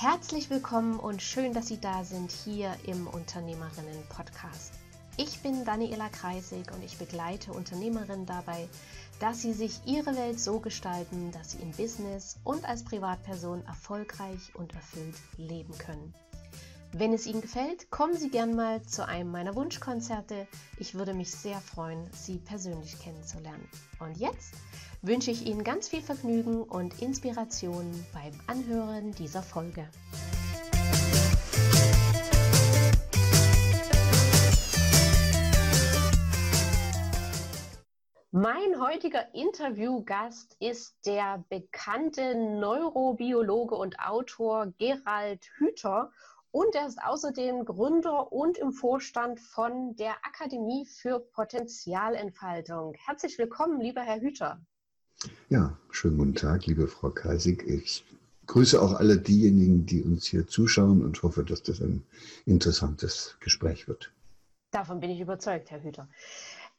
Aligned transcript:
Herzlich 0.00 0.48
willkommen 0.48 1.00
und 1.00 1.22
schön, 1.22 1.52
dass 1.52 1.66
Sie 1.66 1.80
da 1.80 2.04
sind 2.04 2.30
hier 2.30 2.72
im 2.86 3.08
Unternehmerinnen-Podcast. 3.08 4.74
Ich 5.16 5.40
bin 5.40 5.64
Daniela 5.64 6.08
Kreisig 6.08 6.70
und 6.72 6.84
ich 6.84 6.98
begleite 6.98 7.52
Unternehmerinnen 7.52 8.24
dabei, 8.24 8.68
dass 9.18 9.42
sie 9.42 9.52
sich 9.52 9.80
ihre 9.86 10.14
Welt 10.14 10.38
so 10.38 10.60
gestalten, 10.60 11.32
dass 11.32 11.50
sie 11.50 11.58
im 11.58 11.72
Business 11.72 12.36
und 12.44 12.64
als 12.64 12.84
Privatperson 12.84 13.66
erfolgreich 13.66 14.54
und 14.54 14.72
erfüllt 14.72 15.16
leben 15.36 15.76
können. 15.78 16.14
Wenn 16.92 17.12
es 17.12 17.26
Ihnen 17.26 17.42
gefällt, 17.42 17.90
kommen 17.90 18.16
Sie 18.16 18.30
gern 18.30 18.54
mal 18.54 18.80
zu 18.82 19.04
einem 19.04 19.32
meiner 19.32 19.56
Wunschkonzerte. 19.56 20.46
Ich 20.78 20.94
würde 20.94 21.12
mich 21.12 21.32
sehr 21.32 21.60
freuen, 21.60 22.08
Sie 22.12 22.38
persönlich 22.38 22.98
kennenzulernen. 23.00 23.68
Und 23.98 24.16
jetzt 24.16 24.54
wünsche 25.02 25.30
ich 25.30 25.46
Ihnen 25.46 25.62
ganz 25.62 25.88
viel 25.88 26.02
Vergnügen 26.02 26.62
und 26.62 27.00
Inspiration 27.00 28.04
beim 28.12 28.32
Anhören 28.48 29.12
dieser 29.12 29.42
Folge. 29.42 29.88
Mein 38.30 38.80
heutiger 38.80 39.34
Interviewgast 39.34 40.56
ist 40.60 40.94
der 41.06 41.44
bekannte 41.48 42.34
Neurobiologe 42.34 43.74
und 43.74 43.98
Autor 44.00 44.72
Gerald 44.78 45.44
Hüther 45.56 46.12
und 46.50 46.74
er 46.74 46.86
ist 46.86 47.02
außerdem 47.02 47.64
Gründer 47.64 48.32
und 48.32 48.58
im 48.58 48.72
Vorstand 48.72 49.40
von 49.40 49.96
der 49.96 50.12
Akademie 50.24 50.86
für 50.86 51.20
Potenzialentfaltung. 51.20 52.94
Herzlich 53.06 53.38
willkommen, 53.38 53.80
lieber 53.80 54.02
Herr 54.02 54.20
Hüter. 54.20 54.60
Ja, 55.48 55.76
schönen 55.90 56.18
guten 56.18 56.34
Tag, 56.34 56.66
liebe 56.66 56.86
Frau 56.86 57.10
Kaisig. 57.10 57.64
Ich 57.66 58.04
grüße 58.46 58.80
auch 58.80 58.92
alle 58.94 59.18
diejenigen, 59.18 59.84
die 59.84 60.02
uns 60.02 60.26
hier 60.26 60.46
zuschauen 60.46 61.04
und 61.04 61.22
hoffe, 61.22 61.44
dass 61.44 61.62
das 61.62 61.80
ein 61.80 62.04
interessantes 62.46 63.36
Gespräch 63.40 63.88
wird. 63.88 64.12
Davon 64.70 65.00
bin 65.00 65.10
ich 65.10 65.20
überzeugt, 65.20 65.70
Herr 65.70 65.82
Hüter. 65.82 66.08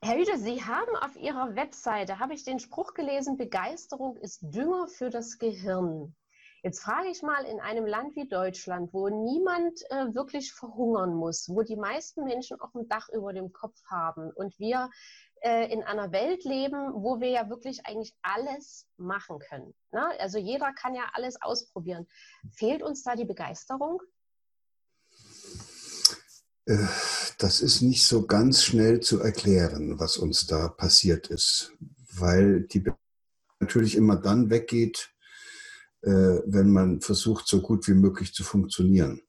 Herr 0.02 0.18
Hüter, 0.18 0.38
Sie 0.38 0.64
haben 0.64 0.96
auf 1.02 1.18
Ihrer 1.18 1.56
Webseite, 1.56 2.20
habe 2.20 2.34
ich 2.34 2.46
den 2.46 2.60
Spruch 2.60 2.94
gelesen, 2.94 3.36
Begeisterung 3.36 4.16
ist 4.18 4.40
Dünger 4.42 4.88
für 4.88 5.10
das 5.10 5.38
Gehirn. 5.38 6.16
Jetzt 6.62 6.82
frage 6.82 7.08
ich 7.10 7.22
mal 7.22 7.46
in 7.46 7.60
einem 7.62 7.86
Land 7.86 8.16
wie 8.16 8.28
Deutschland, 8.28 8.94
wo 8.94 9.08
niemand 9.08 9.80
äh, 9.90 10.14
wirklich 10.14 10.52
verhungern 10.54 11.16
muss, 11.16 11.48
wo 11.50 11.62
die 11.62 11.78
meisten 11.78 12.26
Menschen 12.26 12.60
auch 12.60 12.74
ein 12.76 12.88
Dach 12.90 13.08
über 13.14 13.32
dem 13.32 13.54
Kopf 13.54 13.82
haben 13.86 14.30
und 14.32 14.60
wir 14.60 14.90
äh, 15.42 15.72
in 15.72 15.84
einer 15.84 16.12
Welt 16.12 16.44
leben, 16.44 16.94
wo 16.94 17.20
wir 17.20 17.30
ja 17.30 17.50
wirklich 17.50 17.86
eigentlich 17.86 18.14
alles 18.22 18.88
machen 18.98 19.40
können. 19.40 19.74
Ne? 19.92 20.06
Also 20.20 20.38
jeder 20.38 20.74
kann 20.74 20.96
ja 20.96 21.10
alles 21.14 21.42
ausprobieren. 21.42 22.08
Fehlt 22.52 22.84
uns 22.84 23.04
da 23.04 23.16
die 23.16 23.26
Begeisterung? 23.26 24.02
Äh, 26.66 26.88
das 27.38 27.62
ist 27.62 27.82
nicht 27.82 28.06
so 28.06 28.26
ganz 28.28 28.64
schnell 28.64 29.00
zu 29.00 29.22
erklären, 29.22 30.00
was 30.00 30.18
uns 30.18 30.46
da 30.46 30.68
passiert 30.68 31.28
ist, 31.28 31.74
weil 32.14 32.62
die 32.62 32.84
natürlich 33.60 33.96
immer 33.96 34.16
dann 34.16 34.50
weggeht, 34.50 35.12
äh, 36.02 36.10
wenn 36.10 36.70
man 36.70 37.02
versucht, 37.02 37.48
so 37.48 37.62
gut 37.62 37.88
wie 37.88 37.94
möglich 37.94 38.34
zu 38.34 38.44
funktionieren. 38.44 39.22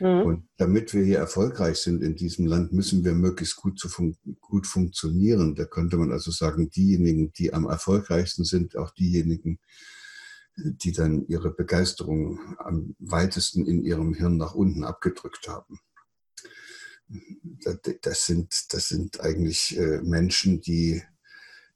Mhm. 0.00 0.22
Und 0.22 0.48
damit 0.56 0.94
wir 0.94 1.04
hier 1.04 1.18
erfolgreich 1.18 1.78
sind 1.78 2.02
in 2.02 2.16
diesem 2.16 2.46
Land, 2.46 2.72
müssen 2.72 3.04
wir 3.04 3.14
möglichst 3.14 3.56
gut, 3.56 3.80
fun 3.80 4.16
gut 4.40 4.66
funktionieren. 4.66 5.54
Da 5.54 5.64
könnte 5.64 5.96
man 5.96 6.12
also 6.12 6.30
sagen, 6.30 6.70
diejenigen, 6.70 7.32
die 7.32 7.52
am 7.52 7.66
erfolgreichsten 7.66 8.44
sind, 8.44 8.76
auch 8.76 8.90
diejenigen, 8.90 9.58
die 10.56 10.92
dann 10.92 11.26
ihre 11.28 11.52
Begeisterung 11.52 12.56
am 12.58 12.96
weitesten 12.98 13.66
in 13.66 13.84
ihrem 13.84 14.14
Hirn 14.14 14.36
nach 14.36 14.54
unten 14.54 14.84
abgedrückt 14.84 15.48
haben. 15.48 15.78
Das 18.02 18.26
sind, 18.26 18.72
das 18.72 18.88
sind 18.88 19.20
eigentlich 19.20 19.78
äh, 19.78 20.02
Menschen, 20.02 20.60
die 20.60 21.02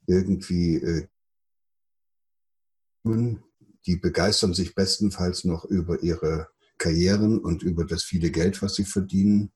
irgendwie 0.06 0.76
äh, 0.76 1.08
die 3.04 3.96
begeistern 3.96 4.54
sich 4.54 4.74
bestenfalls 4.74 5.44
noch 5.44 5.64
über 5.64 6.02
ihre 6.02 6.48
Karrieren 6.78 7.38
und 7.38 7.62
über 7.62 7.84
das 7.84 8.02
viele 8.02 8.30
Geld, 8.30 8.62
was 8.62 8.74
sie 8.74 8.84
verdienen. 8.84 9.52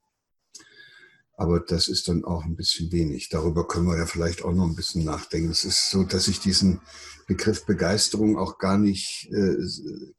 Aber 1.39 1.61
das 1.61 1.89
ist 1.89 2.09
dann 2.09 2.25
auch 2.25 2.45
ein 2.45 2.57
bisschen 2.57 2.91
wenig. 2.93 3.29
Darüber 3.29 3.67
können 3.67 3.87
wir 3.87 3.99
ja 3.99 4.07
vielleicht 4.07 4.43
auch 4.43 4.55
noch 4.55 4.65
ein 4.65 4.77
bisschen 4.77 5.05
nachdenken. 5.05 5.51
Es 5.51 5.65
ist 5.65 5.91
so, 5.91 6.03
dass 6.03 6.29
ich 6.29 6.41
diesen 6.41 6.81
Begriff 7.27 7.67
Begeisterung 7.67 8.39
auch 8.39 8.57
gar 8.59 8.79
nicht 8.79 9.29
äh, 9.33 9.57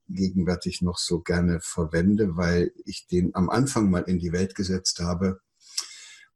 gegenwärtig 0.10 0.82
noch 0.82 1.00
so 1.00 1.22
gerne 1.22 1.60
verwende, 1.62 2.36
weil 2.36 2.72
ich 2.86 3.08
den 3.08 3.34
am 3.34 3.50
Anfang 3.50 3.90
mal 3.90 4.04
in 4.04 4.20
die 4.20 4.32
Welt 4.32 4.54
gesetzt 4.54 5.00
habe, 5.00 5.40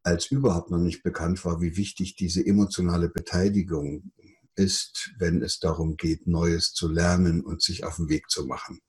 als 0.02 0.32
überhaupt 0.32 0.72
noch 0.72 0.80
nicht 0.80 1.04
bekannt 1.04 1.46
war, 1.46 1.62
wie 1.62 1.78
wichtig 1.78 2.16
diese 2.16 2.44
emotionale 2.44 3.10
Beteiligung 3.10 4.12
ist, 4.56 5.12
wenn 5.20 5.44
es 5.44 5.60
darum 5.60 5.96
geht, 5.96 6.26
Neues 6.26 6.74
zu 6.74 6.88
lernen 6.88 7.42
und 7.42 7.62
sich 7.62 7.84
auf 7.84 7.98
den 7.98 8.10
Weg 8.10 8.30
zu 8.30 8.46
machen. 8.46 8.80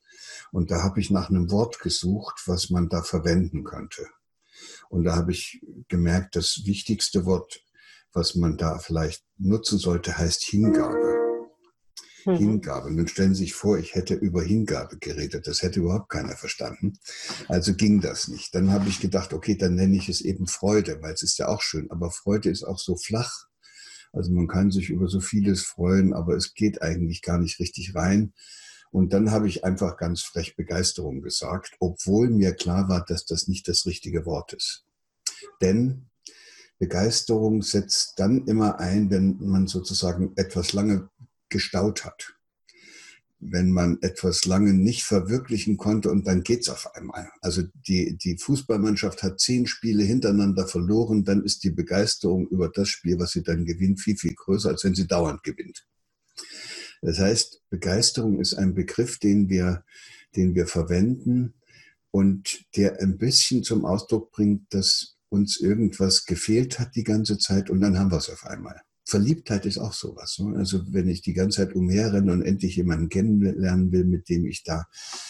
Und 0.50 0.70
da 0.70 0.82
habe 0.82 1.00
ich 1.00 1.10
nach 1.10 1.30
einem 1.30 1.50
Wort 1.50 1.80
gesucht, 1.80 2.42
was 2.46 2.70
man 2.70 2.88
da 2.88 3.02
verwenden 3.02 3.64
könnte. 3.64 4.06
Und 4.88 5.04
da 5.04 5.16
habe 5.16 5.32
ich 5.32 5.64
gemerkt, 5.88 6.36
das 6.36 6.62
wichtigste 6.64 7.24
Wort, 7.24 7.60
was 8.12 8.34
man 8.34 8.56
da 8.56 8.78
vielleicht 8.78 9.24
nutzen 9.38 9.78
sollte, 9.78 10.18
heißt 10.18 10.44
Hingabe. 10.44 11.12
Mhm. 12.26 12.36
Hingabe. 12.36 12.90
Nun 12.92 13.08
stellen 13.08 13.34
Sie 13.34 13.44
sich 13.44 13.54
vor, 13.54 13.78
ich 13.78 13.94
hätte 13.94 14.14
über 14.14 14.42
Hingabe 14.42 14.98
geredet. 14.98 15.46
Das 15.46 15.62
hätte 15.62 15.80
überhaupt 15.80 16.08
keiner 16.08 16.36
verstanden. 16.36 16.98
Also 17.48 17.74
ging 17.74 18.00
das 18.00 18.28
nicht. 18.28 18.54
Dann 18.54 18.70
habe 18.70 18.88
ich 18.88 19.00
gedacht, 19.00 19.32
okay, 19.32 19.56
dann 19.56 19.74
nenne 19.74 19.96
ich 19.96 20.08
es 20.08 20.20
eben 20.20 20.46
Freude, 20.46 21.00
weil 21.02 21.14
es 21.14 21.22
ist 21.22 21.38
ja 21.38 21.48
auch 21.48 21.62
schön. 21.62 21.90
Aber 21.90 22.10
Freude 22.10 22.50
ist 22.50 22.62
auch 22.64 22.78
so 22.78 22.96
flach. 22.96 23.46
Also 24.12 24.30
man 24.32 24.46
kann 24.46 24.70
sich 24.70 24.90
über 24.90 25.08
so 25.08 25.20
vieles 25.20 25.62
freuen, 25.62 26.12
aber 26.12 26.36
es 26.36 26.54
geht 26.54 26.82
eigentlich 26.82 27.22
gar 27.22 27.38
nicht 27.38 27.58
richtig 27.58 27.94
rein. 27.94 28.34
Und 28.92 29.12
dann 29.12 29.30
habe 29.30 29.48
ich 29.48 29.64
einfach 29.64 29.96
ganz 29.96 30.22
frech 30.22 30.54
Begeisterung 30.54 31.22
gesagt, 31.22 31.76
obwohl 31.80 32.30
mir 32.30 32.52
klar 32.52 32.88
war, 32.88 33.04
dass 33.04 33.24
das 33.24 33.48
nicht 33.48 33.66
das 33.66 33.86
richtige 33.86 34.26
Wort 34.26 34.52
ist. 34.52 34.84
Denn 35.60 36.06
Begeisterung 36.78 37.62
setzt 37.62 38.14
dann 38.18 38.46
immer 38.46 38.78
ein, 38.78 39.10
wenn 39.10 39.38
man 39.40 39.66
sozusagen 39.66 40.32
etwas 40.36 40.72
lange 40.72 41.08
gestaut 41.48 42.04
hat 42.04 42.34
wenn 43.42 43.72
man 43.72 43.98
etwas 44.02 44.44
lange 44.44 44.72
nicht 44.72 45.02
verwirklichen 45.02 45.76
konnte 45.76 46.10
und 46.10 46.26
dann 46.26 46.42
geht's 46.42 46.68
auf 46.68 46.94
einmal. 46.94 47.28
Also 47.40 47.62
die, 47.88 48.16
die 48.16 48.38
Fußballmannschaft 48.38 49.22
hat 49.24 49.40
zehn 49.40 49.66
Spiele 49.66 50.04
hintereinander 50.04 50.68
verloren, 50.68 51.24
dann 51.24 51.42
ist 51.42 51.64
die 51.64 51.70
Begeisterung 51.70 52.46
über 52.48 52.68
das 52.68 52.88
Spiel, 52.88 53.18
was 53.18 53.32
sie 53.32 53.42
dann 53.42 53.64
gewinnt, 53.64 54.00
viel, 54.00 54.16
viel 54.16 54.34
größer, 54.34 54.70
als 54.70 54.84
wenn 54.84 54.94
sie 54.94 55.08
dauernd 55.08 55.42
gewinnt. 55.42 55.84
Das 57.02 57.18
heißt, 57.18 57.62
Begeisterung 57.68 58.40
ist 58.40 58.54
ein 58.54 58.74
Begriff, 58.74 59.18
den 59.18 59.48
wir, 59.48 59.84
den 60.36 60.54
wir 60.54 60.66
verwenden 60.66 61.54
und 62.12 62.64
der 62.76 63.00
ein 63.00 63.18
bisschen 63.18 63.64
zum 63.64 63.84
Ausdruck 63.84 64.30
bringt, 64.30 64.72
dass 64.72 65.16
uns 65.28 65.60
irgendwas 65.60 66.26
gefehlt 66.26 66.78
hat 66.78 66.94
die 66.94 67.04
ganze 67.04 67.38
Zeit 67.38 67.70
und 67.70 67.80
dann 67.80 67.98
haben 67.98 68.10
wir 68.10 68.18
es 68.18 68.30
auf 68.30 68.46
einmal. 68.46 68.80
Verliebtheit 69.04 69.66
ist 69.66 69.78
auch 69.78 69.92
sowas. 69.92 70.38
Ne? 70.38 70.56
Also 70.56 70.92
wenn 70.92 71.08
ich 71.08 71.22
die 71.22 71.32
ganze 71.32 71.58
Zeit 71.58 71.74
umherrenne 71.74 72.32
und 72.32 72.42
endlich 72.42 72.76
jemanden 72.76 73.08
kennenlernen 73.08 73.92
will, 73.92 74.04
mit 74.04 74.28
dem 74.28 74.46
ich 74.46 74.62
da 74.62 74.86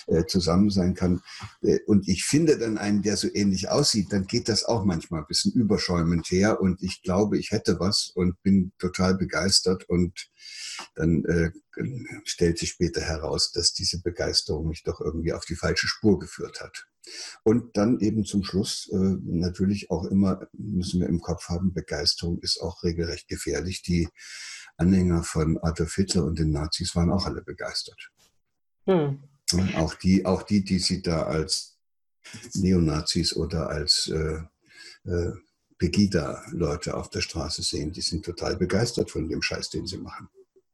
äh, 0.07 0.25
zusammen 0.27 0.71
sein 0.71 0.95
kann, 0.95 1.23
äh, 1.63 1.79
und 1.87 2.09
ich 2.09 2.25
finde 2.25 2.59
dann 2.59 2.79
einen, 2.79 3.03
der 3.03 3.17
so 3.17 3.29
ähnlich 3.33 3.71
aussieht, 3.71 4.13
dann 4.13 4.27
geht 4.27 4.49
das 4.49 4.65
auch 4.65 4.85
manchmal 4.85 5.21
ein 5.21 5.27
bisschen 5.27 5.53
überschäumend 5.53 6.31
her 6.31 6.61
und 6.61 6.83
ich 6.83 7.03
glaube, 7.03 7.39
ich 7.39 7.51
hätte 7.51 7.81
was 7.81 8.11
und 8.15 8.41
bin 8.43 8.73
total 8.79 9.17
begeistert 9.17 9.89
und 9.89 10.29
dann 10.95 11.25
äh, 11.25 11.51
stellt 12.25 12.59
sich 12.59 12.71
später 12.71 13.01
heraus, 13.01 13.53
dass 13.53 13.73
diese 13.73 14.03
Begeisterung 14.03 14.69
mich 14.69 14.83
doch 14.83 15.01
irgendwie 15.01 15.33
auf 15.33 15.45
die 15.45 15.57
falsche 15.57 15.89
Spur 15.89 16.19
geführt 16.19 16.61
hat. 16.61 16.87
Und 17.43 17.77
dann 17.77 18.01
eben 18.01 18.25
zum 18.25 18.45
Schluss 18.45 18.89
äh, 18.93 18.97
natürlich 18.97 19.91
auch 19.91 20.05
immer 20.05 20.47
müssen 20.53 21.01
wir 21.01 21.09
im 21.09 21.21
Kopf 21.21 21.49
haben, 21.49 21.75
Begeisterung 21.75 22.39
ist 22.41 22.61
auch 22.61 22.83
regelrecht 22.83 23.29
gefährlich. 23.29 23.83
Die 23.83 24.09
Anhänger 24.77 25.23
von 25.23 25.59
Adolf 25.59 25.95
Hitler 25.95 26.25
und 26.25 26.39
den 26.39 26.51
Nazis 26.51 26.95
waren 26.95 27.11
auch 27.11 27.27
alle 27.27 27.43
begeistert. 27.43 28.11
Hm. 28.87 29.23
Auch 29.77 29.95
die, 29.95 30.25
auch 30.25 30.43
die, 30.43 30.65
die 30.65 30.79
sie 30.79 31.03
da 31.03 31.25
als 31.25 31.79
Neonazis 32.55 33.37
oder 33.37 33.69
als 33.69 34.09
äh, 34.09 34.41
äh, 35.05 35.33
Pegida-Leute 35.79 36.97
auf 36.97 37.11
der 37.11 37.21
Straße 37.21 37.63
sehen, 37.63 37.93
die 37.93 38.01
sind 38.01 38.25
total 38.25 38.57
begeistert 38.57 39.11
von 39.11 39.29
dem 39.29 39.43
Scheiß, 39.43 39.71
den 39.71 39.87
sie 39.87 39.99
machen. 39.99 40.29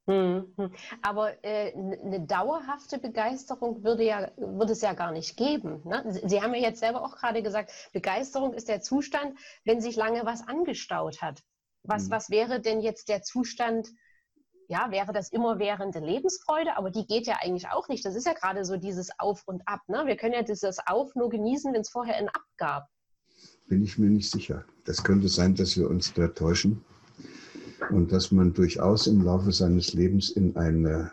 Hm, 0.09 0.51
hm. 0.57 0.71
Aber 1.03 1.45
äh, 1.45 1.75
eine 1.75 2.21
dauerhafte 2.21 2.99
Begeisterung 2.99 3.85
würde, 3.85 4.05
ja, 4.05 4.31
würde 4.39 4.73
es 4.73 4.81
ja 4.81 4.95
gar 4.95 5.13
nicht 5.13 5.37
geben. 5.37 5.83
Ne? 5.85 6.03
Sie 6.25 6.41
haben 6.41 6.55
ja 6.55 6.63
jetzt 6.63 6.81
selber 6.81 7.03
auch 7.03 7.15
gerade 7.17 7.43
gesagt, 7.43 7.73
Begeisterung 7.93 8.55
ist 8.55 8.69
der 8.69 8.81
Zustand, 8.81 9.39
wenn 9.65 9.83
sich 9.83 9.97
lange 9.97 10.25
was 10.25 10.49
angestaut 10.49 11.21
hat. 11.21 11.43
Was, 11.83 12.07
mhm. 12.07 12.13
was 12.13 12.31
wäre 12.31 12.59
denn 12.59 12.81
jetzt 12.81 13.11
der 13.11 13.21
Zustand, 13.21 13.91
ja, 14.69 14.91
wäre 14.91 15.13
das 15.13 15.29
immerwährende 15.29 15.99
Lebensfreude, 15.99 16.79
aber 16.79 16.91
die 16.91 17.07
geht 17.07 17.27
ja 17.27 17.37
eigentlich 17.43 17.69
auch 17.69 17.89
nicht. 17.89 18.03
Das 18.03 18.15
ist 18.15 18.27
ja 18.27 18.33
gerade 18.33 18.65
so 18.65 18.79
dieses 18.79 19.11
Auf 19.19 19.43
und 19.45 19.69
Ab. 19.69 19.83
Ne? 19.89 20.05
Wir 20.07 20.17
können 20.17 20.33
ja 20.33 20.43
dieses 20.43 20.79
Auf 20.87 21.15
nur 21.17 21.29
genießen, 21.29 21.75
wenn 21.75 21.83
es 21.83 21.91
vorher 21.91 22.17
ein 22.17 22.31
Ab 22.31 22.45
gab. 22.57 22.89
Bin 23.67 23.85
ich 23.85 23.99
mir 23.99 24.09
nicht 24.09 24.31
sicher. 24.31 24.65
Das 24.87 25.05
könnte 25.05 25.29
sein, 25.29 25.55
dass 25.55 25.77
wir 25.77 25.91
uns 25.91 26.15
da 26.15 26.29
täuschen 26.29 26.83
und 27.91 28.13
dass 28.13 28.31
man 28.33 28.53
durchaus 28.53 29.07
im 29.07 29.23
Laufe 29.23 29.53
seines 29.53 29.93
Lebens 29.93 30.31
in 30.31 30.57
eine, 30.57 31.13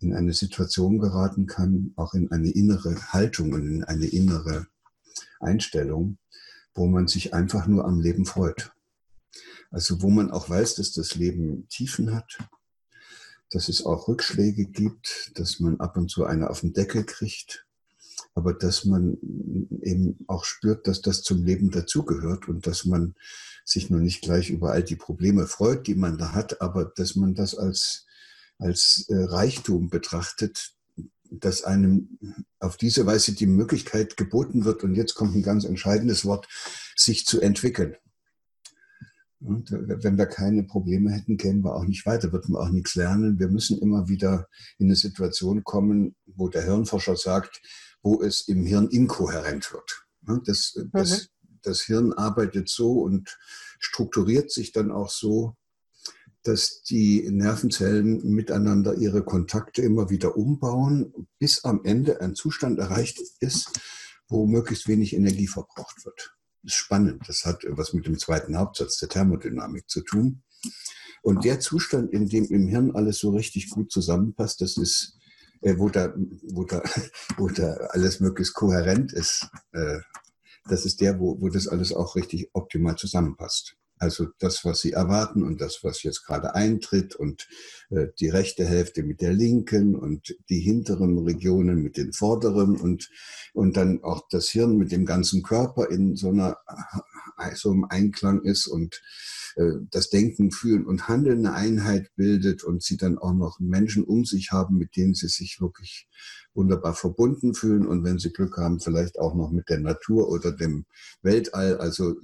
in 0.00 0.14
eine 0.14 0.32
Situation 0.32 0.98
geraten 0.98 1.46
kann, 1.46 1.92
auch 1.96 2.14
in 2.14 2.30
eine 2.30 2.50
innere 2.50 3.12
Haltung 3.12 3.52
und 3.52 3.66
in 3.66 3.84
eine 3.84 4.06
innere 4.06 4.66
Einstellung, 5.40 6.18
wo 6.74 6.86
man 6.86 7.06
sich 7.06 7.34
einfach 7.34 7.66
nur 7.66 7.84
am 7.84 8.00
Leben 8.00 8.24
freut. 8.24 8.72
Also 9.70 10.02
wo 10.02 10.10
man 10.10 10.30
auch 10.30 10.48
weiß, 10.48 10.76
dass 10.76 10.92
das 10.92 11.14
Leben 11.14 11.68
Tiefen 11.68 12.14
hat, 12.14 12.38
dass 13.50 13.68
es 13.68 13.84
auch 13.84 14.08
Rückschläge 14.08 14.66
gibt, 14.66 15.32
dass 15.34 15.60
man 15.60 15.80
ab 15.80 15.96
und 15.96 16.10
zu 16.10 16.24
eine 16.24 16.50
auf 16.50 16.60
den 16.60 16.72
Deckel 16.72 17.04
kriegt, 17.04 17.66
aber 18.34 18.52
dass 18.52 18.84
man 18.84 19.16
eben 19.82 20.24
auch 20.26 20.44
spürt, 20.44 20.86
dass 20.86 21.00
das 21.00 21.22
zum 21.22 21.44
Leben 21.44 21.70
dazugehört 21.70 22.48
und 22.48 22.66
dass 22.66 22.84
man 22.84 23.14
sich 23.64 23.90
nur 23.90 24.00
nicht 24.00 24.22
gleich 24.22 24.50
über 24.50 24.72
all 24.72 24.82
die 24.82 24.96
Probleme 24.96 25.46
freut, 25.46 25.86
die 25.86 25.94
man 25.94 26.18
da 26.18 26.32
hat, 26.32 26.60
aber 26.60 26.84
dass 26.84 27.16
man 27.16 27.34
das 27.34 27.54
als, 27.54 28.06
als 28.58 29.06
äh, 29.08 29.16
Reichtum 29.16 29.88
betrachtet, 29.88 30.74
dass 31.30 31.64
einem 31.64 32.18
auf 32.60 32.76
diese 32.76 33.06
Weise 33.06 33.32
die 33.32 33.46
Möglichkeit 33.46 34.16
geboten 34.16 34.64
wird, 34.64 34.84
und 34.84 34.94
jetzt 34.94 35.14
kommt 35.14 35.34
ein 35.34 35.42
ganz 35.42 35.64
entscheidendes 35.64 36.24
Wort, 36.24 36.46
sich 36.96 37.26
zu 37.26 37.40
entwickeln. 37.40 37.96
Und 39.40 39.70
wenn 39.70 40.16
wir 40.16 40.26
keine 40.26 40.62
Probleme 40.62 41.10
hätten, 41.10 41.36
kämen 41.36 41.64
wir 41.64 41.74
auch 41.74 41.84
nicht 41.84 42.06
weiter, 42.06 42.32
würden 42.32 42.54
wir 42.54 42.60
auch 42.60 42.70
nichts 42.70 42.94
lernen. 42.94 43.38
Wir 43.38 43.48
müssen 43.48 43.78
immer 43.78 44.08
wieder 44.08 44.48
in 44.78 44.86
eine 44.86 44.96
Situation 44.96 45.64
kommen, 45.64 46.16
wo 46.24 46.48
der 46.48 46.62
Hirnforscher 46.62 47.16
sagt, 47.16 47.60
wo 48.02 48.22
es 48.22 48.48
im 48.48 48.64
Hirn 48.64 48.88
inkohärent 48.88 49.70
wird. 49.72 50.06
Das, 50.46 50.78
das, 50.92 51.10
mhm. 51.10 51.26
Das 51.64 51.82
Hirn 51.82 52.12
arbeitet 52.12 52.68
so 52.68 53.00
und 53.00 53.36
strukturiert 53.78 54.50
sich 54.50 54.72
dann 54.72 54.90
auch 54.90 55.10
so, 55.10 55.56
dass 56.44 56.82
die 56.82 57.26
Nervenzellen 57.30 58.22
miteinander 58.28 58.94
ihre 58.94 59.24
Kontakte 59.24 59.82
immer 59.82 60.10
wieder 60.10 60.36
umbauen, 60.36 61.28
bis 61.38 61.64
am 61.64 61.80
Ende 61.84 62.20
ein 62.20 62.34
Zustand 62.34 62.78
erreicht 62.78 63.18
ist, 63.40 63.70
wo 64.28 64.46
möglichst 64.46 64.86
wenig 64.86 65.14
Energie 65.14 65.46
verbraucht 65.46 66.04
wird. 66.04 66.34
Das 66.62 66.72
ist 66.72 66.78
spannend. 66.78 67.22
Das 67.26 67.44
hat 67.44 67.64
was 67.68 67.92
mit 67.94 68.06
dem 68.06 68.18
zweiten 68.18 68.58
Hauptsatz 68.58 68.98
der 68.98 69.08
Thermodynamik 69.08 69.88
zu 69.88 70.02
tun. 70.02 70.42
Und 71.22 71.44
der 71.44 71.60
Zustand, 71.60 72.12
in 72.12 72.28
dem 72.28 72.44
im 72.46 72.68
Hirn 72.68 72.90
alles 72.94 73.18
so 73.18 73.30
richtig 73.30 73.70
gut 73.70 73.90
zusammenpasst, 73.90 74.60
das 74.60 74.76
ist, 74.76 75.16
äh, 75.62 75.78
wo, 75.78 75.88
da, 75.88 76.14
wo, 76.52 76.64
da, 76.64 76.82
wo 77.38 77.48
da 77.48 77.72
alles 77.90 78.20
möglichst 78.20 78.54
kohärent 78.54 79.14
ist, 79.14 79.48
äh, 79.72 80.00
das 80.68 80.84
ist 80.84 81.00
der, 81.00 81.18
wo, 81.20 81.40
wo 81.40 81.48
das 81.48 81.68
alles 81.68 81.92
auch 81.92 82.16
richtig 82.16 82.50
optimal 82.52 82.96
zusammenpasst. 82.96 83.76
Also 83.98 84.26
das, 84.38 84.64
was 84.64 84.80
Sie 84.80 84.92
erwarten 84.92 85.44
und 85.44 85.60
das, 85.60 85.80
was 85.82 86.02
jetzt 86.02 86.26
gerade 86.26 86.54
eintritt 86.54 87.14
und 87.14 87.48
äh, 87.90 88.08
die 88.18 88.28
rechte 88.28 88.64
Hälfte 88.66 89.04
mit 89.04 89.20
der 89.20 89.32
linken 89.32 89.94
und 89.94 90.36
die 90.48 90.60
hinteren 90.60 91.18
Regionen 91.18 91.82
mit 91.82 91.96
den 91.96 92.12
vorderen 92.12 92.76
und, 92.76 93.08
und 93.52 93.76
dann 93.76 94.02
auch 94.02 94.22
das 94.30 94.48
Hirn 94.48 94.76
mit 94.76 94.90
dem 94.90 95.06
ganzen 95.06 95.42
Körper 95.42 95.90
in 95.90 96.16
so 96.16 96.30
einer 96.30 96.58
äh, 97.38 97.54
so 97.54 97.70
einem 97.70 97.84
Einklang 97.84 98.42
ist 98.42 98.66
und 98.66 99.00
äh, 99.56 99.72
das 99.90 100.10
Denken, 100.10 100.50
Fühlen 100.50 100.86
und 100.86 101.08
Handeln 101.08 101.46
eine 101.46 101.54
Einheit 101.54 102.10
bildet 102.16 102.64
und 102.64 102.82
sie 102.82 102.96
dann 102.96 103.18
auch 103.18 103.34
noch 103.34 103.60
Menschen 103.60 104.04
um 104.04 104.24
sich 104.24 104.50
haben, 104.50 104.76
mit 104.76 104.96
denen 104.96 105.14
sie 105.14 105.28
sich 105.28 105.60
wirklich 105.60 106.08
wunderbar 106.54 106.94
verbunden 106.94 107.54
fühlen 107.54 107.86
und 107.86 108.04
wenn 108.04 108.18
sie 108.18 108.32
Glück 108.32 108.56
haben, 108.56 108.80
vielleicht 108.80 109.18
auch 109.18 109.34
noch 109.34 109.50
mit 109.50 109.68
der 109.68 109.80
Natur 109.80 110.28
oder 110.28 110.52
dem 110.52 110.86
Weltall. 111.22 111.78
Also 111.78 112.14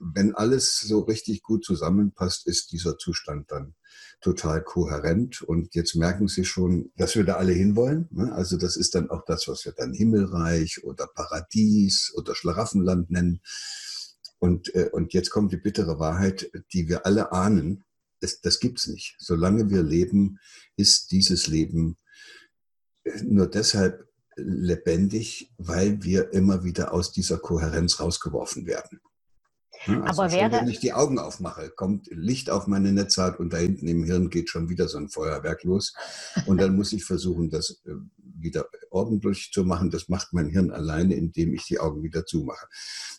wenn 0.00 0.34
alles 0.34 0.80
so 0.80 1.00
richtig 1.00 1.42
gut 1.42 1.64
zusammenpasst, 1.64 2.46
ist 2.46 2.72
dieser 2.72 2.98
Zustand 2.98 3.50
dann 3.50 3.74
total 4.20 4.62
kohärent. 4.62 5.42
Und 5.42 5.74
jetzt 5.74 5.94
merken 5.94 6.28
Sie 6.28 6.44
schon, 6.44 6.92
dass 6.96 7.16
wir 7.16 7.24
da 7.24 7.34
alle 7.34 7.52
hinwollen. 7.52 8.08
Ne? 8.10 8.32
Also 8.32 8.56
das 8.56 8.76
ist 8.76 8.94
dann 8.94 9.10
auch 9.10 9.24
das, 9.24 9.48
was 9.48 9.64
wir 9.64 9.72
dann 9.72 9.92
Himmelreich 9.92 10.84
oder 10.84 11.06
Paradies 11.06 12.12
oder 12.16 12.34
Schlaraffenland 12.34 13.10
nennen. 13.10 13.40
Und, 14.38 14.74
äh, 14.74 14.88
und 14.92 15.12
jetzt 15.12 15.30
kommt 15.30 15.52
die 15.52 15.58
bittere 15.58 15.98
Wahrheit, 15.98 16.50
die 16.72 16.88
wir 16.88 17.06
alle 17.06 17.32
ahnen. 17.32 17.84
Das, 18.20 18.40
das 18.40 18.60
gibt's 18.60 18.86
nicht. 18.86 19.16
Solange 19.18 19.70
wir 19.70 19.82
leben, 19.82 20.38
ist 20.76 21.10
dieses 21.10 21.46
Leben 21.46 21.96
nur 23.24 23.46
deshalb 23.46 24.06
lebendig, 24.36 25.52
weil 25.58 26.02
wir 26.02 26.32
immer 26.32 26.64
wieder 26.64 26.92
aus 26.92 27.12
dieser 27.12 27.38
Kohärenz 27.38 28.00
rausgeworfen 28.00 28.66
werden. 28.66 29.00
Also 29.86 30.22
Aber 30.22 30.32
wäre, 30.32 30.52
wenn 30.52 30.68
ich 30.68 30.80
die 30.80 30.92
Augen 30.92 31.18
aufmache, 31.18 31.70
kommt 31.70 32.08
Licht 32.10 32.50
auf 32.50 32.66
meine 32.66 32.92
Netzhaut 32.92 33.38
und 33.38 33.52
da 33.52 33.56
hinten 33.56 33.88
im 33.88 34.04
Hirn 34.04 34.28
geht 34.28 34.50
schon 34.50 34.68
wieder 34.68 34.88
so 34.88 34.98
ein 34.98 35.08
Feuerwerk 35.08 35.64
los. 35.64 35.94
Und 36.46 36.60
dann 36.60 36.76
muss 36.76 36.92
ich 36.92 37.04
versuchen, 37.04 37.48
das 37.48 37.80
äh, 37.86 37.92
wieder 38.18 38.68
ordentlich 38.90 39.50
zu 39.52 39.64
machen. 39.64 39.90
Das 39.90 40.08
macht 40.08 40.34
mein 40.34 40.50
Hirn 40.50 40.70
alleine, 40.70 41.14
indem 41.14 41.54
ich 41.54 41.64
die 41.64 41.78
Augen 41.78 42.02
wieder 42.02 42.26
zumache. 42.26 42.66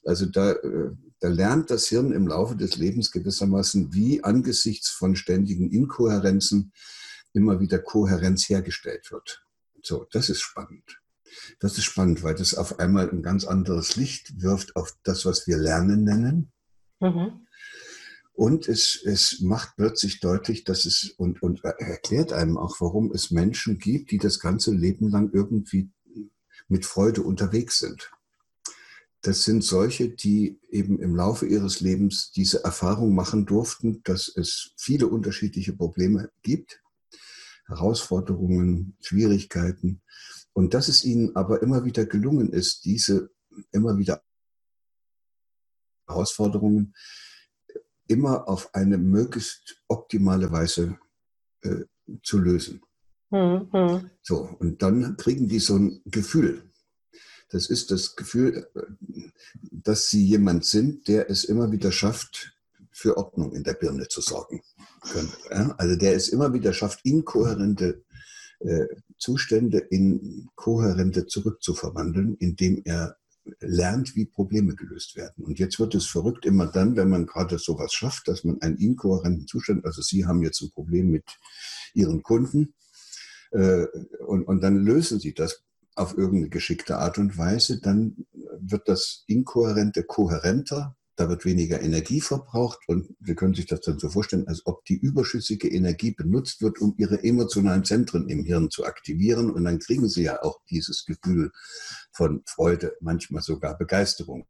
Also 0.05 0.27
da, 0.27 0.51
äh, 0.51 0.91
da 1.19 1.29
lernt 1.29 1.71
das 1.71 1.87
Hirn 1.87 2.11
im 2.11 2.27
Laufe 2.27 2.55
des 2.55 2.75
Lebens 2.77 3.11
gewissermaßen, 3.11 3.91
wie 3.93 4.23
angesichts 4.23 4.89
von 4.89 5.15
ständigen 5.15 5.71
Inkohärenzen 5.71 6.73
immer 7.33 7.59
wieder 7.59 7.79
Kohärenz 7.79 8.49
hergestellt 8.49 9.09
wird. 9.11 9.43
So, 9.83 10.07
das 10.11 10.29
ist 10.29 10.41
spannend. 10.41 11.01
Das 11.59 11.77
ist 11.77 11.85
spannend, 11.85 12.23
weil 12.23 12.35
das 12.35 12.55
auf 12.55 12.79
einmal 12.79 13.09
ein 13.09 13.23
ganz 13.23 13.45
anderes 13.45 13.95
Licht 13.95 14.41
wirft 14.41 14.75
auf 14.75 14.95
das, 15.03 15.25
was 15.25 15.47
wir 15.47 15.57
Lernen 15.57 16.03
nennen. 16.03 16.51
Mhm. 16.99 17.47
Und 18.33 18.67
es, 18.67 19.01
es 19.03 19.41
macht 19.41 19.75
plötzlich 19.75 20.19
deutlich, 20.19 20.63
dass 20.63 20.85
es 20.85 21.13
und, 21.17 21.41
und 21.43 21.63
erklärt 21.63 22.33
einem 22.33 22.57
auch, 22.57 22.79
warum 22.79 23.11
es 23.11 23.31
Menschen 23.31 23.77
gibt, 23.77 24.11
die 24.11 24.17
das 24.17 24.39
ganze 24.39 24.73
Leben 24.73 25.09
lang 25.09 25.31
irgendwie 25.33 25.91
mit 26.67 26.85
Freude 26.85 27.21
unterwegs 27.21 27.79
sind. 27.79 28.11
Das 29.21 29.43
sind 29.43 29.63
solche, 29.63 30.09
die 30.09 30.59
eben 30.69 30.99
im 30.99 31.15
Laufe 31.15 31.45
ihres 31.45 31.81
Lebens 31.81 32.31
diese 32.31 32.63
Erfahrung 32.63 33.13
machen 33.13 33.45
durften, 33.45 34.01
dass 34.03 34.27
es 34.27 34.73
viele 34.77 35.07
unterschiedliche 35.07 35.73
Probleme 35.73 36.31
gibt, 36.41 36.80
Herausforderungen, 37.71 38.95
Schwierigkeiten 39.01 40.01
und 40.53 40.73
dass 40.73 40.87
es 40.87 41.03
ihnen 41.03 41.35
aber 41.35 41.61
immer 41.61 41.85
wieder 41.85 42.05
gelungen 42.05 42.51
ist, 42.51 42.85
diese 42.85 43.31
immer 43.71 43.97
wieder 43.97 44.21
Herausforderungen 46.07 46.93
immer 48.07 48.47
auf 48.47 48.73
eine 48.75 48.97
möglichst 48.97 49.81
optimale 49.87 50.51
Weise 50.51 50.97
äh, 51.61 51.85
zu 52.23 52.39
lösen. 52.39 52.81
Mhm. 53.29 54.09
So, 54.21 54.57
und 54.59 54.81
dann 54.81 55.15
kriegen 55.15 55.47
die 55.47 55.59
so 55.59 55.77
ein 55.77 56.01
Gefühl. 56.05 56.69
Das 57.49 57.69
ist 57.69 57.91
das 57.91 58.15
Gefühl, 58.17 58.67
äh, 58.75 59.29
dass 59.71 60.09
sie 60.09 60.25
jemand 60.25 60.65
sind, 60.65 61.07
der 61.07 61.29
es 61.29 61.45
immer 61.45 61.71
wieder 61.71 61.91
schafft, 61.93 62.53
für 63.01 63.17
Ordnung 63.17 63.53
in 63.53 63.63
der 63.63 63.73
Birne 63.73 64.07
zu 64.07 64.21
sorgen. 64.21 64.61
Können. 65.11 65.73
Also 65.77 65.95
der 65.95 66.15
es 66.15 66.29
immer 66.29 66.53
wieder 66.53 66.71
schafft, 66.73 66.99
inkohärente 67.03 68.03
äh, 68.59 68.85
Zustände 69.17 69.79
in 69.79 70.49
kohärente 70.55 71.25
zurückzuverwandeln, 71.25 72.35
indem 72.37 72.81
er 72.85 73.17
lernt, 73.59 74.15
wie 74.15 74.25
Probleme 74.25 74.75
gelöst 74.75 75.15
werden. 75.15 75.43
Und 75.43 75.57
jetzt 75.57 75.79
wird 75.79 75.95
es 75.95 76.05
verrückt 76.05 76.45
immer 76.45 76.67
dann, 76.67 76.95
wenn 76.95 77.09
man 77.09 77.25
gerade 77.25 77.57
sowas 77.57 77.91
schafft, 77.91 78.27
dass 78.27 78.43
man 78.43 78.61
einen 78.61 78.77
inkohärenten 78.77 79.47
Zustand, 79.47 79.83
also 79.85 80.01
Sie 80.03 80.25
haben 80.25 80.43
jetzt 80.43 80.61
ein 80.61 80.71
Problem 80.71 81.09
mit 81.09 81.25
Ihren 81.95 82.21
Kunden 82.21 82.75
äh, 83.51 83.85
und, 84.25 84.43
und 84.43 84.61
dann 84.61 84.77
lösen 84.77 85.19
Sie 85.19 85.33
das 85.33 85.63
auf 85.95 86.17
irgendeine 86.17 86.49
geschickte 86.49 86.97
Art 86.97 87.17
und 87.17 87.37
Weise, 87.37 87.81
dann 87.81 88.25
wird 88.59 88.87
das 88.87 89.23
Inkohärente 89.27 90.03
kohärenter 90.03 90.95
da 91.15 91.29
wird 91.29 91.45
weniger 91.45 91.81
Energie 91.81 92.21
verbraucht 92.21 92.79
und 92.87 93.15
Sie 93.19 93.35
können 93.35 93.53
sich 93.53 93.65
das 93.65 93.81
dann 93.81 93.99
so 93.99 94.09
vorstellen, 94.09 94.47
als 94.47 94.65
ob 94.65 94.85
die 94.85 94.95
überschüssige 94.95 95.67
Energie 95.67 96.11
benutzt 96.11 96.61
wird, 96.61 96.79
um 96.79 96.95
Ihre 96.97 97.23
emotionalen 97.23 97.83
Zentren 97.83 98.29
im 98.29 98.43
Hirn 98.45 98.69
zu 98.69 98.85
aktivieren 98.85 99.51
und 99.51 99.65
dann 99.65 99.79
kriegen 99.79 100.07
Sie 100.07 100.23
ja 100.23 100.41
auch 100.41 100.59
dieses 100.69 101.05
Gefühl 101.05 101.51
von 102.11 102.43
Freude, 102.45 102.95
manchmal 103.01 103.41
sogar 103.41 103.77
Begeisterung. 103.77 104.47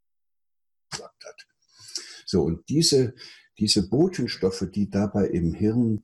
So, 2.25 2.43
und 2.43 2.69
diese, 2.69 3.13
diese 3.59 3.89
Botenstoffe, 3.89 4.65
die 4.73 4.89
dabei 4.89 5.27
im 5.27 5.53
Hirn 5.53 6.03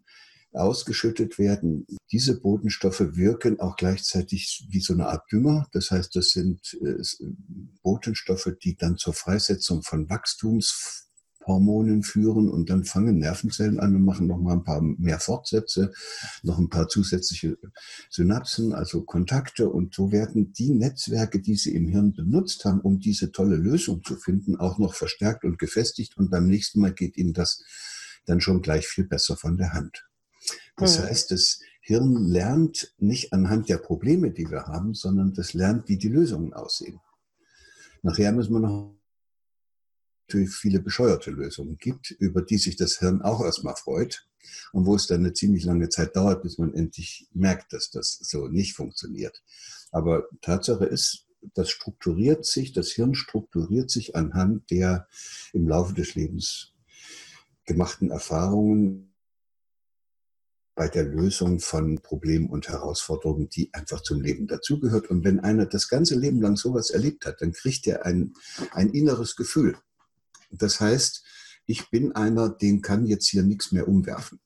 ausgeschüttet 0.53 1.37
werden. 1.37 1.85
Diese 2.11 2.39
Botenstoffe 2.39 3.15
wirken 3.15 3.59
auch 3.59 3.75
gleichzeitig 3.75 4.67
wie 4.69 4.79
so 4.79 4.93
eine 4.93 5.07
Art 5.07 5.31
Dünger. 5.31 5.67
Das 5.71 5.91
heißt, 5.91 6.15
das 6.15 6.29
sind 6.29 6.77
äh, 6.81 7.03
Botenstoffe, 7.83 8.51
die 8.63 8.75
dann 8.75 8.97
zur 8.97 9.13
Freisetzung 9.13 9.83
von 9.83 10.09
Wachstumshormonen 10.09 11.07
Hormonen 11.47 12.03
führen 12.03 12.49
und 12.49 12.69
dann 12.69 12.83
fangen 12.83 13.19
Nervenzellen 13.19 13.79
an 13.79 13.95
und 13.95 14.03
machen 14.03 14.27
noch 14.27 14.37
mal 14.37 14.53
ein 14.53 14.63
paar 14.63 14.81
mehr 14.81 15.19
Fortsätze, 15.19 15.93
noch 16.43 16.59
ein 16.59 16.69
paar 16.69 16.89
zusätzliche 16.89 17.57
Synapsen, 18.09 18.73
also 18.73 19.03
Kontakte 19.03 19.69
und 19.69 19.95
so 19.95 20.11
werden 20.11 20.53
die 20.53 20.71
Netzwerke, 20.71 21.39
die 21.39 21.55
sie 21.55 21.73
im 21.73 21.87
Hirn 21.87 22.13
benutzt 22.13 22.65
haben, 22.65 22.81
um 22.81 22.99
diese 22.99 23.31
tolle 23.31 23.55
Lösung 23.55 24.03
zu 24.03 24.17
finden, 24.17 24.57
auch 24.57 24.77
noch 24.77 24.93
verstärkt 24.93 25.45
und 25.45 25.57
gefestigt 25.57 26.17
und 26.17 26.29
beim 26.29 26.47
nächsten 26.47 26.81
Mal 26.81 26.93
geht 26.93 27.17
ihnen 27.17 27.33
das 27.33 27.63
dann 28.25 28.41
schon 28.41 28.61
gleich 28.61 28.87
viel 28.87 29.05
besser 29.05 29.37
von 29.37 29.57
der 29.57 29.73
Hand. 29.73 30.06
Das 30.77 30.99
mhm. 30.99 31.03
heißt, 31.03 31.31
das 31.31 31.59
Hirn 31.81 32.27
lernt 32.27 32.93
nicht 32.97 33.33
anhand 33.33 33.69
der 33.69 33.77
Probleme, 33.77 34.31
die 34.31 34.49
wir 34.49 34.65
haben, 34.65 34.93
sondern 34.93 35.33
das 35.33 35.53
lernt, 35.53 35.87
wie 35.89 35.97
die 35.97 36.09
Lösungen 36.09 36.53
aussehen. 36.53 36.99
Nachher 38.03 38.31
müssen 38.31 38.53
wir 38.53 38.59
noch 38.59 38.95
natürlich 40.27 40.53
viele 40.53 40.81
bescheuerte 40.81 41.31
Lösungen 41.31 41.77
gibt, 41.77 42.11
über 42.11 42.41
die 42.41 42.57
sich 42.57 42.75
das 42.75 42.99
Hirn 42.99 43.21
auch 43.21 43.43
erstmal 43.43 43.75
freut 43.75 44.27
und 44.73 44.85
wo 44.85 44.95
es 44.95 45.07
dann 45.07 45.21
eine 45.21 45.33
ziemlich 45.33 45.63
lange 45.63 45.89
Zeit 45.89 46.15
dauert, 46.15 46.43
bis 46.43 46.57
man 46.57 46.73
endlich 46.73 47.27
merkt, 47.33 47.73
dass 47.73 47.89
das 47.89 48.19
so 48.21 48.47
nicht 48.47 48.73
funktioniert. 48.73 49.41
Aber 49.91 50.27
Tatsache 50.41 50.85
ist, 50.85 51.27
das 51.53 51.69
strukturiert 51.69 52.45
sich, 52.45 52.73
das 52.73 52.89
Hirn 52.91 53.15
strukturiert 53.15 53.89
sich 53.89 54.15
anhand 54.15 54.69
der 54.69 55.07
im 55.53 55.67
Laufe 55.67 55.93
des 55.93 56.15
Lebens 56.15 56.73
gemachten 57.63 58.11
Erfahrungen 58.11 59.06
bei 60.77 60.87
der 60.87 61.05
Lösung 61.05 61.59
von 61.59 61.99
Problemen 62.03 62.49
und 62.49 62.69
Herausforderungen, 62.69 63.49
die 63.49 63.73
einfach 63.73 64.01
zum 64.01 64.21
Leben 64.21 64.45
dazugehört. 64.45 65.09
Und 65.09 65.25
wenn 65.25 65.39
einer 65.39 65.65
das 65.65 65.89
ganze 65.89 66.17
Leben 66.17 66.39
lang 66.39 66.55
sowas 66.55 66.91
erlebt 66.91 67.25
hat, 67.25 67.41
dann 67.41 67.51
kriegt 67.51 67.87
er 67.87 68.05
ein, 68.05 68.35
ein 68.71 68.91
inneres 68.91 69.35
Gefühl. 69.35 69.75
Das 70.51 70.79
heißt, 70.79 71.25
ich 71.65 71.89
bin 71.89 72.15
einer, 72.15 72.49
den 72.49 72.83
kann 72.83 73.07
jetzt 73.07 73.27
hier 73.27 73.41
nichts 73.41 73.71
mehr 73.71 73.87
umwerfen. 73.87 74.39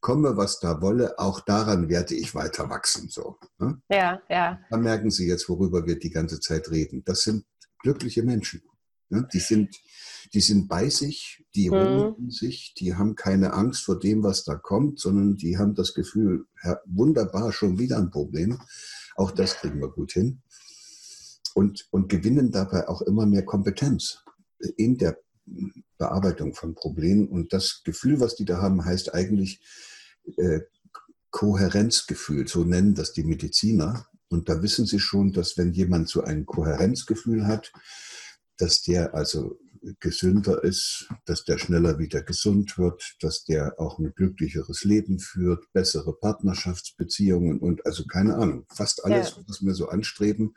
Komme, 0.00 0.36
was 0.36 0.60
da 0.60 0.82
wolle, 0.82 1.18
auch 1.18 1.40
daran 1.40 1.88
werde 1.88 2.14
ich 2.14 2.34
weiter 2.34 2.68
wachsen. 2.68 3.08
So, 3.08 3.38
ne? 3.58 3.80
Ja, 3.88 4.20
ja. 4.28 4.60
Da 4.68 4.76
merken 4.76 5.10
Sie 5.10 5.26
jetzt, 5.26 5.48
worüber 5.48 5.86
wir 5.86 5.98
die 5.98 6.10
ganze 6.10 6.40
Zeit 6.40 6.70
reden. 6.70 7.02
Das 7.06 7.22
sind 7.22 7.46
glückliche 7.78 8.22
Menschen. 8.22 8.62
Ne? 9.10 9.28
Die, 9.32 9.40
sind, 9.40 9.76
die 10.32 10.40
sind 10.40 10.68
bei 10.68 10.88
sich, 10.88 11.44
die 11.54 11.68
mhm. 11.68 11.76
ruhen 11.76 12.30
sich, 12.30 12.74
die 12.78 12.94
haben 12.94 13.14
keine 13.14 13.52
Angst 13.52 13.84
vor 13.84 13.98
dem, 13.98 14.22
was 14.22 14.44
da 14.44 14.54
kommt, 14.54 14.98
sondern 15.00 15.36
die 15.36 15.58
haben 15.58 15.74
das 15.74 15.94
Gefühl, 15.94 16.46
ja, 16.64 16.78
wunderbar, 16.86 17.52
schon 17.52 17.78
wieder 17.78 17.98
ein 17.98 18.10
Problem. 18.10 18.58
Auch 19.16 19.30
das 19.32 19.56
kriegen 19.56 19.80
wir 19.80 19.90
gut 19.90 20.12
hin. 20.12 20.42
Und, 21.54 21.88
und 21.90 22.08
gewinnen 22.08 22.52
dabei 22.52 22.88
auch 22.88 23.02
immer 23.02 23.26
mehr 23.26 23.44
Kompetenz 23.44 24.22
in 24.76 24.96
der 24.96 25.18
Bearbeitung 25.98 26.54
von 26.54 26.74
Problemen. 26.74 27.28
Und 27.28 27.52
das 27.52 27.82
Gefühl, 27.84 28.20
was 28.20 28.36
die 28.36 28.44
da 28.44 28.62
haben, 28.62 28.84
heißt 28.84 29.12
eigentlich 29.14 29.60
äh, 30.36 30.60
Kohärenzgefühl. 31.30 32.46
So 32.46 32.64
nennen 32.64 32.94
das 32.94 33.12
die 33.12 33.24
Mediziner. 33.24 34.06
Und 34.28 34.48
da 34.48 34.62
wissen 34.62 34.86
sie 34.86 35.00
schon, 35.00 35.32
dass 35.32 35.58
wenn 35.58 35.72
jemand 35.72 36.08
so 36.08 36.22
ein 36.22 36.46
Kohärenzgefühl 36.46 37.46
hat, 37.46 37.72
dass 38.60 38.82
der 38.82 39.14
also 39.14 39.58
gesünder 39.98 40.62
ist, 40.62 41.08
dass 41.24 41.44
der 41.44 41.56
schneller 41.58 41.98
wieder 41.98 42.22
gesund 42.22 42.76
wird, 42.76 43.16
dass 43.20 43.44
der 43.44 43.80
auch 43.80 43.98
ein 43.98 44.12
glücklicheres 44.14 44.84
Leben 44.84 45.18
führt, 45.18 45.72
bessere 45.72 46.14
Partnerschaftsbeziehungen 46.18 47.60
und 47.60 47.86
also 47.86 48.04
keine 48.04 48.36
Ahnung, 48.36 48.66
fast 48.68 49.02
alles, 49.04 49.30
ja. 49.30 49.36
was 49.46 49.62
wir 49.62 49.72
so 49.74 49.88
anstreben, 49.88 50.54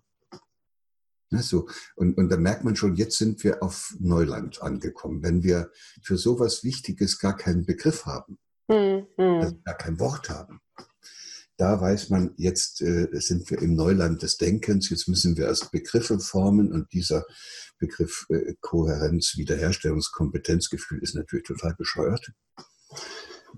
Ja, 1.29 1.41
so. 1.41 1.67
und, 1.95 2.17
und 2.17 2.29
da 2.29 2.37
merkt 2.37 2.63
man 2.63 2.75
schon, 2.75 2.95
jetzt 2.95 3.17
sind 3.17 3.43
wir 3.43 3.61
auf 3.61 3.93
Neuland 3.99 4.61
angekommen. 4.61 5.23
Wenn 5.23 5.43
wir 5.43 5.71
für 6.01 6.17
sowas 6.17 6.63
Wichtiges 6.63 7.19
gar 7.19 7.35
keinen 7.35 7.65
Begriff 7.65 8.05
haben, 8.05 8.37
mhm. 8.69 9.07
also 9.17 9.57
gar 9.63 9.75
kein 9.75 9.99
Wort 9.99 10.29
haben, 10.29 10.61
da 11.57 11.81
weiß 11.81 12.09
man, 12.09 12.33
jetzt 12.37 12.81
äh, 12.81 13.07
sind 13.13 13.49
wir 13.49 13.59
im 13.61 13.73
Neuland 13.75 14.21
des 14.21 14.37
Denkens, 14.37 14.89
jetzt 14.89 15.07
müssen 15.07 15.37
wir 15.37 15.47
erst 15.47 15.71
Begriffe 15.71 16.19
formen 16.19 16.71
und 16.71 16.93
dieser 16.93 17.25
Begriff 17.79 18.27
äh, 18.29 18.53
Kohärenz, 18.61 19.37
Wiederherstellungskompetenzgefühl 19.37 20.99
ist 21.01 21.15
natürlich 21.15 21.47
total 21.47 21.73
bescheuert. 21.75 22.31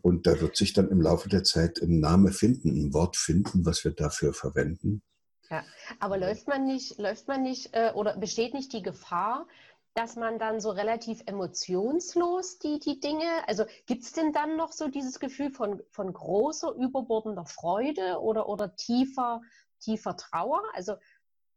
Und 0.02 0.28
da 0.28 0.40
wird 0.40 0.56
sich 0.56 0.72
dann 0.72 0.90
im 0.90 1.02
Laufe 1.02 1.28
der 1.28 1.44
Zeit 1.44 1.82
ein 1.82 2.00
Name 2.00 2.32
finden, 2.32 2.70
ein 2.70 2.94
Wort 2.94 3.18
finden, 3.18 3.66
was 3.66 3.84
wir 3.84 3.92
dafür 3.92 4.34
verwenden. 4.34 5.02
Ja, 5.52 5.64
aber 6.00 6.18
läuft 6.18 6.48
man 6.48 6.66
nicht, 6.66 7.00
läuft 7.00 7.28
man 7.28 7.42
nicht 7.42 7.74
äh, 7.74 7.92
oder 7.96 8.16
besteht 8.18 8.54
nicht 8.54 8.72
die 8.72 8.84
Gefahr, 8.84 9.48
dass 9.96 10.16
man 10.16 10.38
dann 10.38 10.62
so 10.62 10.70
relativ 10.70 11.24
emotionslos 11.26 12.60
die, 12.60 12.80
die 12.80 13.00
Dinge, 13.00 13.26
also 13.48 13.66
gibt 13.88 14.04
es 14.04 14.14
denn 14.14 14.32
dann 14.32 14.56
noch 14.56 14.72
so 14.72 14.88
dieses 14.88 15.20
Gefühl 15.20 15.52
von, 15.52 15.82
von 15.90 16.14
großer, 16.14 16.74
überbordender 16.76 17.46
Freude 17.46 18.20
oder, 18.22 18.48
oder 18.48 18.76
tiefer, 18.76 19.42
tiefer 19.80 20.16
Trauer? 20.16 20.62
Also 20.74 20.94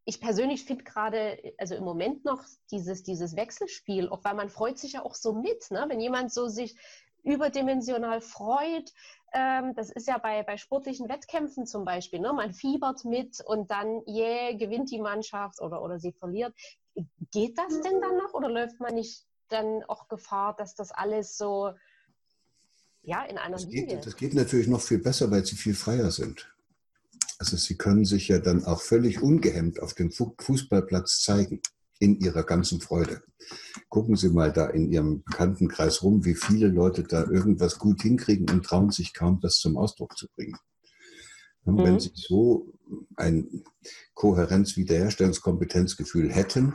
ich 0.04 0.20
persönlich 0.20 0.64
finde 0.64 0.84
gerade, 0.84 1.54
also 1.58 1.74
im 1.74 1.84
Moment 1.84 2.24
noch 2.24 2.42
dieses, 2.70 3.02
dieses 3.02 3.36
Wechselspiel, 3.36 4.08
auch 4.08 4.24
weil 4.24 4.34
man 4.34 4.48
freut 4.48 4.78
sich 4.78 4.94
ja 4.94 5.04
auch 5.04 5.14
so 5.14 5.34
mit, 5.34 5.70
ne? 5.70 5.84
wenn 5.88 6.00
jemand 6.00 6.32
so 6.32 6.48
sich 6.48 6.76
überdimensional 7.22 8.20
freut. 8.20 8.92
Ähm, 9.32 9.74
das 9.74 9.90
ist 9.90 10.08
ja 10.08 10.18
bei, 10.18 10.42
bei 10.42 10.56
sportlichen 10.56 11.08
Wettkämpfen 11.08 11.66
zum 11.66 11.84
Beispiel. 11.84 12.20
Ne? 12.20 12.32
Man 12.32 12.52
fiebert 12.52 13.04
mit 13.04 13.40
und 13.46 13.70
dann, 13.70 14.02
yeah, 14.06 14.52
gewinnt 14.56 14.90
die 14.90 15.00
Mannschaft 15.00 15.60
oder, 15.60 15.82
oder 15.82 15.98
sie 15.98 16.12
verliert. 16.12 16.54
Geht 17.30 17.56
das 17.56 17.80
denn 17.80 18.00
dann 18.00 18.18
noch 18.18 18.34
oder 18.34 18.50
läuft 18.50 18.78
man 18.80 18.94
nicht 18.94 19.24
dann 19.48 19.82
auch 19.88 20.08
Gefahr, 20.08 20.54
dass 20.56 20.74
das 20.74 20.90
alles 20.90 21.38
so 21.38 21.72
ja, 23.02 23.24
in 23.24 23.38
einer 23.38 23.56
das 23.56 23.64
Linie? 23.64 23.96
Geht, 23.96 24.06
das 24.06 24.16
geht 24.16 24.34
natürlich 24.34 24.68
noch 24.68 24.80
viel 24.80 24.98
besser, 24.98 25.30
weil 25.30 25.44
sie 25.44 25.56
viel 25.56 25.74
freier 25.74 26.10
sind. 26.10 26.54
Also 27.38 27.56
sie 27.56 27.76
können 27.76 28.04
sich 28.04 28.28
ja 28.28 28.38
dann 28.38 28.64
auch 28.64 28.80
völlig 28.80 29.22
ungehemmt 29.22 29.80
auf 29.80 29.94
dem 29.94 30.12
Fußballplatz 30.12 31.22
zeigen 31.22 31.60
in 32.02 32.18
ihrer 32.18 32.42
ganzen 32.42 32.80
Freude. 32.80 33.22
Gucken 33.88 34.16
Sie 34.16 34.28
mal 34.28 34.52
da 34.52 34.66
in 34.66 34.90
Ihrem 34.90 35.22
Bekanntenkreis 35.22 36.02
rum, 36.02 36.24
wie 36.24 36.34
viele 36.34 36.66
Leute 36.66 37.04
da 37.04 37.22
irgendwas 37.22 37.78
gut 37.78 38.02
hinkriegen 38.02 38.50
und 38.50 38.66
trauen 38.66 38.90
sich 38.90 39.14
kaum, 39.14 39.38
das 39.40 39.58
zum 39.58 39.76
Ausdruck 39.76 40.18
zu 40.18 40.26
bringen. 40.34 40.56
Mhm. 41.64 41.78
Wenn 41.78 42.00
Sie 42.00 42.10
so 42.14 42.74
ein 43.14 43.62
Kohärenz-Wiederherstellungskompetenzgefühl 44.14 46.32
hätten, 46.32 46.74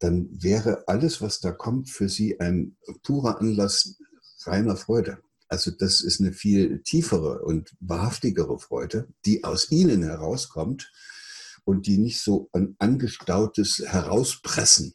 dann 0.00 0.28
wäre 0.30 0.86
alles, 0.86 1.22
was 1.22 1.40
da 1.40 1.52
kommt, 1.52 1.88
für 1.88 2.10
Sie 2.10 2.38
ein 2.38 2.76
purer 3.02 3.40
Anlass 3.40 3.96
reiner 4.44 4.76
Freude. 4.76 5.16
Also 5.48 5.70
das 5.70 6.02
ist 6.02 6.20
eine 6.20 6.32
viel 6.32 6.82
tiefere 6.82 7.42
und 7.42 7.74
wahrhaftigere 7.80 8.58
Freude, 8.58 9.08
die 9.24 9.44
aus 9.44 9.70
Ihnen 9.70 10.02
herauskommt 10.02 10.92
und 11.64 11.86
die 11.86 11.98
nicht 11.98 12.20
so 12.20 12.48
ein 12.52 12.76
angestautes 12.78 13.82
Herauspressen 13.86 14.94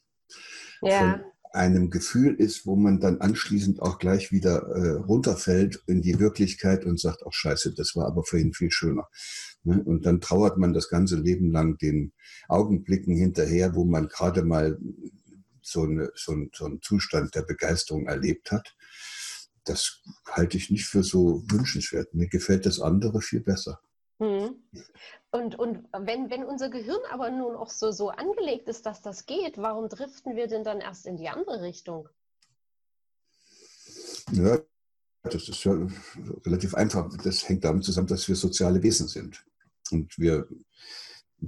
ja. 0.81 0.99
von 0.99 1.21
einem 1.53 1.89
Gefühl 1.89 2.35
ist, 2.35 2.65
wo 2.65 2.75
man 2.75 2.99
dann 2.99 3.19
anschließend 3.19 3.81
auch 3.81 3.99
gleich 3.99 4.31
wieder 4.31 4.63
äh, 4.67 4.91
runterfällt 4.97 5.81
in 5.87 6.01
die 6.01 6.19
Wirklichkeit 6.19 6.85
und 6.85 6.99
sagt, 6.99 7.23
ach 7.25 7.33
scheiße, 7.33 7.73
das 7.73 7.95
war 7.95 8.05
aber 8.05 8.23
vorhin 8.23 8.53
viel 8.53 8.71
schöner. 8.71 9.07
Ne? 9.63 9.81
Und 9.83 10.05
dann 10.05 10.21
trauert 10.21 10.57
man 10.57 10.73
das 10.73 10.89
ganze 10.89 11.15
Leben 11.15 11.51
lang 11.51 11.77
den 11.77 12.13
Augenblicken 12.47 13.15
hinterher, 13.15 13.75
wo 13.75 13.85
man 13.85 14.07
gerade 14.07 14.43
mal 14.43 14.77
so, 15.61 15.83
eine, 15.83 16.11
so, 16.15 16.33
ein, 16.33 16.49
so 16.53 16.65
einen 16.65 16.81
Zustand 16.81 17.35
der 17.35 17.41
Begeisterung 17.41 18.07
erlebt 18.07 18.51
hat. 18.51 18.75
Das 19.65 20.01
halte 20.29 20.57
ich 20.57 20.69
nicht 20.69 20.85
für 20.85 21.03
so 21.03 21.43
wünschenswert. 21.49 22.13
Mir 22.13 22.27
gefällt 22.27 22.65
das 22.65 22.79
andere 22.79 23.21
viel 23.21 23.41
besser. 23.41 23.81
Mhm. 24.19 24.55
Und, 25.31 25.59
und 25.59 25.83
wenn, 25.91 26.29
wenn 26.29 26.45
unser 26.45 26.69
Gehirn 26.69 27.01
aber 27.11 27.29
nun 27.29 27.55
auch 27.55 27.69
so, 27.69 27.91
so 27.91 28.09
angelegt 28.09 28.69
ist, 28.69 28.85
dass 28.85 29.01
das 29.01 29.25
geht, 29.25 29.57
warum 29.57 29.89
driften 29.89 30.35
wir 30.35 30.47
denn 30.47 30.63
dann 30.63 30.79
erst 30.79 31.05
in 31.05 31.17
die 31.17 31.27
andere 31.27 31.61
Richtung? 31.61 32.07
Ja, 34.31 34.57
das 35.23 35.49
ist 35.49 35.63
ja 35.63 35.77
relativ 36.45 36.75
einfach. 36.75 37.09
Das 37.23 37.47
hängt 37.47 37.65
damit 37.65 37.83
zusammen, 37.83 38.07
dass 38.07 38.27
wir 38.27 38.35
soziale 38.35 38.81
Wesen 38.83 39.07
sind. 39.07 39.45
Und 39.91 40.17
wir 40.17 40.47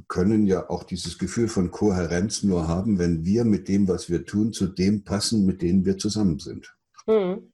können 0.07 0.45
ja 0.45 0.69
auch 0.69 0.83
dieses 0.83 1.17
Gefühl 1.17 1.47
von 1.47 1.71
Kohärenz 1.71 2.43
nur 2.43 2.67
haben, 2.67 2.99
wenn 2.99 3.25
wir 3.25 3.43
mit 3.43 3.67
dem, 3.67 3.87
was 3.87 4.09
wir 4.09 4.25
tun, 4.25 4.53
zu 4.53 4.67
dem 4.67 5.03
passen, 5.03 5.45
mit 5.45 5.61
denen 5.61 5.85
wir 5.85 5.97
zusammen 5.97 6.39
sind. 6.39 6.75
Mhm. 7.07 7.51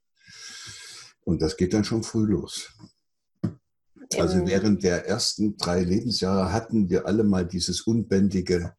Und 1.24 1.42
das 1.42 1.58
geht 1.58 1.74
dann 1.74 1.86
schon 1.86 2.04
früh 2.04 2.26
los. 2.26 2.72
Also 4.18 4.46
während 4.46 4.84
der 4.84 5.08
ersten 5.08 5.58
drei 5.58 5.84
Lebensjahre 5.84 6.54
hatten 6.54 6.90
wir 6.90 7.08
alle 7.08 7.24
mal 7.24 7.46
dieses 7.46 7.82
unbändige 7.82 8.76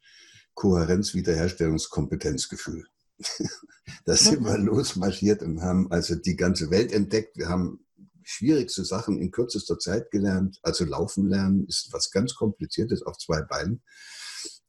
Kohärenz-Wiederherstellungskompetenzgefühl. 0.55 2.87
da 4.05 4.17
sind 4.17 4.45
wir 4.45 4.59
losmarschiert 4.59 5.43
und 5.43 5.63
haben 5.63 5.91
also 5.91 6.15
die 6.15 6.37
ganze 6.37 6.71
Welt 6.71 6.93
entdeckt. 6.93 7.37
Wir 7.37 7.49
haben 7.49 7.85
schwierigste 8.23 8.85
Sachen 8.85 9.21
in 9.21 9.31
kürzester 9.31 9.79
Zeit 9.79 10.11
gelernt. 10.11 10.59
Also 10.63 10.85
laufen 10.85 11.29
lernen 11.29 11.67
ist 11.67 11.89
was 11.93 12.11
ganz 12.11 12.35
Kompliziertes 12.35 13.03
auf 13.03 13.19
zwei 13.19 13.43
Beinen. 13.43 13.83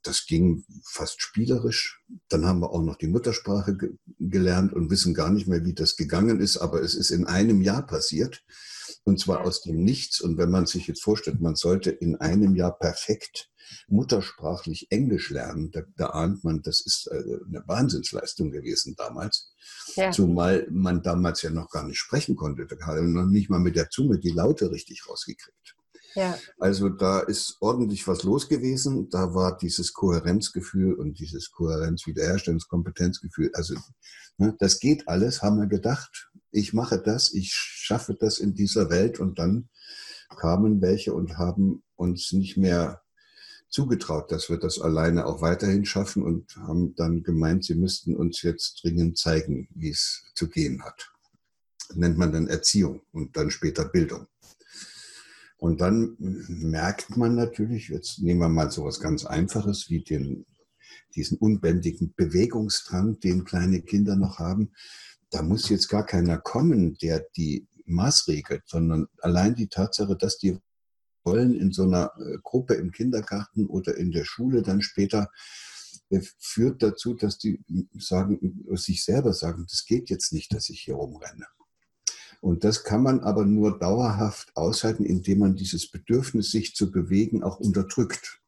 Das 0.04 0.26
ging 0.26 0.64
fast 0.86 1.22
spielerisch. 1.22 2.04
Dann 2.30 2.46
haben 2.46 2.60
wir 2.60 2.70
auch 2.70 2.84
noch 2.84 2.98
die 2.98 3.08
Muttersprache 3.08 3.76
ge 3.76 3.94
gelernt 4.20 4.74
und 4.74 4.90
wissen 4.90 5.14
gar 5.14 5.30
nicht 5.30 5.48
mehr, 5.48 5.66
wie 5.66 5.74
das 5.74 5.96
gegangen 5.96 6.40
ist. 6.40 6.58
Aber 6.58 6.82
es 6.82 6.96
ist 6.96 7.12
in 7.12 7.26
einem 7.26 7.62
Jahr 7.62 7.86
passiert. 7.86 8.44
Und 9.04 9.20
zwar 9.20 9.42
aus 9.42 9.62
dem 9.62 9.84
Nichts. 9.84 10.22
Und 10.22 10.38
wenn 10.38 10.52
man 10.52 10.66
sich 10.66 10.88
jetzt 10.88 11.04
vorstellt, 11.04 11.42
man 11.42 11.56
sollte 11.56 11.92
in 11.92 12.16
einem 12.16 12.56
Jahr 12.56 12.78
perfekt 12.78 13.50
muttersprachlich 13.88 14.88
Englisch 14.92 15.30
lernen, 15.30 15.72
da, 15.72 15.82
da 15.98 16.08
ahnt 16.08 16.44
man, 16.44 16.62
das 16.62 16.80
ist 16.80 17.10
äh, 17.12 17.18
eine 17.18 17.64
Wahnsinnsleistung 17.66 18.52
gewesen 18.52 18.96
damals. 18.98 19.54
Ja. 19.96 20.12
Zumal 20.12 20.68
man 20.72 21.02
damals 21.02 21.42
ja 21.42 21.50
noch 21.50 21.70
gar 21.70 21.86
nicht 21.86 22.00
sprechen 22.00 22.36
konnte. 22.36 22.66
Da 22.66 22.76
hat 22.86 22.96
man 22.96 23.14
noch 23.14 23.26
nicht 23.26 23.50
mal 23.50 23.60
mit 23.60 23.76
der 23.76 23.90
Zunge 23.90 24.20
die 24.20 24.32
Laute 24.32 24.72
richtig 24.72 25.08
rausgekriegt. 25.10 25.76
Ja. 26.16 26.38
Also 26.58 26.90
da 26.90 27.20
ist 27.20 27.58
ordentlich 27.60 28.08
was 28.08 28.24
los 28.24 28.50
gewesen. 28.50 29.10
Da 29.10 29.36
war 29.36 29.56
dieses 29.56 29.94
Kohärenzgefühl 29.94 30.96
und 30.96 31.20
dieses 31.20 31.52
Kohärenz-Wiederherstellungskompetenzgefühl. 31.52 33.52
Also 33.54 33.76
ne, 34.38 34.56
das 34.58 34.80
geht 34.80 35.08
alles, 35.08 35.44
haben 35.44 35.60
wir 35.60 35.68
gedacht. 35.68 36.32
Ich 36.58 36.74
mache 36.74 36.98
das, 36.98 37.34
ich 37.34 37.54
schaffe 37.54 38.16
das 38.20 38.40
in 38.40 38.56
dieser 38.56 38.90
Welt 38.90 39.20
und 39.20 39.38
dann 39.38 39.70
kamen 40.40 40.82
welche 40.82 41.14
und 41.14 41.38
haben 41.38 41.84
uns 41.96 42.32
nicht 42.32 42.58
mehr 42.58 43.04
zugetraut, 43.70 44.32
dass 44.32 44.50
wir 44.50 44.58
das 44.58 44.80
alleine 44.80 45.28
auch 45.28 45.42
weiterhin 45.42 45.86
schaffen 45.86 46.24
und 46.24 46.56
haben 46.58 46.96
dann 46.96 47.22
gemeint, 47.22 47.64
sie 47.64 47.76
müssten 47.76 48.16
uns 48.16 48.42
jetzt 48.42 48.82
dringend 48.82 49.20
zeigen, 49.20 49.68
wie 49.76 49.92
es 49.92 50.24
zu 50.34 50.50
gehen 50.50 50.84
hat. 50.84 51.12
Nennt 51.94 52.18
man 52.18 52.32
dann 52.32 52.48
Erziehung 52.48 53.02
und 53.12 53.38
dann 53.38 53.52
später 53.52 53.86
Bildung. 53.86 54.26
Und 55.58 55.80
dann 55.80 56.16
merkt 56.18 57.18
man 57.18 57.36
natürlich, 57.36 57.90
jetzt 57.90 58.20
nehmen 58.20 58.40
wir 58.40 58.50
mal 58.50 58.72
so 58.72 58.84
was 58.84 59.00
ganz 59.00 59.26
Einfaches 59.26 59.92
wie 59.92 60.04
den, 60.04 60.48
diesen 61.16 61.38
unbändigen 61.38 62.14
Bewegungsdrang, 62.16 63.20
den 63.20 63.44
kleine 63.44 63.82
Kinder 63.82 64.16
noch 64.16 64.40
haben. 64.40 64.72
Da 65.30 65.42
muss 65.42 65.70
jetzt 65.70 65.88
gar 65.88 66.06
keiner 66.06 66.38
kommen, 66.38 66.98
der 66.98 67.26
die 67.36 67.68
maßregelt, 67.86 68.64
sondern 68.66 69.08
allein 69.20 69.56
die 69.56 69.68
Tatsache, 69.68 70.16
dass 70.16 70.38
die 70.38 70.58
wollen 71.24 71.54
in 71.54 71.72
so 71.72 71.84
einer 71.84 72.12
äh, 72.18 72.38
Gruppe 72.42 72.76
im 72.76 72.92
Kindergarten 72.92 73.68
oder 73.68 73.98
in 73.98 74.12
der 74.12 74.24
Schule 74.24 74.62
dann 74.62 74.82
später 74.82 75.30
äh, 76.10 76.22
führt 76.40 76.82
dazu, 76.82 77.14
dass 77.14 77.38
die 77.38 77.64
sagen, 77.98 78.66
sich 78.72 79.04
selber 79.04 79.34
sagen, 79.34 79.66
das 79.70 79.86
geht 79.86 80.10
jetzt 80.10 80.32
nicht, 80.32 80.54
dass 80.54 80.70
ich 80.70 80.82
hier 80.82 80.96
rumrenne. 80.96 81.46
Und 82.40 82.64
das 82.64 82.84
kann 82.84 83.04
man 83.04 83.22
aber 83.22 83.46
nur 83.46 83.78
dauerhaft 83.80 84.56
aushalten, 84.56 85.04
indem 85.06 85.40
man 85.40 85.56
dieses 85.56 85.90
Bedürfnis, 85.90 86.52
sich 86.52 86.76
zu 86.76 86.92
bewegen, 86.92 87.44
auch 87.44 87.60
unterdrückt. 87.60 88.42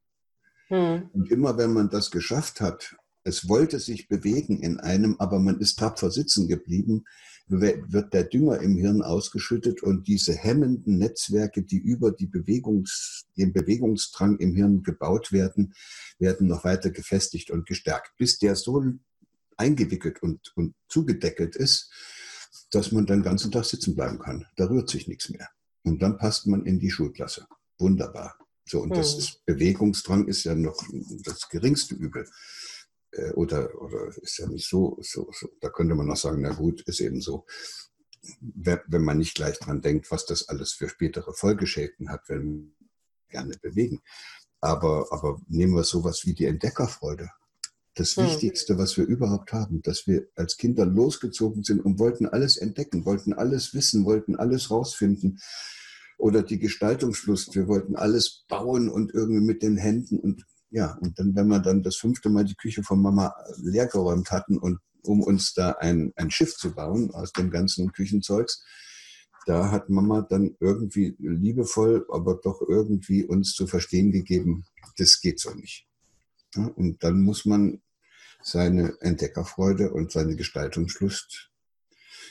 Hm. 0.67 1.09
Und 1.13 1.31
immer 1.31 1.57
wenn 1.57 1.73
man 1.73 1.89
das 1.89 2.11
geschafft 2.11 2.61
hat, 2.61 2.95
es 3.29 3.47
wollte 3.47 3.79
sich 3.79 4.07
bewegen 4.07 4.61
in 4.61 4.79
einem, 4.79 5.15
aber 5.19 5.39
man 5.39 5.59
ist 5.59 5.77
tapfer 5.79 6.09
sitzen 6.09 6.47
geblieben, 6.47 7.05
wird 7.47 8.13
der 8.13 8.23
Dünger 8.25 8.59
im 8.59 8.75
Hirn 8.75 9.01
ausgeschüttet 9.01 9.81
und 9.81 10.07
diese 10.07 10.33
hemmenden 10.33 10.97
Netzwerke, 10.97 11.63
die 11.63 11.77
über 11.77 12.11
die 12.11 12.27
Bewegungs, 12.27 13.25
den 13.37 13.53
Bewegungsdrang 13.53 14.37
im 14.37 14.55
Hirn 14.55 14.83
gebaut 14.83 15.31
werden, 15.31 15.73
werden 16.19 16.47
noch 16.47 16.63
weiter 16.63 16.91
gefestigt 16.91 17.49
und 17.49 17.65
gestärkt, 17.65 18.11
bis 18.17 18.39
der 18.39 18.55
so 18.55 18.83
eingewickelt 19.57 20.21
und, 20.21 20.51
und 20.55 20.75
zugedeckelt 20.87 21.55
ist, 21.55 21.91
dass 22.71 22.91
man 22.91 23.05
den 23.05 23.23
ganzen 23.23 23.51
Tag 23.51 23.65
sitzen 23.65 23.95
bleiben 23.95 24.19
kann. 24.19 24.45
Da 24.57 24.65
rührt 24.65 24.89
sich 24.89 25.07
nichts 25.07 25.29
mehr. 25.29 25.49
Und 25.83 26.01
dann 26.01 26.17
passt 26.17 26.45
man 26.47 26.65
in 26.65 26.79
die 26.79 26.91
Schulklasse. 26.91 27.47
Wunderbar. 27.77 28.35
So, 28.69 28.81
und 28.81 28.95
das 28.95 29.13
hm. 29.13 29.19
ist, 29.19 29.45
Bewegungsdrang 29.45 30.27
ist 30.27 30.43
ja 30.43 30.53
noch 30.53 30.79
das 31.23 31.49
geringste 31.49 31.95
Übel. 31.95 32.27
Äh, 33.11 33.31
oder, 33.31 33.81
oder 33.81 34.07
ist 34.21 34.37
ja 34.37 34.47
nicht 34.47 34.67
so, 34.67 34.97
so, 35.01 35.29
so, 35.31 35.49
da 35.61 35.69
könnte 35.69 35.95
man 35.95 36.07
noch 36.07 36.17
sagen, 36.17 36.41
na 36.41 36.53
gut, 36.53 36.81
ist 36.81 37.01
eben 37.01 37.21
so. 37.21 37.45
Wenn 38.41 39.03
man 39.03 39.17
nicht 39.17 39.35
gleich 39.35 39.57
dran 39.59 39.81
denkt, 39.81 40.11
was 40.11 40.25
das 40.25 40.49
alles 40.49 40.73
für 40.73 40.89
spätere 40.89 41.33
Folgeschäden 41.33 42.09
hat, 42.09 42.27
wenn 42.27 42.43
wir 42.43 42.79
gerne 43.29 43.55
bewegen. 43.61 44.01
Aber, 44.59 45.07
aber 45.11 45.39
nehmen 45.47 45.73
wir 45.73 45.85
sowas 45.85 46.23
wie 46.25 46.33
die 46.33 46.45
Entdeckerfreude. 46.45 47.29
Das 47.95 48.15
hm. 48.15 48.25
Wichtigste, 48.25 48.77
was 48.77 48.97
wir 48.97 49.05
überhaupt 49.05 49.53
haben, 49.53 49.81
dass 49.81 50.05
wir 50.05 50.27
als 50.35 50.57
Kinder 50.57 50.85
losgezogen 50.85 51.63
sind 51.63 51.83
und 51.83 51.99
wollten 51.99 52.27
alles 52.27 52.57
entdecken, 52.57 53.05
wollten 53.05 53.33
alles 53.33 53.73
wissen, 53.73 54.05
wollten 54.05 54.35
alles 54.35 54.69
rausfinden. 54.69 55.39
Oder 56.17 56.43
die 56.43 56.59
Gestaltungslust, 56.59 57.55
wir 57.55 57.67
wollten 57.67 57.95
alles 57.95 58.43
bauen 58.49 58.89
und 58.89 59.13
irgendwie 59.13 59.45
mit 59.45 59.63
den 59.63 59.77
Händen 59.77 60.19
und 60.19 60.45
ja, 60.71 60.97
und 61.01 61.17
dann, 61.17 61.35
wenn 61.35 61.47
wir 61.47 61.59
dann 61.59 61.83
das 61.83 61.95
fünfte 61.95 62.29
Mal 62.29 62.45
die 62.45 62.55
Küche 62.55 62.83
von 62.83 63.01
Mama 63.01 63.33
leergeräumt 63.57 64.31
hatten 64.31 64.57
und 64.57 64.79
um 65.01 65.23
uns 65.23 65.53
da 65.53 65.71
ein, 65.79 66.13
ein 66.15 66.29
Schiff 66.29 66.55
zu 66.55 66.73
bauen 66.73 67.11
aus 67.11 67.31
dem 67.31 67.49
ganzen 67.49 67.91
Küchenzeugs, 67.91 68.63
da 69.45 69.71
hat 69.71 69.89
Mama 69.89 70.21
dann 70.21 70.55
irgendwie 70.59 71.15
liebevoll, 71.17 72.05
aber 72.11 72.35
doch 72.35 72.61
irgendwie 72.67 73.25
uns 73.25 73.53
zu 73.53 73.65
verstehen 73.65 74.11
gegeben, 74.11 74.65
das 74.97 75.21
geht 75.21 75.39
so 75.39 75.53
nicht. 75.53 75.87
Ja, 76.55 76.65
und 76.65 77.03
dann 77.03 77.21
muss 77.21 77.45
man 77.45 77.81
seine 78.41 78.95
Entdeckerfreude 79.01 79.91
und 79.91 80.11
seine 80.11 80.35
Gestaltungslust 80.35 81.49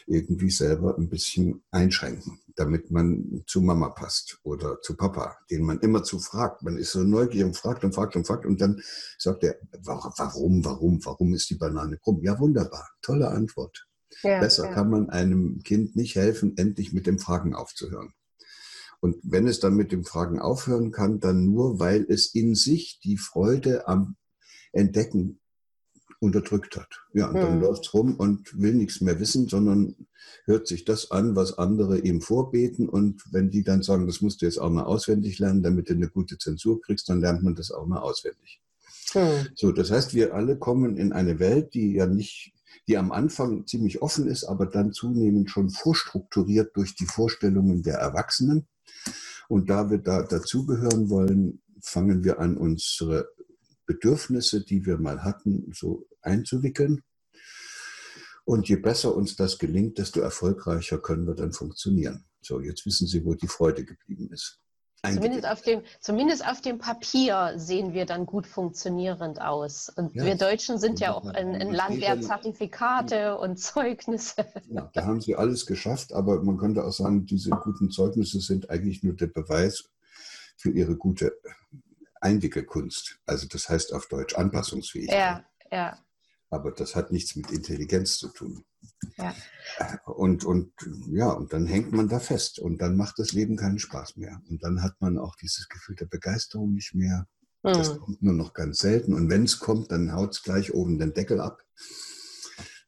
irgendwie 0.09 0.51
selber 0.51 0.97
ein 0.97 1.09
bisschen 1.09 1.62
einschränken, 1.71 2.40
damit 2.57 2.90
man 2.90 3.44
zu 3.47 3.61
Mama 3.61 3.90
passt 3.90 4.38
oder 4.42 4.81
zu 4.81 4.97
Papa, 4.97 5.37
den 5.51 5.62
man 5.62 5.79
immer 5.81 6.03
zu 6.03 6.18
fragt. 6.18 6.62
Man 6.62 6.79
ist 6.79 6.92
so 6.92 7.01
neugierig 7.01 7.47
und 7.47 7.57
fragt 7.57 7.85
und 7.85 7.94
fragt 7.94 8.16
und 8.16 8.27
fragt 8.27 8.47
und 8.47 8.61
dann 8.61 8.81
sagt 9.18 9.44
er, 9.44 9.57
warum, 9.83 10.64
warum, 10.64 11.05
warum 11.05 11.35
ist 11.35 11.51
die 11.51 11.57
Banane 11.57 11.99
krumm? 11.99 12.21
Ja, 12.23 12.38
wunderbar, 12.38 12.88
tolle 13.03 13.29
Antwort. 13.29 13.87
Ja, 14.23 14.40
Besser 14.40 14.66
ja. 14.66 14.73
kann 14.73 14.90
man 14.90 15.11
einem 15.11 15.62
Kind 15.62 15.94
nicht 15.94 16.16
helfen, 16.16 16.57
endlich 16.57 16.92
mit 16.92 17.07
dem 17.07 17.18
Fragen 17.18 17.55
aufzuhören. 17.55 18.14
Und 19.01 19.16
wenn 19.23 19.47
es 19.47 19.61
dann 19.61 19.75
mit 19.75 19.92
dem 19.92 20.05
Fragen 20.05 20.40
aufhören 20.40 20.90
kann, 20.90 21.21
dann 21.21 21.44
nur, 21.44 21.79
weil 21.79 22.05
es 22.09 22.35
in 22.35 22.55
sich 22.55 22.99
die 23.05 23.16
Freude 23.16 23.87
am 23.87 24.16
Entdecken 24.73 25.40
unterdrückt 26.21 26.77
hat. 26.77 26.89
Ja, 27.13 27.29
und 27.29 27.37
dann 27.37 27.55
hm. 27.55 27.61
läuft 27.61 27.87
es 27.87 27.95
rum 27.95 28.17
und 28.17 28.61
will 28.61 28.75
nichts 28.75 29.01
mehr 29.01 29.21
wissen, 29.21 29.49
sondern 29.49 29.95
hört 30.45 30.67
sich 30.67 30.85
das 30.85 31.11
an, 31.11 31.37
was 31.37 31.59
andere 31.59 31.99
ihm 31.99 32.21
vorbeten. 32.21 32.89
Und 32.89 33.23
wenn 33.31 33.51
die 33.51 33.63
dann 33.63 33.83
sagen, 33.83 34.07
das 34.07 34.21
musst 34.21 34.43
du 34.43 34.47
jetzt 34.47 34.59
auch 34.59 34.71
mal 34.71 34.85
auswendig 34.85 35.39
lernen, 35.39 35.63
damit 35.63 35.89
du 35.89 35.95
eine 35.95 36.09
gute 36.09 36.39
Zensur 36.39 36.81
kriegst, 36.81 37.09
dann 37.09 37.21
lernt 37.21 37.43
man 37.43 37.55
das 37.55 37.71
auch 37.71 37.87
mal 37.87 38.01
auswendig. 38.01 38.61
Hm. 39.13 39.49
So, 39.55 39.73
das 39.73 39.91
heißt, 39.91 40.15
wir 40.15 40.35
alle 40.35 40.59
kommen 40.59 40.97
in 40.97 41.13
eine 41.13 41.39
Welt, 41.39 41.75
die 41.75 41.93
ja 41.93 42.07
nicht, 42.07 42.53
die 42.89 42.99
am 42.99 43.13
Anfang 43.13 43.67
ziemlich 43.67 44.03
offen 44.03 44.27
ist, 44.27 44.45
aber 44.45 44.67
dann 44.67 44.93
zunehmend 44.93 45.51
schon 45.51 45.71
vorstrukturiert 45.71 46.77
durch 46.77 46.95
die 46.97 47.07
Vorstellungen 47.07 47.83
der 47.83 47.99
Erwachsenen. 47.99 48.67
Und 49.49 49.71
da 49.71 49.91
wir 49.91 49.99
da 49.99 50.23
dazugehören 50.23 51.09
wollen, 51.09 51.63
fangen 51.81 52.25
wir 52.25 52.39
an, 52.41 52.57
unsere 52.57 53.29
Bedürfnisse, 53.88 54.62
die 54.62 54.85
wir 54.85 54.98
mal 54.98 55.24
hatten, 55.24 55.72
so 55.74 56.07
einzuwickeln. 56.20 57.03
Und 58.44 58.68
je 58.68 58.77
besser 58.77 59.16
uns 59.16 59.35
das 59.35 59.59
gelingt, 59.59 59.98
desto 59.98 60.20
erfolgreicher 60.20 60.98
können 60.98 61.27
wir 61.27 61.35
dann 61.35 61.53
funktionieren. 61.53 62.27
So, 62.40 62.61
jetzt 62.61 62.87
wissen 62.87 63.07
Sie, 63.07 63.24
wo 63.24 63.35
die 63.35 63.48
Freude 63.48 63.85
geblieben 63.85 64.31
ist. 64.31 64.61
Zumindest 65.05 65.46
auf, 65.46 65.62
dem, 65.62 65.83
zumindest 66.01 66.46
auf 66.46 66.61
dem 66.61 66.79
Papier 66.79 67.55
sehen 67.57 67.94
wir 67.94 68.05
dann 68.05 68.27
gut 68.27 68.46
funktionierend 68.46 69.40
aus. 69.40 69.90
Und 69.90 70.14
ja, 70.14 70.24
wir 70.24 70.35
Deutschen 70.35 70.79
sind 70.79 70.98
ja 70.98 71.14
auch 71.14 71.24
ein, 71.24 71.55
ein 71.55 71.72
Land 71.72 72.03
der 72.03 72.20
Zertifikate 72.20 73.38
und 73.38 73.59
Zeugnisse. 73.59 74.44
Ja, 74.68 74.90
da 74.92 75.05
haben 75.05 75.20
sie 75.20 75.37
alles 75.37 75.66
geschafft, 75.66 76.12
aber 76.12 76.42
man 76.42 76.59
könnte 76.59 76.85
auch 76.85 76.92
sagen, 76.92 77.27
diese 77.27 77.51
guten 77.51 77.90
Zeugnisse 77.90 78.40
sind 78.40 78.70
eigentlich 78.70 79.05
nur 79.05 79.14
der 79.14 79.29
Beweis 79.29 79.85
für 80.57 80.70
ihre 80.70 80.96
gute 80.96 81.33
Einwickelkunst. 82.21 83.19
Also 83.27 83.47
das 83.49 83.69
heißt 83.69 83.93
auf 83.93 84.09
Deutsch 84.09 84.35
Anpassungsfähigkeit. 84.35 85.19
Ja, 85.19 85.45
ja. 85.71 85.99
Aber 86.51 86.73
das 86.73 86.97
hat 86.97 87.13
nichts 87.13 87.37
mit 87.37 87.51
Intelligenz 87.51 88.17
zu 88.19 88.29
tun. 88.29 88.65
Ja. 89.19 89.35
Und, 90.07 90.45
und 90.45 90.73
ja, 91.11 91.31
und 91.31 91.53
dann 91.53 91.67
hängt 91.67 91.93
man 91.93 92.09
da 92.09 92.21
fest 92.21 92.59
und 92.59 92.79
dann 92.79 92.97
macht 92.97 93.19
das 93.19 93.33
Leben 93.33 93.57
keinen 93.57 93.79
Spaß 93.79 94.17
mehr. 94.17 94.41
Und 94.49 94.63
dann 94.63 94.83
hat 94.83 95.01
man 95.01 95.19
auch 95.19 95.37
dieses 95.37 95.69
Gefühl 95.69 95.97
der 95.97 96.07
Begeisterung 96.07 96.73
nicht 96.73 96.95
mehr. 96.95 97.27
Mhm. 97.63 97.73
Das 97.73 97.99
kommt 97.99 98.23
nur 98.23 98.35
noch 98.35 98.55
ganz 98.55 98.79
selten. 98.79 99.13
Und 99.13 99.29
wenn 99.29 99.45
es 99.45 99.59
kommt, 99.59 99.93
dann 99.93 100.13
haut 100.13 100.33
es 100.33 100.43
gleich 100.43 100.73
oben 100.73 100.99
den 100.99 101.13
Deckel 101.13 101.41
ab. 101.41 101.63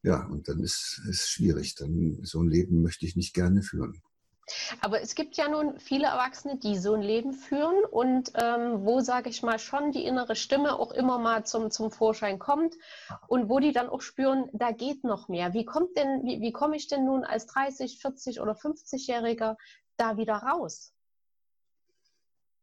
Ja, 0.03 0.25
und 0.27 0.49
dann 0.49 0.61
ist 0.61 1.03
es 1.11 1.29
schwierig. 1.29 1.75
Dann 1.75 2.21
so 2.23 2.41
ein 2.41 2.49
Leben 2.49 2.81
möchte 2.81 3.05
ich 3.05 3.17
nicht 3.17 3.35
gerne 3.35 3.63
führen. 3.63 4.01
Aber 4.81 5.01
es 5.01 5.15
gibt 5.15 5.37
ja 5.37 5.49
nun 5.49 5.79
viele 5.79 6.07
Erwachsene, 6.07 6.59
die 6.59 6.77
so 6.77 6.95
ein 6.95 7.03
Leben 7.03 7.33
führen 7.33 7.85
und 7.91 8.33
ähm, 8.35 8.85
wo, 8.85 9.01
sage 9.01 9.31
ich 9.31 9.43
mal, 9.43 9.59
schon 9.59 9.93
die 9.93 10.05
innere 10.05 10.37
Stimme 10.37 10.79
auch 10.79 10.93
immer 10.93 11.19
mal 11.19 11.45
zum, 11.45 11.71
zum 11.71 11.91
Vorschein 11.91 12.39
kommt 12.39 12.75
und 13.29 13.49
wo 13.49 13.59
die 13.59 13.73
dann 13.73 13.89
auch 13.89 14.01
spüren, 14.01 14.49
da 14.53 14.73
geht 14.73 15.05
noch 15.05 15.29
mehr. 15.29 15.55
Wie 15.55 15.65
kommt 15.65 15.97
denn, 15.97 16.25
wie, 16.25 16.41
wie 16.41 16.53
komme 16.53 16.77
ich 16.77 16.89
denn 16.89 17.05
nun 17.05 17.25
als 17.25 17.47
30, 17.47 17.99
40 18.01 18.41
oder 18.41 18.53
50-Jähriger 18.53 19.57
da 19.97 20.17
wieder 20.17 20.35
raus? 20.35 20.93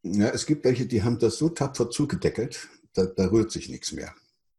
Ja, 0.02 0.28
es 0.28 0.46
gibt 0.46 0.64
welche, 0.64 0.86
die 0.86 1.02
haben 1.02 1.18
das 1.18 1.38
so 1.38 1.48
tapfer 1.48 1.90
zugedeckelt, 1.90 2.68
da, 2.94 3.04
da 3.04 3.26
rührt 3.26 3.50
sich 3.50 3.68
nichts 3.68 3.92
mehr. 3.92 4.14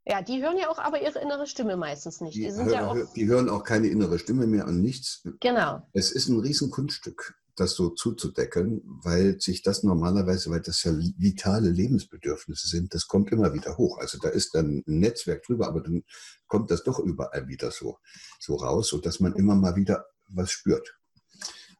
Ja, 0.09 0.23
die 0.23 0.41
hören 0.41 0.57
ja 0.57 0.69
auch 0.69 0.79
aber 0.79 1.01
ihre 1.01 1.19
innere 1.19 1.45
Stimme 1.45 1.77
meistens 1.77 2.19
nicht. 2.19 2.35
Die, 2.35 2.41
die, 2.41 2.51
hören, 2.51 2.69
ja 2.97 3.05
die 3.15 3.27
hören 3.27 3.47
auch 3.47 3.63
keine 3.63 3.87
innere 3.87 4.17
Stimme 4.17 4.47
mehr 4.47 4.65
und 4.65 4.81
nichts. 4.81 5.21
Genau. 5.39 5.87
Es 5.93 6.11
ist 6.11 6.29
ein 6.29 6.39
Riesenkunststück, 6.39 7.35
das 7.55 7.75
so 7.75 7.89
zuzudeckeln, 7.89 8.81
weil 8.85 9.39
sich 9.39 9.61
das 9.61 9.83
normalerweise, 9.83 10.49
weil 10.49 10.61
das 10.61 10.83
ja 10.83 10.93
vitale 11.17 11.69
Lebensbedürfnisse 11.69 12.67
sind, 12.67 12.95
das 12.95 13.07
kommt 13.07 13.31
immer 13.31 13.53
wieder 13.53 13.77
hoch. 13.77 13.99
Also 13.99 14.17
da 14.17 14.29
ist 14.29 14.55
dann 14.55 14.83
ein 14.87 14.99
Netzwerk 14.99 15.43
drüber, 15.43 15.67
aber 15.67 15.81
dann 15.81 16.03
kommt 16.47 16.71
das 16.71 16.83
doch 16.83 16.97
überall 16.97 17.47
wieder 17.47 17.69
so, 17.69 17.99
so 18.39 18.55
raus, 18.55 18.87
sodass 18.87 19.19
man 19.19 19.35
immer 19.35 19.53
mal 19.53 19.75
wieder 19.75 20.07
was 20.27 20.49
spürt. 20.49 20.97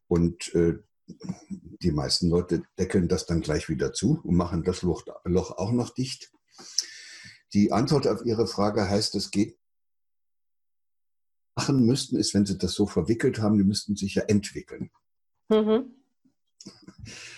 Und 0.07 0.53
äh, 0.53 0.77
die 1.81 1.91
meisten 1.91 2.29
Leute 2.29 2.61
deckeln 2.77 3.07
das 3.07 3.25
dann 3.25 3.41
gleich 3.41 3.69
wieder 3.69 3.91
zu 3.91 4.21
und 4.23 4.35
machen 4.35 4.63
das 4.63 4.83
Loch, 4.83 5.03
Loch 5.23 5.57
auch 5.57 5.71
noch 5.71 5.89
dicht. 5.89 6.31
Die 7.53 7.71
Antwort 7.71 8.07
auf 8.07 8.25
Ihre 8.25 8.47
Frage 8.47 8.89
heißt, 8.89 9.15
es 9.15 9.31
geht 9.31 9.57
machen 11.55 11.85
müssten, 11.85 12.15
ist, 12.15 12.33
wenn 12.33 12.45
Sie 12.45 12.57
das 12.57 12.73
so 12.73 12.87
verwickelt 12.87 13.39
haben, 13.39 13.57
die 13.57 13.65
müssten 13.65 13.95
sich 13.95 14.15
ja 14.15 14.23
entwickeln. 14.23 14.91
Mhm. 15.49 15.93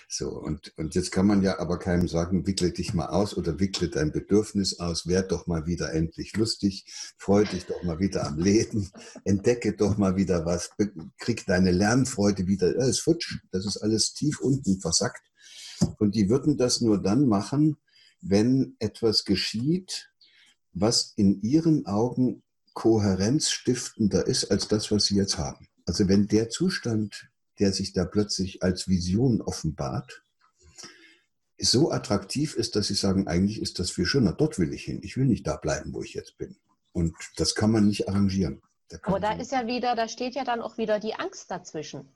So, 0.08 0.30
und, 0.30 0.78
und 0.78 0.94
jetzt 0.94 1.12
kann 1.12 1.26
man 1.26 1.42
ja 1.42 1.60
aber 1.60 1.80
keinem 1.80 2.08
sagen, 2.08 2.46
wickle 2.46 2.72
dich 2.72 2.94
mal 2.94 3.08
aus 3.08 3.38
oder 3.38 3.60
wickle 3.60 3.90
dein 3.90 4.12
Bedürfnis 4.12 4.80
aus, 4.80 5.08
werd 5.08 5.32
doch 5.32 5.48
mal 5.48 5.66
wieder 5.66 5.94
endlich 5.94 6.36
lustig, 6.36 6.86
freu 7.18 7.46
dich 7.46 7.66
doch 7.66 7.82
mal 7.84 8.00
wieder 8.00 8.28
am 8.28 8.38
Leben, 8.38 8.92
entdecke 9.24 9.74
doch 9.74 9.98
mal 9.98 10.18
wieder 10.18 10.46
was, 10.46 10.72
krieg 11.18 11.46
deine 11.46 11.72
Lernfreude 11.72 12.48
wieder. 12.48 12.74
Das 12.74 12.90
ist 12.90 13.00
futsch, 13.00 13.40
das 13.52 13.66
ist 13.66 13.78
alles 13.78 14.14
tief 14.14 14.42
unten 14.42 14.82
versackt. 14.82 15.24
Und 15.98 16.14
die 16.14 16.30
würden 16.30 16.58
das 16.58 16.82
nur 16.82 17.02
dann 17.02 17.28
machen, 17.28 17.78
wenn 18.22 18.76
etwas 18.80 19.26
geschieht, 19.26 20.12
was 20.74 21.14
in 21.16 21.42
ihren 21.42 21.86
Augen 21.86 22.44
kohärenzstiftender 22.74 24.26
ist 24.26 24.46
als 24.46 24.68
das, 24.68 24.92
was 24.92 25.06
sie 25.06 25.16
jetzt 25.16 25.38
haben. 25.38 25.68
Also 25.86 26.08
wenn 26.08 26.28
der 26.28 26.50
Zustand, 26.50 27.30
der 27.60 27.74
sich 27.74 27.94
da 27.94 28.06
plötzlich 28.06 28.64
als 28.64 28.88
Vision 28.88 29.42
offenbart, 29.42 30.24
so 31.60 31.92
attraktiv 31.92 32.56
ist, 32.56 32.76
dass 32.76 32.88
sie 32.88 32.96
sagen, 32.96 33.28
eigentlich 33.28 33.62
ist 33.62 33.78
das 33.80 33.92
viel 33.92 34.06
schöner, 34.06 34.34
dort 34.34 34.58
will 34.58 34.74
ich 34.74 34.84
hin. 34.84 35.02
Ich 35.04 35.18
will 35.18 35.26
nicht 35.26 35.46
da 35.46 35.58
bleiben, 35.58 35.94
wo 35.94 36.02
ich 36.02 36.14
jetzt 36.14 36.38
bin. 36.38 36.58
Und 36.92 37.16
das 37.38 37.56
kann 37.56 37.72
man 37.72 37.88
nicht 37.88 38.10
arrangieren. 38.10 38.62
Da 38.90 38.98
Aber 39.04 39.20
da 39.20 39.34
ist 39.34 39.52
ja 39.52 39.68
wieder, 39.68 39.96
da 39.96 40.08
steht 40.08 40.36
ja 40.36 40.44
dann 40.44 40.62
auch 40.62 40.78
wieder 40.78 41.00
die 41.00 41.14
Angst 41.14 41.52
dazwischen. 41.52 42.10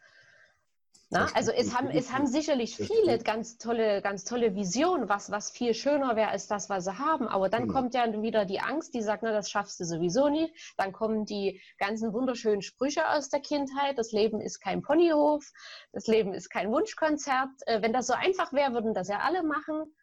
Na, 1.12 1.28
also 1.36 1.52
es 1.52 1.76
haben, 1.76 1.90
es 1.90 2.12
haben 2.12 2.26
sicherlich 2.26 2.78
viele 2.78 3.20
ganz 3.20 3.58
tolle, 3.60 4.02
ganz 4.02 4.24
tolle 4.24 4.56
Visionen, 4.56 5.08
was, 5.08 5.30
was 5.30 5.52
viel 5.52 5.76
schöner 5.76 6.16
wäre 6.16 6.30
als 6.30 6.48
das, 6.48 6.68
was 6.68 6.86
sie 6.86 6.98
haben. 6.98 7.28
Aber 7.28 7.48
dann 7.48 7.68
genau. 7.68 7.74
kommt 7.76 7.94
ja 7.94 8.22
wieder 8.24 8.46
die 8.46 8.60
Angst, 8.60 8.96
die 8.96 9.04
sagt, 9.04 9.22
na, 9.22 9.32
das 9.32 9.52
schaffst 9.52 9.80
du 9.80 9.86
sowieso 9.86 10.30
nicht. 10.30 10.54
Dann 10.78 10.92
kommen 10.94 11.26
die 11.26 11.62
ganzen 11.78 12.12
wunderschönen 12.12 12.64
Sprüche 12.64 13.08
aus 13.08 13.30
der 13.30 13.40
Kindheit. 13.40 14.00
Das 14.00 14.12
Leben 14.14 14.42
ist 14.42 14.60
kein 14.60 14.82
Ponyhof. 14.82 15.46
Das 15.92 16.08
Leben 16.08 16.34
ist 16.34 16.50
kein 16.50 16.72
Wunschkonzert. 16.72 17.50
Äh, 17.68 17.84
wenn 17.84 17.94
das 17.94 18.08
so 18.08 18.14
einfach 18.14 18.52
wäre, 18.52 18.74
würden 18.74 18.96
das 18.96 19.08
ja 19.08 19.20
alle 19.20 19.44
machen. 19.44 19.94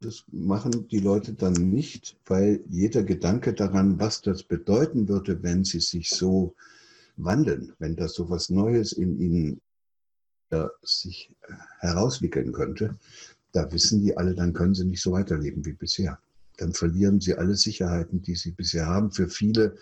Das 0.00 0.24
machen 0.28 0.88
die 0.88 1.00
Leute 1.00 1.34
dann 1.34 1.52
nicht, 1.52 2.16
weil 2.24 2.64
jeder 2.68 3.02
Gedanke 3.02 3.52
daran, 3.52 4.00
was 4.00 4.22
das 4.22 4.42
bedeuten 4.42 5.08
würde, 5.08 5.42
wenn 5.42 5.64
sie 5.64 5.80
sich 5.80 6.08
so 6.08 6.54
wandeln, 7.16 7.74
wenn 7.78 7.96
das 7.96 8.14
so 8.14 8.30
was 8.30 8.48
Neues 8.48 8.92
in 8.92 9.20
ihnen 9.20 9.60
äh, 10.50 10.66
sich 10.82 11.30
herauswickeln 11.80 12.52
könnte, 12.52 12.96
da 13.52 13.70
wissen 13.72 14.02
die 14.02 14.16
alle, 14.16 14.34
dann 14.34 14.52
können 14.52 14.74
sie 14.74 14.84
nicht 14.84 15.02
so 15.02 15.12
weiterleben 15.12 15.64
wie 15.64 15.72
bisher. 15.72 16.18
Dann 16.58 16.72
verlieren 16.72 17.20
sie 17.20 17.34
alle 17.34 17.54
Sicherheiten, 17.54 18.22
die 18.22 18.34
sie 18.34 18.50
bisher 18.50 18.86
haben. 18.86 19.10
Für 19.10 19.28
viele, 19.28 19.76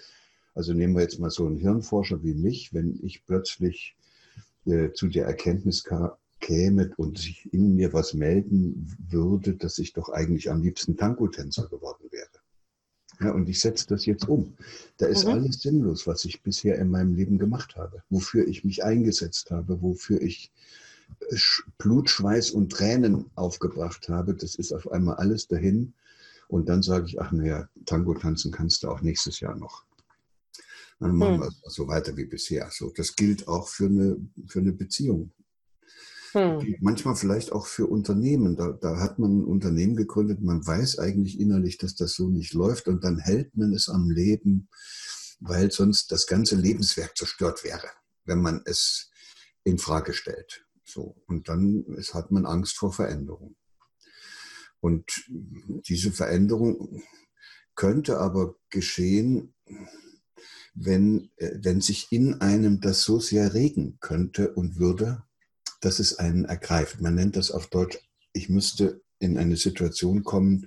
also 0.54 0.72
nehmen 0.72 0.94
wir 0.94 1.02
jetzt 1.02 1.18
mal 1.18 1.30
so 1.30 1.46
einen 1.46 1.56
Hirnforscher 1.56 2.22
wie 2.22 2.34
mich, 2.34 2.72
wenn 2.72 2.98
ich 3.02 3.24
plötzlich 3.26 3.96
äh, 4.66 4.92
zu 4.92 5.08
der 5.08 5.26
Erkenntnis 5.26 5.84
käme 6.40 6.92
und 6.96 7.18
sich 7.18 7.52
in 7.52 7.76
mir 7.76 7.92
was 7.92 8.14
melden 8.14 8.96
würde, 9.08 9.54
dass 9.54 9.78
ich 9.78 9.92
doch 9.92 10.10
eigentlich 10.10 10.50
am 10.50 10.62
liebsten 10.62 10.96
Tango-Tänzer 10.96 11.68
geworden 11.68 12.06
wäre. 12.10 12.28
Ja, 13.20 13.30
und 13.32 13.48
ich 13.48 13.60
setze 13.60 13.86
das 13.88 14.04
jetzt 14.04 14.28
um. 14.28 14.54
Da 14.98 15.06
ist 15.06 15.24
mhm. 15.24 15.32
alles 15.32 15.60
sinnlos, 15.60 16.06
was 16.06 16.24
ich 16.24 16.42
bisher 16.42 16.78
in 16.78 16.90
meinem 16.90 17.14
Leben 17.14 17.38
gemacht 17.38 17.76
habe, 17.76 18.02
wofür 18.10 18.46
ich 18.46 18.64
mich 18.64 18.84
eingesetzt 18.84 19.50
habe, 19.50 19.80
wofür 19.80 20.20
ich 20.20 20.52
äh, 21.30 21.36
Blut, 21.78 22.10
Schweiß 22.10 22.50
und 22.50 22.70
Tränen 22.70 23.26
aufgebracht 23.34 24.08
habe. 24.08 24.34
Das 24.34 24.54
ist 24.54 24.72
auf 24.72 24.90
einmal 24.90 25.16
alles 25.16 25.48
dahin. 25.48 25.94
Und 26.48 26.68
dann 26.68 26.82
sage 26.82 27.06
ich, 27.06 27.20
ach 27.20 27.32
naja, 27.32 27.68
Tango 27.86 28.14
tanzen 28.14 28.52
kannst 28.52 28.82
du 28.82 28.88
auch 28.88 29.00
nächstes 29.00 29.40
Jahr 29.40 29.56
noch. 29.56 29.84
Dann 31.00 31.16
machen 31.16 31.36
mhm. 31.36 31.40
wir 31.40 31.52
so 31.64 31.88
weiter 31.88 32.16
wie 32.16 32.24
bisher. 32.24 32.68
So, 32.70 32.90
das 32.90 33.16
gilt 33.16 33.48
auch 33.48 33.68
für 33.68 33.86
eine, 33.86 34.16
für 34.46 34.60
eine 34.60 34.72
Beziehung. 34.72 35.30
Hm. 36.36 36.76
Manchmal 36.80 37.16
vielleicht 37.16 37.50
auch 37.50 37.66
für 37.66 37.86
Unternehmen. 37.86 38.56
Da, 38.56 38.72
da 38.72 39.00
hat 39.00 39.18
man 39.18 39.38
ein 39.38 39.44
Unternehmen 39.44 39.96
gegründet, 39.96 40.42
man 40.42 40.66
weiß 40.66 40.98
eigentlich 40.98 41.40
innerlich, 41.40 41.78
dass 41.78 41.94
das 41.94 42.12
so 42.12 42.28
nicht 42.28 42.52
läuft 42.52 42.88
und 42.88 43.04
dann 43.04 43.18
hält 43.18 43.56
man 43.56 43.72
es 43.72 43.88
am 43.88 44.10
Leben, 44.10 44.68
weil 45.40 45.70
sonst 45.70 46.12
das 46.12 46.26
ganze 46.26 46.56
Lebenswerk 46.56 47.16
zerstört 47.16 47.64
wäre, 47.64 47.88
wenn 48.26 48.42
man 48.42 48.60
es 48.66 49.10
in 49.64 49.78
Frage 49.78 50.12
stellt. 50.12 50.66
So. 50.84 51.16
Und 51.26 51.48
dann 51.48 51.84
ist, 51.96 52.12
hat 52.12 52.30
man 52.30 52.44
Angst 52.44 52.76
vor 52.76 52.92
Veränderung. 52.92 53.56
Und 54.80 55.24
diese 55.88 56.12
Veränderung 56.12 57.02
könnte 57.74 58.18
aber 58.18 58.56
geschehen, 58.68 59.54
wenn, 60.74 61.30
äh, 61.36 61.52
wenn 61.62 61.80
sich 61.80 62.08
in 62.10 62.42
einem 62.42 62.82
das 62.82 63.04
so 63.04 63.20
sehr 63.20 63.54
regen 63.54 63.96
könnte 64.00 64.52
und 64.52 64.76
würde, 64.78 65.22
dass 65.80 65.98
es 65.98 66.18
einen 66.18 66.44
ergreift. 66.44 67.00
Man 67.00 67.14
nennt 67.14 67.36
das 67.36 67.50
auf 67.50 67.68
Deutsch, 67.68 67.98
ich 68.32 68.48
müsste 68.48 69.00
in 69.18 69.38
eine 69.38 69.56
Situation 69.56 70.22
kommen, 70.22 70.66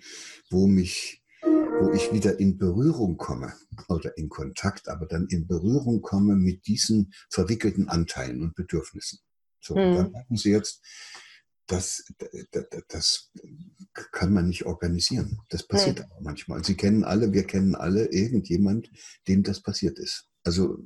wo 0.49 0.67
mich, 0.67 1.23
wo 1.41 1.91
ich 1.93 2.11
wieder 2.11 2.39
in 2.39 2.57
Berührung 2.57 3.17
komme 3.17 3.53
oder 3.87 4.17
in 4.17 4.29
Kontakt, 4.29 4.87
aber 4.89 5.05
dann 5.05 5.27
in 5.27 5.47
Berührung 5.47 6.01
komme 6.01 6.35
mit 6.35 6.67
diesen 6.67 7.13
verwickelten 7.29 7.89
Anteilen 7.89 8.41
und 8.41 8.55
Bedürfnissen. 8.55 9.19
So, 9.61 9.75
mhm. 9.75 9.95
dann 9.95 10.11
merken 10.11 10.35
Sie 10.35 10.51
jetzt, 10.51 10.81
das, 11.67 12.03
das, 12.51 12.65
das, 12.87 13.31
kann 14.11 14.33
man 14.33 14.47
nicht 14.47 14.65
organisieren. 14.65 15.39
Das 15.49 15.67
passiert 15.67 15.99
nee. 15.99 16.05
aber 16.05 16.21
manchmal. 16.21 16.63
Sie 16.63 16.75
kennen 16.75 17.03
alle, 17.03 17.33
wir 17.33 17.43
kennen 17.43 17.75
alle 17.75 18.05
irgendjemand, 18.05 18.89
dem 19.27 19.43
das 19.43 19.61
passiert 19.61 19.99
ist. 19.99 20.29
Also 20.43 20.79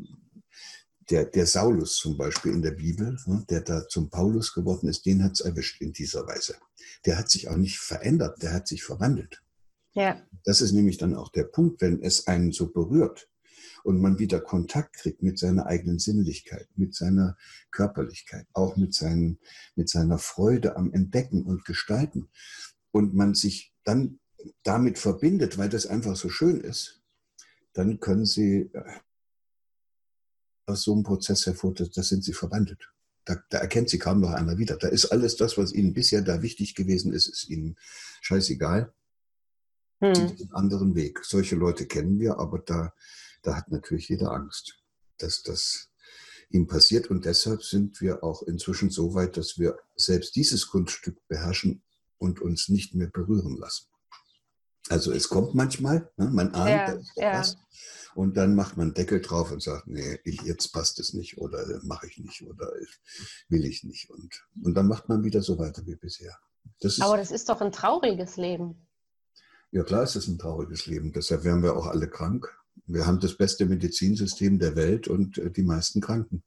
der, 1.09 1.25
der 1.25 1.45
Saulus 1.45 1.97
zum 1.97 2.17
Beispiel 2.17 2.53
in 2.53 2.61
der 2.61 2.71
Bibel, 2.71 3.17
ne, 3.25 3.45
der 3.49 3.61
da 3.61 3.87
zum 3.87 4.09
Paulus 4.09 4.53
geworden 4.53 4.87
ist, 4.87 5.05
den 5.05 5.23
hat 5.23 5.33
es 5.33 5.41
erwischt 5.41 5.81
in 5.81 5.93
dieser 5.93 6.27
Weise. 6.27 6.55
Der 7.05 7.17
hat 7.17 7.29
sich 7.29 7.49
auch 7.49 7.57
nicht 7.57 7.79
verändert, 7.79 8.41
der 8.41 8.53
hat 8.53 8.67
sich 8.67 8.83
verwandelt. 8.83 9.41
Ja. 9.93 10.21
Das 10.43 10.61
ist 10.61 10.71
nämlich 10.71 10.97
dann 10.97 11.15
auch 11.15 11.29
der 11.29 11.43
Punkt, 11.43 11.81
wenn 11.81 12.01
es 12.01 12.27
einen 12.27 12.51
so 12.51 12.71
berührt 12.71 13.29
und 13.83 14.01
man 14.01 14.17
wieder 14.17 14.39
Kontakt 14.39 14.95
kriegt 14.95 15.21
mit 15.21 15.37
seiner 15.37 15.67
eigenen 15.67 15.99
Sinnlichkeit, 15.99 16.67
mit 16.75 16.95
seiner 16.95 17.37
Körperlichkeit, 17.71 18.47
auch 18.53 18.75
mit, 18.77 18.93
seinen, 18.93 19.39
mit 19.75 19.89
seiner 19.89 20.17
Freude 20.17 20.75
am 20.77 20.91
Entdecken 20.93 21.43
und 21.43 21.65
Gestalten 21.65 22.29
und 22.91 23.13
man 23.13 23.35
sich 23.35 23.73
dann 23.83 24.19
damit 24.63 24.97
verbindet, 24.97 25.57
weil 25.57 25.69
das 25.69 25.85
einfach 25.85 26.15
so 26.15 26.29
schön 26.29 26.59
ist, 26.59 27.01
dann 27.73 27.99
können 27.99 28.25
sie 28.25 28.69
äh, 28.73 28.83
aus 30.65 30.83
so 30.83 30.93
einem 30.93 31.03
Prozess 31.03 31.45
hervor, 31.45 31.73
das, 31.73 32.07
sind 32.07 32.23
sie 32.23 32.33
verwandelt. 32.33 32.89
Da, 33.25 33.37
da, 33.49 33.59
erkennt 33.59 33.89
sie 33.89 33.99
kaum 33.99 34.19
noch 34.19 34.31
einer 34.31 34.57
wieder. 34.57 34.77
Da 34.77 34.87
ist 34.87 35.05
alles 35.05 35.35
das, 35.37 35.57
was 35.57 35.73
ihnen 35.73 35.93
bisher 35.93 36.21
da 36.21 36.41
wichtig 36.41 36.75
gewesen 36.75 37.13
ist, 37.13 37.27
ist 37.27 37.49
ihnen 37.49 37.77
scheißegal. 38.21 38.93
Hm. 40.01 40.15
Sie 40.15 40.21
einen 40.21 40.51
anderen 40.51 40.95
Weg. 40.95 41.23
Solche 41.23 41.55
Leute 41.55 41.85
kennen 41.85 42.19
wir, 42.19 42.39
aber 42.39 42.59
da, 42.59 42.93
da 43.41 43.55
hat 43.55 43.71
natürlich 43.71 44.09
jeder 44.09 44.31
Angst, 44.31 44.79
dass 45.17 45.41
das 45.43 45.89
ihm 46.49 46.67
passiert. 46.67 47.07
Und 47.09 47.25
deshalb 47.25 47.63
sind 47.63 48.01
wir 48.01 48.23
auch 48.23 48.43
inzwischen 48.43 48.89
so 48.89 49.13
weit, 49.13 49.37
dass 49.37 49.57
wir 49.57 49.77
selbst 49.95 50.35
dieses 50.35 50.67
Kunststück 50.67 51.25
beherrschen 51.27 51.81
und 52.17 52.41
uns 52.41 52.69
nicht 52.69 52.95
mehr 52.95 53.09
berühren 53.09 53.57
lassen. 53.57 53.87
Also 54.89 55.11
es 55.11 55.29
kommt 55.29 55.55
manchmal, 55.55 56.11
ne? 56.17 56.29
man 56.29 56.53
ahnt, 56.53 56.69
Ja, 56.69 56.87
da 56.87 56.93
ist 56.93 57.11
ja. 57.15 57.39
was. 57.39 57.57
Und 58.15 58.37
dann 58.37 58.53
macht 58.53 58.77
man 58.77 58.93
Deckel 58.93 59.21
drauf 59.21 59.51
und 59.51 59.63
sagt, 59.63 59.87
nee, 59.87 60.19
ich, 60.23 60.41
jetzt 60.43 60.71
passt 60.71 60.99
es 60.99 61.13
nicht 61.13 61.39
oder 61.39 61.65
mache 61.83 62.07
ich 62.07 62.19
nicht 62.19 62.43
oder 62.43 62.71
will 63.49 63.65
ich 63.65 63.83
nicht. 63.83 64.09
Und, 64.11 64.45
und 64.61 64.75
dann 64.75 64.87
macht 64.87 65.09
man 65.09 65.23
wieder 65.23 65.41
so 65.41 65.57
weiter 65.57 65.85
wie 65.85 65.95
bisher. 65.95 66.37
Das 66.79 67.01
Aber 67.01 67.17
das 67.17 67.31
ist 67.31 67.49
doch 67.49 67.61
ein 67.61 67.71
trauriges 67.71 68.37
Leben. 68.37 68.87
ja 69.71 69.83
klar 69.83 70.03
ist 70.03 70.15
es 70.15 70.27
ein 70.27 70.37
trauriges 70.37 70.85
Leben. 70.85 71.11
Deshalb 71.11 71.43
werden 71.43 71.63
wir 71.63 71.75
auch 71.75 71.87
alle 71.87 72.07
krank. 72.07 72.55
Wir 72.85 73.07
haben 73.07 73.19
das 73.19 73.35
beste 73.35 73.65
Medizinsystem 73.65 74.59
der 74.59 74.75
Welt 74.75 75.07
und 75.07 75.37
äh, 75.39 75.49
die 75.49 75.63
meisten 75.63 75.99
Kranken. 76.01 76.43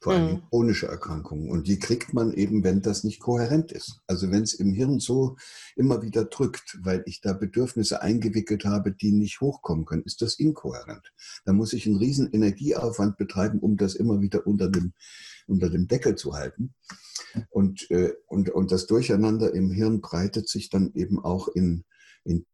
Vor 0.00 0.14
allem 0.14 0.32
Mhm. 0.34 0.42
chronische 0.48 0.86
Erkrankungen. 0.86 1.50
Und 1.50 1.66
die 1.68 1.78
kriegt 1.78 2.12
man 2.12 2.32
eben, 2.32 2.64
wenn 2.64 2.82
das 2.82 3.04
nicht 3.04 3.20
kohärent 3.20 3.72
ist. 3.72 4.00
Also 4.06 4.30
wenn 4.30 4.42
es 4.42 4.54
im 4.54 4.72
Hirn 4.72 4.98
so 5.00 5.36
immer 5.76 6.02
wieder 6.02 6.24
drückt, 6.24 6.78
weil 6.82 7.02
ich 7.06 7.20
da 7.20 7.32
Bedürfnisse 7.32 8.02
eingewickelt 8.02 8.64
habe, 8.64 8.92
die 8.92 9.12
nicht 9.12 9.40
hochkommen 9.40 9.84
können, 9.84 10.02
ist 10.04 10.22
das 10.22 10.34
inkohärent. 10.34 11.12
Da 11.44 11.52
muss 11.52 11.72
ich 11.72 11.86
einen 11.86 11.96
riesen 11.96 12.32
Energieaufwand 12.32 13.16
betreiben, 13.16 13.58
um 13.60 13.76
das 13.76 13.94
immer 13.94 14.20
wieder 14.20 14.46
unter 14.46 14.68
dem, 14.68 14.92
unter 15.46 15.70
dem 15.70 15.88
Deckel 15.88 16.16
zu 16.16 16.34
halten. 16.34 16.74
Und, 17.50 17.90
äh, 17.90 18.12
und, 18.26 18.50
und 18.50 18.72
das 18.72 18.86
Durcheinander 18.86 19.54
im 19.54 19.70
Hirn 19.70 20.00
breitet 20.00 20.48
sich 20.48 20.68
dann 20.68 20.92
eben 20.94 21.18
auch 21.24 21.48
in, 21.48 21.84
in 22.24 22.44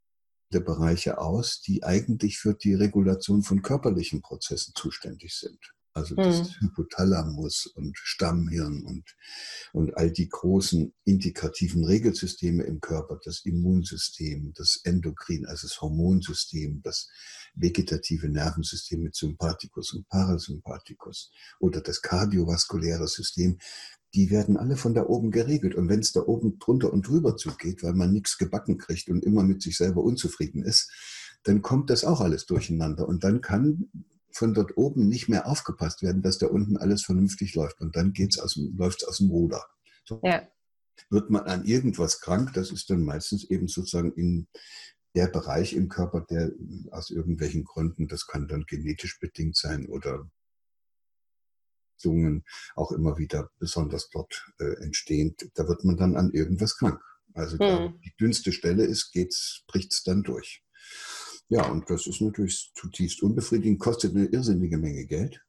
die 0.53 0.61
Bereiche 0.61 1.19
aus, 1.19 1.61
die 1.61 1.83
eigentlich 1.85 2.39
für 2.39 2.55
die 2.55 2.75
Regulation 2.75 3.43
von 3.43 3.63
körperlichen 3.63 4.23
Prozessen 4.23 4.73
zuständig 4.75 5.35
sind. 5.35 5.59
Also 5.99 6.15
das 6.15 6.61
Hypothalamus 6.61 7.67
und 7.67 7.97
Stammhirn 7.97 8.85
und, 8.85 9.17
und 9.73 9.97
all 9.97 10.11
die 10.11 10.29
großen 10.29 10.93
indikativen 11.05 11.85
Regelsysteme 11.85 12.65
im 12.65 12.81
Körper, 12.81 13.21
das 13.25 13.45
Immunsystem, 13.45 14.53
das 14.55 14.81
Endokrin, 14.85 15.47
also 15.47 15.67
das 15.67 15.81
Hormonsystem, 15.81 16.83
das 16.83 17.09
vegetative 17.55 18.29
Nervensystem 18.29 19.03
mit 19.03 19.15
Sympathikus 19.15 19.93
und 19.93 20.09
Parasympathikus 20.09 21.31
oder 21.61 21.81
das 21.81 22.03
kardiovaskuläre 22.03 23.09
System, 23.09 23.59
die 24.15 24.31
werden 24.31 24.57
alle 24.57 24.77
von 24.77 24.95
da 24.95 25.05
oben 25.07 25.31
geregelt. 25.31 25.75
Und 25.75 25.89
wenn 25.89 26.01
es 26.01 26.13
da 26.13 26.21
oben 26.21 26.59
drunter 26.59 26.93
und 26.93 27.07
drüber 27.07 27.37
zugeht, 27.37 27.83
weil 27.83 27.95
man 27.95 28.13
nichts 28.13 28.39
gebacken 28.39 28.79
kriegt 28.79 29.09
und 29.09 29.25
immer 29.25 29.43
mit 29.43 29.63
sich 29.63 29.77
selber 29.77 30.03
unzufrieden 30.03 30.63
ist, 30.63 30.91
dann 31.43 31.63
kommt 31.63 31.91
das 31.91 32.05
auch 32.05 32.21
alles 32.21 32.47
durcheinander. 32.47 33.07
Und 33.07 33.25
dann 33.25 33.41
kann 33.41 33.91
von 34.39 34.55
dort 34.55 34.77
oben 34.77 35.09
nicht 35.09 35.29
mehr 35.29 35.47
aufgepasst 35.47 36.03
werden, 36.03 36.23
dass 36.23 36.39
da 36.39 36.47
unten 36.47 36.77
alles 36.77 37.03
vernünftig 37.03 37.55
läuft. 37.55 37.81
Und 37.81 37.97
dann 37.97 38.13
geht's 38.13 38.39
aus 38.39 38.55
dem, 38.55 38.77
läuft's 38.77 39.05
aus 39.05 39.19
dem 39.19 39.31
Ruder. 39.31 39.65
So. 40.05 40.21
Ja. 40.25 40.49
Wird 41.11 41.31
man 41.31 41.43
an 41.45 41.65
irgendwas 41.65 42.21
krank, 42.21 42.53
das 42.55 42.71
ist 42.71 42.91
dann 42.91 43.05
meistens 43.05 43.45
eben 43.51 43.69
sozusagen 43.69 44.13
in 44.13 44.49
der 45.15 45.29
Bereich 45.29 45.73
im 45.73 45.89
Körper, 45.89 46.21
der 46.29 46.53
aus 46.91 47.11
irgendwelchen 47.11 47.65
Gründen, 47.65 48.09
das 48.09 48.27
kann 48.27 48.49
dann 48.49 48.65
genetisch 48.67 49.19
bedingt 49.21 49.57
sein 49.57 49.87
oder 49.87 50.31
Zungen 51.97 52.45
auch 52.75 52.93
immer 52.93 53.19
wieder 53.19 53.51
besonders 53.59 54.09
dort 54.11 54.53
äh, 54.59 54.83
entstehen, 54.83 55.35
da 55.55 55.67
wird 55.67 55.85
man 55.85 55.97
dann 55.97 56.17
an 56.17 56.31
irgendwas 56.33 56.77
krank. 56.77 57.01
Also 57.35 57.57
da 57.57 57.79
Hm. 57.79 58.01
die 58.05 58.15
dünnste 58.21 58.53
Stelle 58.53 58.85
ist, 58.85 59.13
geht's, 59.13 59.65
bricht's 59.67 60.03
dann 60.03 60.23
durch. 60.23 60.65
Ja, 61.49 61.67
und 61.67 61.89
das 61.89 62.07
ist 62.07 62.21
natürlich 62.21 62.73
zutiefst 62.75 63.23
unbefriedigend, 63.23 63.81
kostet 63.81 64.15
eine 64.15 64.27
irrsinnige 64.27 64.77
Menge 64.77 65.07
Geld, 65.07 65.41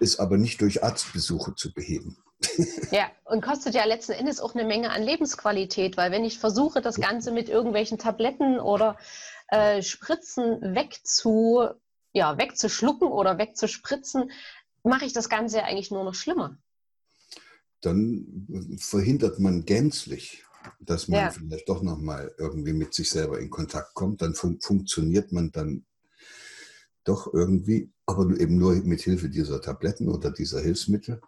ist 0.00 0.18
aber 0.18 0.36
nicht 0.36 0.60
durch 0.60 0.82
Arztbesuche 0.82 1.54
zu 1.54 1.72
beheben. 1.72 2.16
Ja, 2.90 3.10
und 3.24 3.40
kostet 3.40 3.74
ja 3.74 3.84
letzten 3.84 4.12
Endes 4.12 4.40
auch 4.40 4.54
eine 4.54 4.64
Menge 4.64 4.90
an 4.90 5.02
Lebensqualität, 5.02 5.96
weil 5.96 6.10
wenn 6.10 6.24
ich 6.24 6.38
versuche, 6.38 6.82
das 6.82 6.96
Ganze 6.96 7.30
mit 7.30 7.48
irgendwelchen 7.48 7.98
Tabletten 7.98 8.58
oder 8.58 8.98
äh, 9.48 9.80
Spritzen 9.80 10.74
wegzu, 10.74 11.68
ja, 12.12 12.36
wegzuschlucken 12.38 13.08
oder 13.08 13.38
wegzuspritzen, 13.38 14.30
mache 14.82 15.04
ich 15.04 15.12
das 15.12 15.28
Ganze 15.28 15.58
ja 15.58 15.64
eigentlich 15.64 15.90
nur 15.90 16.04
noch 16.04 16.14
schlimmer. 16.14 16.58
Dann 17.80 18.76
verhindert 18.78 19.38
man 19.38 19.64
gänzlich, 19.64 20.44
dass 20.80 21.08
man 21.08 21.20
Ja. 21.20 21.30
vielleicht 21.30 21.68
doch 21.68 21.82
nochmal 21.82 22.34
irgendwie 22.38 22.72
mit 22.72 22.94
sich 22.94 23.10
selber 23.10 23.38
in 23.40 23.50
Kontakt 23.50 23.94
kommt. 23.94 24.22
Dann 24.22 24.34
fun 24.34 24.58
funktioniert 24.60 25.32
man 25.32 25.50
dann 25.52 25.84
doch 27.04 27.32
irgendwie, 27.32 27.90
aber 28.06 28.28
eben 28.38 28.58
nur 28.58 28.74
mit 28.76 29.00
Hilfe 29.02 29.28
dieser 29.28 29.60
Tabletten 29.60 30.08
oder 30.08 30.30
dieser 30.30 30.60
Hilfsmittel. 30.60 31.20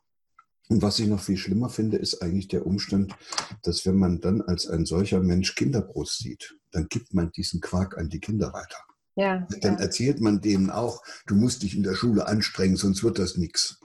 Und 0.68 0.81
was 0.83 0.99
ich 0.99 1.09
noch 1.09 1.20
viel 1.20 1.37
schlimmer 1.37 1.68
finde, 1.68 1.99
ist 1.99 2.23
eigentlich 2.23 2.49
der 2.49 2.66
Umstand, 2.66 3.14
dass 3.62 3.85
wenn 3.85 3.97
man 3.97 4.20
dann 4.20 4.40
als 4.40 4.66
ein 4.66 4.87
solcher 4.87 5.20
Mensch 5.20 5.55
Kinder 5.55 5.83
großzieht, 5.83 6.57
dann 6.70 6.87
gibt 6.88 7.12
man 7.12 7.31
diesen 7.33 7.61
Quark 7.61 7.99
an 7.99 8.09
die 8.09 8.20
Kinder 8.20 8.53
weiter. 8.53 8.79
Ja, 9.16 9.47
Dann 9.61 9.75
ja 9.75 9.81
erzählt 9.81 10.20
man 10.20 10.40
denen 10.40 10.70
auch, 10.70 11.03
du 11.27 11.35
musst 11.37 11.62
dich 11.62 11.77
in 11.77 11.83
der 11.83 11.94
Schule 11.94 12.27
anstrengen, 12.27 12.77
sonst 12.77 13.05
wird 13.05 13.18
das 13.18 13.37
nichts. 13.37 13.79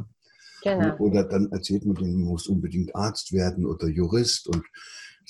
genau. 0.64 0.96
Oder 0.98 1.24
dann 1.24 1.52
erzählt 1.52 1.86
man 1.86 1.96
denen, 1.96 2.14
du 2.14 2.30
musst 2.30 2.48
unbedingt 2.48 2.96
Arzt 2.96 3.32
werden 3.34 3.66
oder 3.66 3.88
Jurist 3.88 4.48
und 4.48 4.64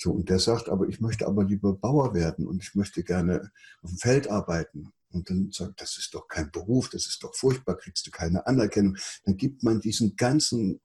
so. 0.00 0.12
Und 0.12 0.28
der 0.30 0.38
sagt, 0.38 0.68
aber 0.68 0.88
ich 0.88 1.00
möchte 1.00 1.26
aber 1.26 1.44
lieber 1.44 1.74
Bauer 1.74 2.14
werden 2.14 2.46
und 2.46 2.62
ich 2.62 2.74
möchte 2.74 3.04
gerne 3.04 3.50
auf 3.82 3.90
dem 3.90 3.98
Feld 3.98 4.28
arbeiten. 4.28 4.92
Und 5.12 5.28
dann 5.28 5.50
sagt, 5.50 5.80
das 5.80 5.98
ist 5.98 6.14
doch 6.14 6.28
kein 6.28 6.50
Beruf, 6.50 6.88
das 6.88 7.06
ist 7.06 7.22
doch 7.22 7.34
furchtbar, 7.34 7.76
kriegst 7.76 8.06
du 8.06 8.10
keine 8.10 8.46
Anerkennung. 8.46 8.96
Dann 9.24 9.36
gibt 9.36 9.62
man 9.62 9.80
diesen 9.80 10.16
ganzen 10.16 10.80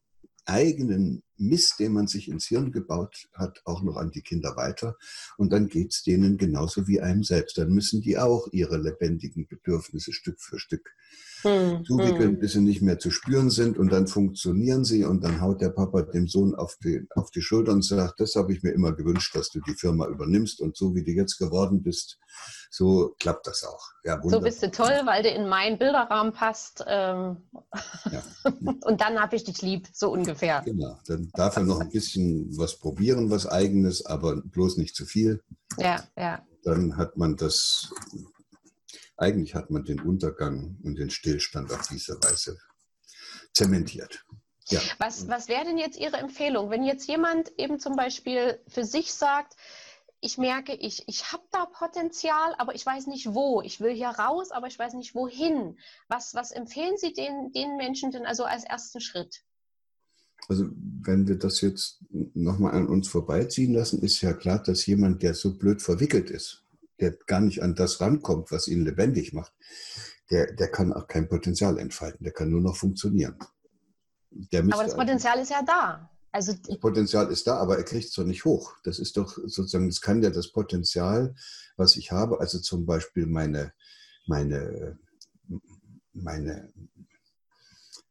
eigenen 0.46 1.24
Mist, 1.38 1.80
den 1.80 1.94
man 1.94 2.08
sich 2.08 2.28
ins 2.28 2.46
Hirn 2.46 2.72
gebaut 2.72 3.28
hat, 3.34 3.62
auch 3.66 3.82
noch 3.84 3.98
an 3.98 4.12
die 4.12 4.22
Kinder 4.22 4.56
weiter. 4.56 4.98
Und 5.38 5.52
dann 5.52 5.68
geht's 5.68 6.04
denen 6.04 6.38
genauso 6.38 6.88
wie 6.88 7.02
einem 7.02 7.24
selbst. 7.24 7.58
Dann 7.58 7.70
müssen 7.70 8.02
die 8.02 8.18
auch 8.18 8.48
ihre 8.52 8.78
lebendigen 8.78 9.48
Bedürfnisse 9.48 10.14
Stück 10.14 10.42
für 10.42 10.60
Stück 10.60 10.94
Hm, 11.46 11.86
zuwickeln, 11.86 12.32
hm. 12.32 12.40
bis 12.40 12.54
sie 12.54 12.62
nicht 12.62 12.82
mehr 12.82 12.98
zu 12.98 13.12
spüren 13.12 13.52
sind 13.52 13.78
und 13.78 13.92
dann 13.92 14.08
funktionieren 14.08 14.84
sie 14.84 15.04
und 15.06 15.24
dann 15.24 15.42
haut 15.42 15.62
der 15.62 15.70
Papa 15.70 16.02
dem 16.02 16.28
Sohn 16.28 16.56
auf 16.56 16.76
die, 16.84 17.08
auf 17.16 17.30
die 17.30 17.42
Schulter 17.44 17.72
und 17.72 17.84
sagt, 17.84 18.20
das 18.20 18.36
habe 18.36 18.52
ich 18.52 18.64
mir 18.64 18.72
immer 18.72 18.94
gewünscht, 18.94 19.36
dass 19.36 19.50
du 19.50 19.60
die 19.60 19.76
Firma 19.76 20.08
übernimmst 20.08 20.60
und 20.60 20.76
so 20.76 20.96
wie 20.96 21.04
du 21.04 21.12
jetzt 21.12 21.38
geworden 21.38 21.84
bist, 21.84 22.18
so 22.72 23.16
klappt 23.20 23.46
das 23.46 23.64
auch. 23.64 23.92
Ja, 24.04 24.20
So 24.24 24.40
bist 24.40 24.64
du 24.64 24.72
toll, 24.72 25.02
weil 25.06 25.22
du 25.22 25.30
in 25.30 25.48
meinen 25.48 25.78
Bilderrahmen 25.78 26.34
passt. 26.34 26.84
Ähm, 26.88 27.38
Ja. 28.12 28.24
und 28.84 29.02
dann 29.02 29.20
habe 29.20 29.36
ich 29.36 29.44
dich 29.44 29.62
lieb, 29.62 29.88
so 29.94 30.12
ungefähr. 30.12 30.62
Genau, 30.66 30.98
dann 31.08 31.25
darf 31.34 31.58
er 31.58 31.64
noch 31.64 31.80
ein 31.80 31.90
bisschen 31.90 32.58
was 32.58 32.80
probieren, 32.80 33.30
was 33.30 33.48
eigenes, 33.48 34.06
aber 34.06 34.42
bloß 34.42 34.78
nicht 34.78 34.96
zu 34.96 35.06
viel. 35.06 35.44
Ja, 35.78 36.04
ja. 36.18 36.46
Dann 36.64 36.98
hat 36.98 37.18
man 37.18 37.36
das, 37.36 37.94
eigentlich 39.18 39.56
hat 39.56 39.70
man 39.70 39.84
den 39.84 40.00
Untergang 40.00 40.78
und 40.84 40.98
den 40.98 41.10
Stillstand 41.10 41.72
auf 41.72 41.88
diese 41.88 42.16
Weise 42.24 42.58
zementiert. 43.54 44.26
Ja. 44.68 44.82
Was, 44.98 45.28
was 45.28 45.48
wäre 45.48 45.66
denn 45.66 45.78
jetzt 45.78 46.00
Ihre 46.00 46.18
Empfehlung, 46.18 46.72
wenn 46.72 46.84
jetzt 46.84 47.08
jemand 47.08 47.52
eben 47.60 47.80
zum 47.80 47.96
Beispiel 47.96 48.60
für 48.68 48.84
sich 48.84 49.14
sagt, 49.14 49.56
ich 50.22 50.40
merke, 50.40 50.74
ich, 50.74 51.08
ich 51.08 51.32
habe 51.32 51.44
da 51.52 51.66
Potenzial, 51.68 52.56
aber 52.58 52.74
ich 52.74 52.84
weiß 52.84 53.06
nicht 53.06 53.36
wo. 53.36 53.62
Ich 53.62 53.80
will 53.80 53.94
hier 53.94 54.08
raus, 54.08 54.50
aber 54.50 54.66
ich 54.66 54.80
weiß 54.80 54.94
nicht 54.94 55.14
wohin. 55.14 55.78
Was, 56.08 56.34
was 56.34 56.50
empfehlen 56.50 56.98
Sie 56.98 57.14
den, 57.14 57.52
den 57.52 57.78
Menschen 57.78 58.10
denn 58.10 58.26
also 58.26 58.44
als 58.44 58.64
ersten 58.64 59.02
Schritt? 59.02 59.44
Also 60.48 60.66
wenn 61.02 61.28
wir 61.28 61.38
das 61.38 61.62
jetzt 61.62 62.00
nochmal 62.34 62.74
an 62.74 62.88
uns 62.88 63.08
vorbeiziehen 63.08 63.74
lassen, 63.74 64.02
ist 64.02 64.22
ja 64.22 64.34
klar, 64.34 64.62
dass 64.62 64.86
jemand, 64.86 65.24
der 65.24 65.34
so 65.34 65.58
blöd 65.58 65.82
verwickelt 65.82 66.30
ist, 66.30 66.64
der 67.00 67.12
gar 67.26 67.42
nicht 67.42 67.64
an 67.64 67.76
das 67.76 68.00
rankommt, 68.00 68.52
was 68.52 68.68
ihn 68.68 68.86
lebendig 68.86 69.34
macht, 69.34 69.54
der, 70.30 70.54
der 70.54 70.70
kann 70.70 70.94
auch 70.94 71.08
kein 71.08 71.28
Potenzial 71.28 71.78
entfalten, 71.80 72.24
der 72.24 72.34
kann 72.34 72.50
nur 72.50 72.62
noch 72.62 72.76
funktionieren. 72.76 73.36
Aber 74.52 74.84
das 74.84 74.96
Potenzial 74.96 75.40
ist 75.40 75.52
ja 75.52 75.64
da. 75.66 76.10
Also 76.32 76.54
das 76.68 76.78
Potenzial 76.80 77.32
ist 77.32 77.48
da, 77.48 77.58
aber 77.58 77.78
er 77.78 77.86
kriegt 77.86 78.06
es 78.06 78.12
doch 78.12 78.26
nicht 78.26 78.44
hoch. 78.44 78.74
Das 78.84 79.00
ist 79.00 79.16
doch 79.16 79.38
sozusagen, 79.38 79.88
das 79.88 80.02
kann 80.02 80.22
ja 80.22 80.30
das 80.30 80.52
Potenzial, 80.52 81.34
was 81.78 81.96
ich 81.96 82.12
habe, 82.12 82.42
also 82.42 82.60
zum 82.60 82.86
Beispiel 82.86 83.26
meine, 83.26 83.72
meine, 84.28 85.00
meine, 86.12 86.74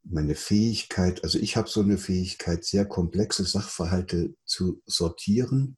meine 0.04 0.34
Fähigkeit, 0.34 1.24
also 1.24 1.38
ich 1.38 1.56
habe 1.56 1.68
so 1.68 1.80
eine 1.80 1.98
Fähigkeit, 1.98 2.64
sehr 2.64 2.84
komplexe 2.84 3.44
Sachverhalte 3.44 4.34
zu 4.44 4.82
sortieren 4.86 5.76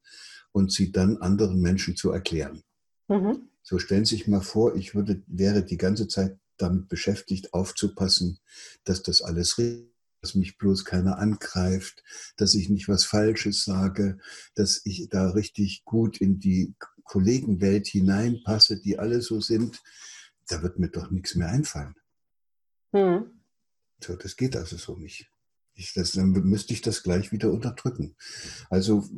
und 0.52 0.72
sie 0.72 0.92
dann 0.92 1.18
anderen 1.18 1.60
Menschen 1.60 1.96
zu 1.96 2.10
erklären. 2.10 2.62
mhm. 3.08 3.48
So 3.62 3.80
stellen 3.80 4.04
Sie 4.04 4.14
sich 4.14 4.28
mal 4.28 4.42
vor, 4.42 4.76
ich 4.76 4.94
würde, 4.94 5.22
wäre 5.26 5.64
die 5.64 5.76
ganze 5.76 6.06
Zeit 6.06 6.38
damit 6.56 6.88
beschäftigt, 6.88 7.52
aufzupassen, 7.52 8.38
dass 8.84 9.02
das 9.02 9.22
alles 9.22 9.58
richtig 9.58 9.96
dass 10.26 10.34
mich 10.34 10.58
bloß 10.58 10.84
keiner 10.84 11.18
angreift, 11.18 12.02
dass 12.36 12.54
ich 12.54 12.68
nicht 12.68 12.88
was 12.88 13.04
Falsches 13.04 13.64
sage, 13.64 14.18
dass 14.56 14.80
ich 14.84 15.08
da 15.08 15.30
richtig 15.30 15.84
gut 15.84 16.20
in 16.20 16.40
die 16.40 16.74
Kollegenwelt 17.04 17.86
hineinpasse, 17.86 18.80
die 18.80 18.98
alle 18.98 19.20
so 19.22 19.40
sind, 19.40 19.80
da 20.48 20.62
wird 20.62 20.80
mir 20.80 20.88
doch 20.88 21.12
nichts 21.12 21.36
mehr 21.36 21.48
einfallen. 21.48 21.94
Hm. 22.92 23.35
So, 24.00 24.16
das 24.16 24.36
geht 24.36 24.56
also 24.56 24.76
so 24.76 24.96
nicht. 24.96 25.30
Ich, 25.74 25.92
das, 25.92 26.12
dann 26.12 26.30
müsste 26.30 26.72
ich 26.72 26.80
das 26.80 27.02
gleich 27.02 27.32
wieder 27.32 27.50
unterdrücken. 27.50 28.16
Also 28.70 29.08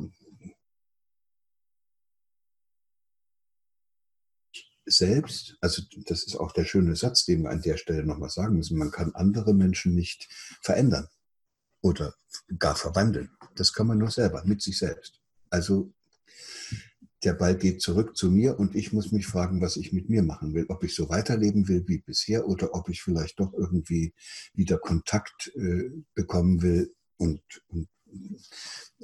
selbst, 4.85 5.57
also 5.61 5.83
das 6.05 6.23
ist 6.23 6.35
auch 6.35 6.51
der 6.51 6.65
schöne 6.65 6.95
Satz, 6.95 7.25
den 7.25 7.43
wir 7.43 7.51
an 7.51 7.61
der 7.61 7.77
Stelle 7.77 8.03
nochmal 8.03 8.29
sagen 8.29 8.55
müssen, 8.55 8.77
man 8.77 8.91
kann 8.91 9.15
andere 9.15 9.53
Menschen 9.53 9.95
nicht 9.95 10.27
verändern 10.61 11.07
oder 11.81 12.15
gar 12.57 12.75
verwandeln. 12.75 13.31
Das 13.55 13.73
kann 13.73 13.87
man 13.87 13.97
nur 13.97 14.11
selber, 14.11 14.43
mit 14.45 14.61
sich 14.61 14.77
selbst. 14.77 15.21
Also 15.49 15.93
der 17.23 17.33
Ball 17.33 17.57
geht 17.57 17.81
zurück 17.81 18.15
zu 18.15 18.31
mir 18.31 18.57
und 18.59 18.75
ich 18.75 18.93
muss 18.93 19.11
mich 19.11 19.27
fragen, 19.27 19.61
was 19.61 19.75
ich 19.75 19.91
mit 19.91 20.09
mir 20.09 20.23
machen 20.23 20.53
will. 20.53 20.65
Ob 20.69 20.83
ich 20.83 20.95
so 20.95 21.09
weiterleben 21.09 21.67
will 21.67 21.83
wie 21.87 21.99
bisher 21.99 22.47
oder 22.47 22.73
ob 22.73 22.89
ich 22.89 23.01
vielleicht 23.01 23.39
doch 23.39 23.53
irgendwie 23.53 24.13
wieder 24.53 24.77
Kontakt 24.77 25.51
äh, 25.55 25.89
bekommen 26.13 26.61
will 26.61 26.93
und, 27.17 27.41
und 27.67 27.89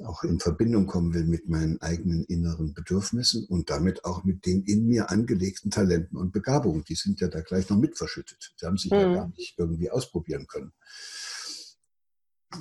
auch 0.04 0.24
in 0.24 0.40
Verbindung 0.40 0.86
kommen 0.86 1.14
will 1.14 1.24
mit 1.24 1.48
meinen 1.48 1.80
eigenen 1.80 2.24
inneren 2.24 2.74
Bedürfnissen 2.74 3.44
und 3.46 3.70
damit 3.70 4.04
auch 4.04 4.24
mit 4.24 4.46
den 4.46 4.62
in 4.64 4.86
mir 4.86 5.10
angelegten 5.10 5.70
Talenten 5.70 6.16
und 6.16 6.32
Begabungen. 6.32 6.84
Die 6.84 6.94
sind 6.94 7.20
ja 7.20 7.28
da 7.28 7.40
gleich 7.40 7.68
noch 7.68 7.78
mit 7.78 7.96
verschüttet. 7.96 8.54
Sie 8.56 8.66
haben 8.66 8.78
sich 8.78 8.90
mhm. 8.90 8.98
ja 8.98 9.14
gar 9.14 9.28
nicht 9.28 9.58
irgendwie 9.58 9.90
ausprobieren 9.90 10.46
können. 10.46 10.72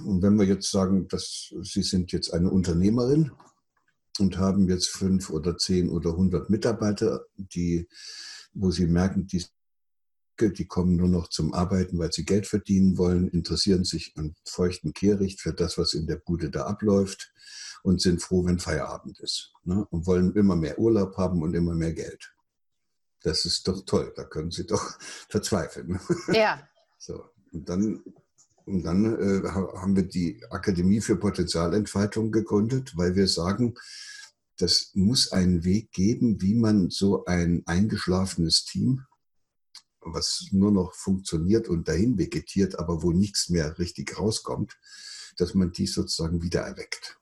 Und 0.05 0.21
wenn 0.21 0.35
wir 0.35 0.45
jetzt 0.45 0.69
sagen, 0.69 1.07
dass 1.07 1.53
Sie 1.61 1.83
sind 1.83 2.11
jetzt 2.11 2.33
eine 2.33 2.49
Unternehmerin 2.49 3.31
und 4.19 4.37
haben 4.37 4.69
jetzt 4.69 4.89
fünf 4.89 5.29
oder 5.29 5.57
zehn 5.57 5.89
oder 5.89 6.15
hundert 6.15 6.49
Mitarbeiter, 6.49 7.25
die, 7.37 7.87
wo 8.53 8.71
Sie 8.71 8.87
merken, 8.87 9.27
die, 9.27 9.45
die 10.39 10.65
kommen 10.65 10.95
nur 10.95 11.07
noch 11.07 11.29
zum 11.29 11.53
Arbeiten, 11.53 11.97
weil 11.97 12.11
sie 12.11 12.25
Geld 12.25 12.47
verdienen 12.47 12.97
wollen, 12.97 13.29
interessieren 13.29 13.83
sich 13.83 14.17
an 14.17 14.35
feuchten 14.45 14.93
Kehricht 14.93 15.41
für 15.41 15.53
das, 15.53 15.77
was 15.77 15.93
in 15.93 16.07
der 16.07 16.17
Bude 16.17 16.49
da 16.49 16.65
abläuft 16.65 17.33
und 17.83 18.01
sind 18.01 18.21
froh, 18.21 18.45
wenn 18.45 18.59
Feierabend 18.59 19.19
ist. 19.19 19.53
Ne? 19.63 19.85
Und 19.91 20.05
wollen 20.07 20.35
immer 20.35 20.55
mehr 20.55 20.79
Urlaub 20.79 21.17
haben 21.17 21.41
und 21.41 21.53
immer 21.53 21.73
mehr 21.73 21.93
Geld. 21.93 22.33
Das 23.21 23.45
ist 23.45 23.67
doch 23.67 23.85
toll, 23.85 24.13
da 24.15 24.23
können 24.23 24.51
Sie 24.51 24.65
doch 24.65 24.99
verzweifeln. 25.29 25.99
Ja. 26.31 26.67
So, 26.97 27.23
und 27.51 27.69
dann 27.69 28.03
und 28.65 28.83
dann 28.83 29.05
äh, 29.05 29.47
haben 29.47 29.95
wir 29.95 30.03
die 30.03 30.43
Akademie 30.49 31.01
für 31.01 31.15
Potenzialentfaltung 31.17 32.31
gegründet, 32.31 32.93
weil 32.97 33.15
wir 33.15 33.27
sagen, 33.27 33.75
das 34.57 34.91
muss 34.93 35.31
einen 35.31 35.63
Weg 35.63 35.91
geben, 35.91 36.41
wie 36.41 36.55
man 36.55 36.89
so 36.89 37.25
ein 37.25 37.63
eingeschlafenes 37.65 38.65
Team, 38.65 39.05
was 39.99 40.47
nur 40.51 40.71
noch 40.71 40.95
funktioniert 40.95 41.67
und 41.67 41.87
dahin 41.87 42.17
vegetiert, 42.17 42.79
aber 42.79 43.03
wo 43.03 43.11
nichts 43.11 43.49
mehr 43.49 43.77
richtig 43.77 44.17
rauskommt, 44.17 44.77
dass 45.37 45.53
man 45.53 45.71
die 45.71 45.87
sozusagen 45.87 46.41
wieder 46.41 46.61
erweckt. 46.61 47.19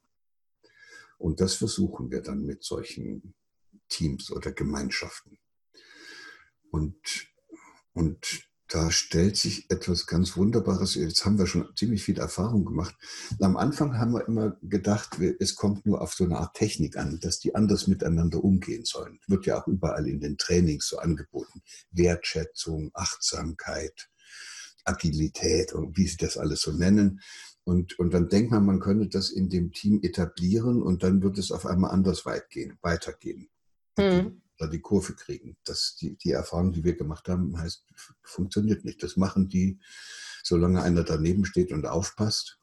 Und 1.17 1.41
das 1.41 1.55
versuchen 1.55 2.11
wir 2.11 2.21
dann 2.21 2.45
mit 2.45 2.63
solchen 2.63 3.33
Teams 3.89 4.31
oder 4.31 4.51
Gemeinschaften. 4.51 5.39
Und, 6.71 7.27
und 7.93 8.47
da 8.73 8.89
stellt 8.89 9.37
sich 9.37 9.69
etwas 9.69 10.07
ganz 10.07 10.35
Wunderbares. 10.35 10.95
Jetzt 10.95 11.25
haben 11.25 11.37
wir 11.37 11.45
schon 11.45 11.69
ziemlich 11.75 12.03
viel 12.03 12.17
Erfahrung 12.17 12.65
gemacht. 12.65 12.95
Am 13.39 13.55
Anfang 13.55 13.99
haben 13.99 14.13
wir 14.13 14.27
immer 14.27 14.57
gedacht, 14.63 15.19
es 15.39 15.53
kommt 15.53 15.85
nur 15.85 16.01
auf 16.01 16.15
so 16.15 16.23
eine 16.23 16.39
Art 16.39 16.55
Technik 16.55 16.97
an, 16.97 17.19
dass 17.19 17.37
die 17.37 17.53
anders 17.53 17.85
miteinander 17.85 18.43
umgehen 18.43 18.83
sollen. 18.83 19.19
Wird 19.27 19.45
ja 19.45 19.61
auch 19.61 19.67
überall 19.67 20.07
in 20.07 20.19
den 20.19 20.39
Trainings 20.39 20.87
so 20.87 20.97
angeboten. 20.97 21.61
Wertschätzung, 21.91 22.89
Achtsamkeit, 22.95 24.09
Agilität 24.85 25.73
und 25.73 25.95
wie 25.95 26.07
sie 26.07 26.17
das 26.17 26.39
alles 26.39 26.61
so 26.61 26.71
nennen. 26.71 27.21
Und, 27.65 27.99
und 27.99 28.11
dann 28.11 28.27
denkt 28.27 28.49
man, 28.49 28.65
man 28.65 28.79
könnte 28.79 29.07
das 29.07 29.29
in 29.29 29.49
dem 29.49 29.71
Team 29.71 29.99
etablieren 30.01 30.81
und 30.81 31.03
dann 31.03 31.21
wird 31.21 31.37
es 31.37 31.51
auf 31.51 31.67
einmal 31.67 31.91
anders 31.91 32.25
weit 32.25 32.49
gehen, 32.49 32.79
weitergehen. 32.81 33.49
Hm 33.99 34.42
da 34.63 34.67
die 34.69 34.81
Kurve 34.81 35.13
kriegen. 35.13 35.57
Das, 35.65 35.95
die, 35.99 36.15
die 36.17 36.31
Erfahrung, 36.31 36.71
die 36.71 36.83
wir 36.83 36.95
gemacht 36.95 37.27
haben, 37.27 37.57
heißt, 37.57 37.85
funktioniert 38.23 38.85
nicht. 38.85 39.03
Das 39.03 39.17
machen 39.17 39.49
die, 39.49 39.79
solange 40.43 40.81
einer 40.81 41.03
daneben 41.03 41.45
steht 41.45 41.71
und 41.71 41.85
aufpasst. 41.85 42.59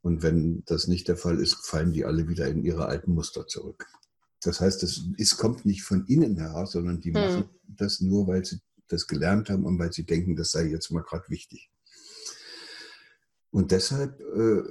Und 0.00 0.22
wenn 0.22 0.64
das 0.66 0.88
nicht 0.88 1.06
der 1.08 1.16
Fall 1.16 1.38
ist, 1.38 1.64
fallen 1.64 1.92
die 1.92 2.04
alle 2.04 2.28
wieder 2.28 2.48
in 2.48 2.64
ihre 2.64 2.86
alten 2.86 3.14
Muster 3.14 3.46
zurück. 3.46 3.86
Das 4.42 4.60
heißt, 4.60 4.82
es, 4.82 5.04
es 5.18 5.36
kommt 5.36 5.64
nicht 5.64 5.84
von 5.84 6.04
innen 6.06 6.36
heraus, 6.36 6.72
sondern 6.72 7.00
die 7.00 7.14
hm. 7.14 7.20
machen 7.20 7.50
das 7.68 8.00
nur, 8.00 8.26
weil 8.26 8.44
sie 8.44 8.60
das 8.88 9.06
gelernt 9.06 9.48
haben 9.48 9.64
und 9.64 9.78
weil 9.78 9.92
sie 9.92 10.04
denken, 10.04 10.34
das 10.34 10.50
sei 10.50 10.66
jetzt 10.66 10.90
mal 10.90 11.02
gerade 11.02 11.28
wichtig. 11.28 11.70
Und 13.52 13.70
deshalb 13.70 14.18
äh, 14.20 14.62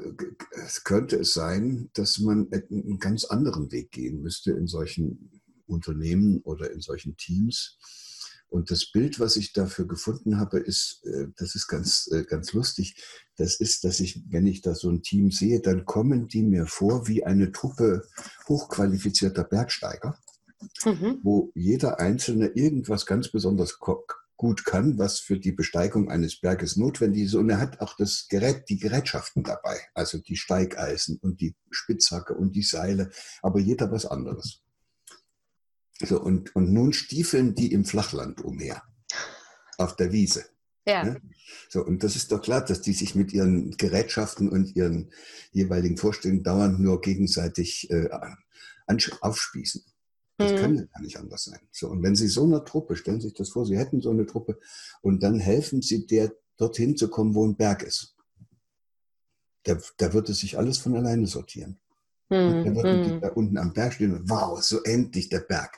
könnte 0.83 1.17
es 1.17 1.33
sein, 1.33 1.89
dass 1.93 2.17
man 2.19 2.51
einen 2.51 2.97
ganz 2.97 3.25
anderen 3.25 3.71
Weg 3.71 3.91
gehen 3.91 4.21
müsste 4.21 4.51
in 4.51 4.67
solchen 4.67 5.40
Unternehmen 5.71 6.41
oder 6.41 6.71
in 6.71 6.81
solchen 6.81 7.17
Teams. 7.17 7.77
Und 8.51 8.69
das 8.69 8.91
Bild, 8.91 9.21
was 9.21 9.37
ich 9.37 9.53
dafür 9.53 9.87
gefunden 9.87 10.37
habe, 10.37 10.59
ist, 10.59 11.05
äh, 11.05 11.27
das 11.37 11.55
ist 11.55 11.67
ganz, 11.67 12.09
äh, 12.11 12.25
ganz 12.25 12.51
lustig. 12.51 13.01
Das 13.37 13.55
ist, 13.55 13.85
dass 13.85 14.01
ich, 14.01 14.23
wenn 14.27 14.45
ich 14.45 14.61
da 14.61 14.75
so 14.75 14.89
ein 14.89 15.01
Team 15.01 15.31
sehe, 15.31 15.61
dann 15.61 15.85
kommen 15.85 16.27
die 16.27 16.43
mir 16.43 16.65
vor 16.65 17.07
wie 17.07 17.23
eine 17.23 17.53
Truppe 17.53 18.03
hochqualifizierter 18.49 19.45
Bergsteiger, 19.45 20.19
mhm. 20.83 21.19
wo 21.23 21.53
jeder 21.55 22.01
Einzelne 22.01 22.47
irgendwas 22.47 23.05
ganz 23.05 23.31
besonders 23.31 23.79
gut 24.41 24.65
kann, 24.65 24.97
was 24.97 25.21
für 25.21 25.39
die 25.39 25.53
Besteigung 25.53 26.09
eines 26.09 26.41
Berges 26.41 26.75
notwendig 26.75 27.23
ist. 27.23 27.35
Und 27.35 27.49
er 27.49 27.61
hat 27.61 27.79
auch 27.79 27.95
das 27.95 28.27
Gerät, 28.27 28.67
die 28.67 28.79
Gerätschaften 28.79 29.43
dabei, 29.43 29.79
also 29.93 30.17
die 30.17 30.35
Steigeisen 30.35 31.19
und 31.21 31.39
die 31.39 31.55
Spitzhacke 31.69 32.33
und 32.33 32.53
die 32.53 32.63
Seile, 32.63 33.11
aber 33.41 33.59
jeder 33.59 33.91
was 33.91 34.05
anderes. 34.05 34.61
So, 36.03 36.21
und, 36.21 36.55
und 36.55 36.71
nun 36.71 36.93
stiefeln 36.93 37.55
die 37.55 37.71
im 37.71 37.85
Flachland 37.85 38.41
umher, 38.41 38.83
auf 39.77 39.95
der 39.95 40.11
Wiese. 40.11 40.45
Ja. 40.85 41.03
Ne? 41.03 41.21
So, 41.69 41.85
und 41.85 42.03
das 42.03 42.15
ist 42.15 42.31
doch 42.31 42.41
klar, 42.41 42.65
dass 42.65 42.81
die 42.81 42.93
sich 42.93 43.15
mit 43.15 43.33
ihren 43.33 43.71
Gerätschaften 43.77 44.49
und 44.49 44.75
ihren 44.75 45.11
jeweiligen 45.51 45.97
Vorstellungen 45.97 46.43
dauernd 46.43 46.79
nur 46.79 47.01
gegenseitig 47.01 47.89
äh, 47.91 48.09
aufspießen. 49.21 49.83
Das 50.37 50.53
mhm. 50.53 50.57
kann 50.57 50.75
ja 50.75 50.83
gar 50.85 51.01
nicht 51.01 51.17
anders 51.17 51.43
sein. 51.43 51.59
So, 51.71 51.87
und 51.89 52.01
wenn 52.01 52.15
Sie 52.15 52.27
so 52.27 52.45
eine 52.45 52.63
Truppe, 52.63 52.95
stellen 52.95 53.21
Sie 53.21 53.27
sich 53.27 53.37
das 53.37 53.49
vor, 53.49 53.65
Sie 53.65 53.77
hätten 53.77 54.01
so 54.01 54.09
eine 54.09 54.25
Truppe 54.25 54.59
und 55.01 55.21
dann 55.21 55.39
helfen 55.39 55.81
Sie 55.81 56.07
der, 56.07 56.33
dorthin 56.57 56.97
zu 56.97 57.09
kommen, 57.09 57.35
wo 57.35 57.45
ein 57.45 57.55
Berg 57.55 57.83
ist. 57.83 58.15
Da, 59.63 59.77
da 59.97 60.13
wird 60.13 60.29
es 60.29 60.39
sich 60.39 60.57
alles 60.57 60.79
von 60.79 60.95
alleine 60.95 61.27
sortieren. 61.27 61.79
Hm, 62.31 62.63
da 62.63 62.75
würden 62.75 63.03
die 63.03 63.11
hm. 63.11 63.21
da 63.21 63.27
unten 63.29 63.57
am 63.57 63.73
Berg 63.73 63.93
stehen 63.93 64.13
und 64.15 64.29
wow, 64.29 64.61
so 64.63 64.81
endlich 64.83 65.27
der 65.27 65.41
Berg. 65.41 65.77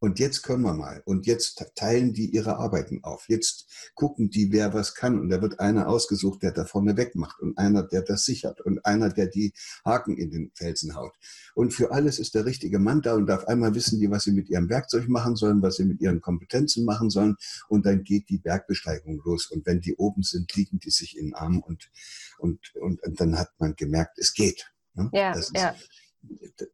Und 0.00 0.18
jetzt 0.18 0.42
können 0.42 0.62
wir 0.62 0.72
mal. 0.72 1.02
Und 1.04 1.26
jetzt 1.26 1.62
teilen 1.74 2.14
die 2.14 2.30
ihre 2.30 2.56
Arbeiten 2.56 3.04
auf. 3.04 3.26
Jetzt 3.28 3.66
gucken 3.94 4.30
die, 4.30 4.50
wer 4.50 4.72
was 4.72 4.94
kann. 4.94 5.20
Und 5.20 5.28
da 5.28 5.42
wird 5.42 5.60
einer 5.60 5.88
ausgesucht, 5.88 6.42
der 6.42 6.52
da 6.52 6.64
vorne 6.64 6.96
wegmacht 6.96 7.38
und 7.40 7.58
einer, 7.58 7.82
der 7.82 8.00
das 8.00 8.24
sichert 8.24 8.62
und 8.62 8.86
einer, 8.86 9.10
der 9.10 9.26
die 9.26 9.52
Haken 9.84 10.16
in 10.16 10.30
den 10.30 10.52
Felsen 10.54 10.96
haut. 10.96 11.18
Und 11.54 11.74
für 11.74 11.92
alles 11.92 12.18
ist 12.18 12.34
der 12.34 12.46
richtige 12.46 12.78
Mann 12.78 13.02
da 13.02 13.14
und 13.14 13.30
auf 13.30 13.46
einmal 13.46 13.74
wissen 13.74 14.00
die, 14.00 14.10
was 14.10 14.24
sie 14.24 14.32
mit 14.32 14.48
ihrem 14.48 14.70
Werkzeug 14.70 15.06
machen 15.08 15.36
sollen, 15.36 15.60
was 15.60 15.76
sie 15.76 15.84
mit 15.84 16.00
ihren 16.00 16.22
Kompetenzen 16.22 16.86
machen 16.86 17.10
sollen. 17.10 17.36
Und 17.68 17.84
dann 17.84 18.04
geht 18.04 18.30
die 18.30 18.38
Bergbesteigung 18.38 19.20
los. 19.22 19.50
Und 19.50 19.66
wenn 19.66 19.82
die 19.82 19.96
oben 19.96 20.22
sind, 20.22 20.54
liegen 20.56 20.78
die 20.78 20.90
sich 20.90 21.18
in 21.18 21.26
den 21.26 21.34
Arm 21.34 21.58
und, 21.60 21.90
und, 22.38 22.74
und, 22.76 23.02
und 23.02 23.20
dann 23.20 23.38
hat 23.38 23.50
man 23.58 23.76
gemerkt, 23.76 24.18
es 24.18 24.32
geht. 24.32 24.73
Ne? 24.94 25.10
Ja, 25.12 25.32
ist, 25.32 25.56
ja. 25.56 25.74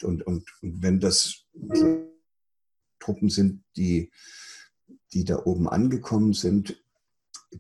Und, 0.03 0.27
und, 0.27 0.27
und 0.27 0.51
wenn 0.63 1.01
das 1.01 1.47
Truppen 3.01 3.29
sind, 3.29 3.65
die, 3.77 4.13
die 5.13 5.25
da 5.25 5.45
oben 5.45 5.69
angekommen 5.69 6.33
sind, 6.33 6.83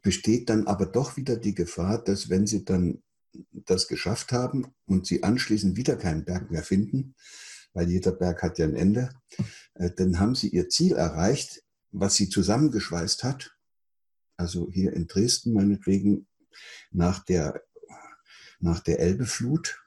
besteht 0.03 0.49
dann 0.51 0.66
aber 0.66 0.87
doch 0.87 1.16
wieder 1.16 1.37
die 1.37 1.55
Gefahr, 1.55 2.03
dass 2.03 2.29
wenn 2.29 2.46
sie 2.46 2.64
dann 2.64 3.03
das 3.53 3.88
geschafft 3.88 4.33
haben 4.33 4.75
und 4.87 5.07
sie 5.07 5.23
anschließend 5.23 5.77
wieder 5.77 5.96
keinen 5.96 6.25
Berg 6.25 6.51
mehr 6.51 6.62
finden, 6.62 7.14
weil 7.73 7.88
jeder 7.88 8.12
Berg 8.12 8.42
hat 8.42 8.59
ja 8.59 8.66
ein 8.66 8.75
Ende, 8.75 9.11
äh, 9.75 9.90
dann 9.96 10.18
haben 10.18 10.35
sie 10.35 10.49
ihr 10.49 10.68
Ziel 10.68 10.92
erreicht, 10.92 11.62
was 11.92 12.14
sie 12.14 12.29
zusammengeschweißt 12.29 13.25
hat. 13.25 13.57
Also 14.37 14.70
hier 14.70 14.92
in 14.92 15.07
Dresden 15.07 15.53
meinetwegen 15.53 16.27
nach 16.90 17.25
der, 17.25 17.62
nach 18.59 18.81
der 18.81 19.01
Elbeflut 19.01 19.81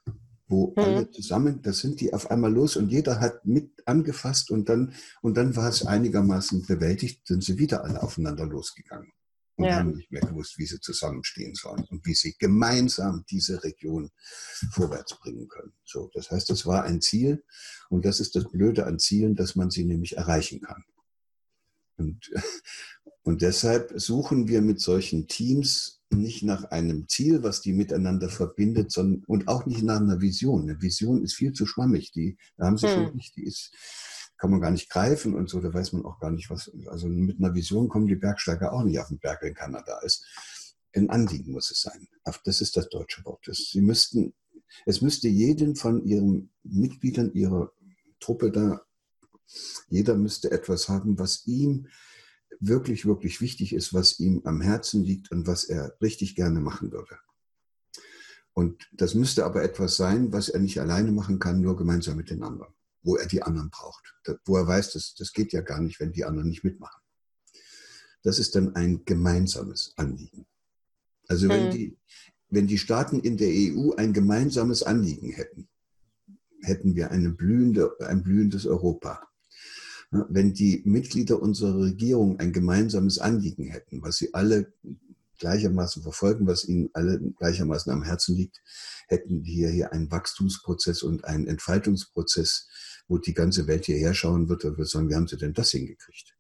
wo 0.54 0.68
mhm. 0.76 0.84
alle 0.84 1.12
zusammen, 1.12 1.62
da 1.64 1.74
sind 1.74 2.00
die 2.00 2.14
auf 2.14 2.30
einmal 2.30 2.54
los 2.54 2.76
und 2.76 2.90
jeder 2.90 3.20
hat 3.20 3.44
mit 3.44 3.72
angefasst 3.88 4.52
und 4.52 4.70
dann, 4.70 4.94
und 5.22 5.36
dann 5.36 5.56
war 5.56 5.70
es 5.70 5.86
einigermaßen 5.86 6.66
bewältigt, 6.68 7.26
sind 7.28 7.44
sie 7.44 7.58
wieder 7.58 7.84
alle 7.84 8.04
aufeinander 8.04 8.46
losgegangen 8.46 9.12
und 9.56 9.66
ja. 9.66 9.78
haben 9.78 9.96
nicht 9.96 10.12
mehr 10.12 10.22
gewusst, 10.22 10.60
wie 10.60 10.68
sie 10.68 10.80
zusammenstehen 10.80 11.56
sollen 11.56 11.86
und 11.90 12.06
wie 12.06 12.14
sie 12.14 12.36
gemeinsam 12.38 13.26
diese 13.30 13.64
Region 13.64 14.12
vorwärts 14.72 15.18
bringen 15.20 15.48
können. 15.48 15.74
So, 15.86 16.12
das 16.14 16.30
heißt, 16.30 16.52
es 16.52 16.68
war 16.68 16.84
ein 16.84 17.02
Ziel 17.02 17.44
und 17.90 18.06
das 18.06 18.20
ist 18.20 18.36
das 18.36 18.50
Blöde 18.50 18.86
an 18.86 19.00
Zielen, 19.00 19.36
dass 19.36 19.56
man 19.56 19.72
sie 19.72 19.86
nämlich 19.86 20.18
erreichen 20.18 20.62
kann. 20.62 20.84
Und, 21.98 22.32
und 23.24 23.42
deshalb 23.42 24.00
suchen 24.00 24.48
wir 24.48 24.62
mit 24.62 24.80
solchen 24.80 25.28
Teams 25.28 26.03
nicht 26.14 26.44
nach 26.44 26.66
einem 26.66 27.08
Ziel, 27.08 27.44
was 27.44 27.62
die 27.62 27.74
miteinander 27.74 28.30
verbindet, 28.30 28.92
sondern 28.92 29.24
und 29.26 29.48
auch 29.48 29.66
nicht 29.66 29.84
nach 29.84 30.00
einer 30.00 30.22
Vision. 30.22 30.64
Eine 30.64 30.82
Vision 30.82 31.24
ist 31.24 31.34
viel 31.34 31.54
zu 31.54 31.66
schwammig. 31.66 32.12
Die, 32.12 32.38
da 32.58 32.66
haben 32.66 32.78
Sie 32.78 32.88
hm. 32.88 32.94
schon 32.94 33.16
nicht, 33.16 33.36
die 33.36 33.44
ist, 33.44 33.72
kann 34.38 34.52
man 34.52 34.62
gar 34.62 34.72
nicht 34.72 34.90
greifen 34.90 35.36
und 35.36 35.50
so, 35.50 35.62
da 35.62 35.74
weiß 35.74 35.94
man 35.94 36.06
auch 36.06 36.20
gar 36.20 36.32
nicht, 36.32 36.50
was, 36.50 36.72
also 36.88 37.08
mit 37.08 37.40
einer 37.40 37.54
Vision 37.54 37.88
kommen 37.88 38.08
die 38.08 38.16
Bergsteiger 38.16 38.74
auch 38.74 38.84
nicht 38.84 39.00
auf 39.00 39.08
den 39.08 39.20
Berg, 39.20 39.42
wenn 39.42 39.54
keiner 39.54 39.84
da 39.84 40.00
ist. 40.00 40.26
Ein 40.96 41.10
Anliegen 41.10 41.54
muss 41.54 41.72
es 41.72 41.82
sein. 41.82 42.08
Das 42.44 42.62
ist 42.62 42.78
das 42.78 42.90
deutsche 42.90 43.24
Wort. 43.26 43.46
Sie 43.52 43.82
müssten, 43.82 44.34
es 44.86 45.02
müsste 45.02 45.28
jeden 45.28 45.76
von 45.76 46.06
ihren 46.06 46.52
Mitgliedern 46.64 47.32
ihrer 47.34 47.72
Truppe 48.20 48.52
da, 48.52 48.82
jeder 49.90 50.16
müsste 50.16 50.52
etwas 50.52 50.90
haben, 50.90 51.18
was 51.20 51.46
ihm 51.46 51.88
wirklich, 52.60 53.06
wirklich 53.06 53.42
wichtig 53.42 53.74
ist, 53.74 53.94
was 53.94 54.20
ihm 54.20 54.42
am 54.46 54.62
Herzen 54.62 55.04
liegt 55.04 55.32
und 55.32 55.48
was 55.48 55.64
er 55.64 55.96
richtig 56.02 56.36
gerne 56.36 56.60
machen 56.60 56.92
würde. 56.92 57.18
Und 58.54 58.88
das 58.94 59.16
müsste 59.16 59.46
aber 59.46 59.64
etwas 59.64 59.98
sein, 59.98 60.32
was 60.32 60.50
er 60.50 60.60
nicht 60.60 60.80
alleine 60.80 61.12
machen 61.12 61.40
kann, 61.40 61.62
nur 61.62 61.76
gemeinsam 61.76 62.18
mit 62.18 62.30
den 62.30 62.44
anderen, 62.44 62.74
wo 63.02 63.16
er 63.16 63.28
die 63.28 63.42
anderen 63.42 63.70
braucht, 63.72 64.16
wo 64.46 64.58
er 64.58 64.68
weiß, 64.68 64.94
das, 64.94 65.16
das 65.16 65.34
geht 65.34 65.54
ja 65.54 65.62
gar 65.62 65.82
nicht, 65.82 66.00
wenn 66.00 66.12
die 66.12 66.24
anderen 66.24 66.50
nicht 66.50 66.64
mitmachen. 66.64 67.02
Das 68.22 68.40
ist 68.40 68.56
dann 68.56 68.76
ein 68.76 69.04
gemeinsames 69.06 69.94
Anliegen. 69.98 70.46
Also 71.28 71.50
wenn, 71.50 71.68
mhm. 71.68 71.72
die, 71.72 71.98
wenn 72.50 72.68
die 72.68 72.78
Staaten 72.78 73.20
in 73.20 73.38
der 73.38 73.50
EU 73.50 73.94
ein 73.96 74.14
gemeinsames 74.14 74.84
Anliegen 74.84 75.32
hätten, 75.32 75.68
hätten 76.62 76.96
wir 76.96 77.12
eine 77.12 77.30
blühende, 77.32 77.96
ein 78.00 78.24
blühendes 78.24 78.66
Europa. 78.66 79.28
Wenn 80.30 80.54
die 80.54 80.82
Mitglieder 80.86 81.42
unserer 81.42 81.80
Regierung 81.80 82.40
ein 82.40 82.54
gemeinsames 82.54 83.20
Anliegen 83.20 83.66
hätten, 83.66 84.02
was 84.02 84.18
sie 84.18 84.34
alle 84.34 84.72
gleichermaßen 85.40 86.04
verfolgen, 86.04 86.48
was 86.48 86.66
ihnen 86.66 86.90
alle 86.94 87.20
gleichermaßen 87.20 87.92
am 87.92 88.04
Herzen 88.04 88.36
liegt, 88.36 88.62
hätten 89.08 89.44
wir 89.44 89.70
hier 89.70 89.92
einen 89.92 90.12
Wachstumsprozess 90.12 91.04
und 91.04 91.26
einen 91.26 91.48
Entfaltungsprozess, 91.48 92.68
wo 93.08 93.18
die 93.18 93.34
ganze 93.34 93.68
Welt 93.68 93.86
hierher 93.86 94.14
schauen 94.14 94.50
wird 94.50 94.66
und 94.66 94.78
wird 94.78 94.88
sagen, 94.88 95.10
wie 95.10 95.16
haben 95.16 95.28
sie 95.28 95.38
denn 95.38 95.54
das 95.54 95.72
hingekriegt? 95.72 96.36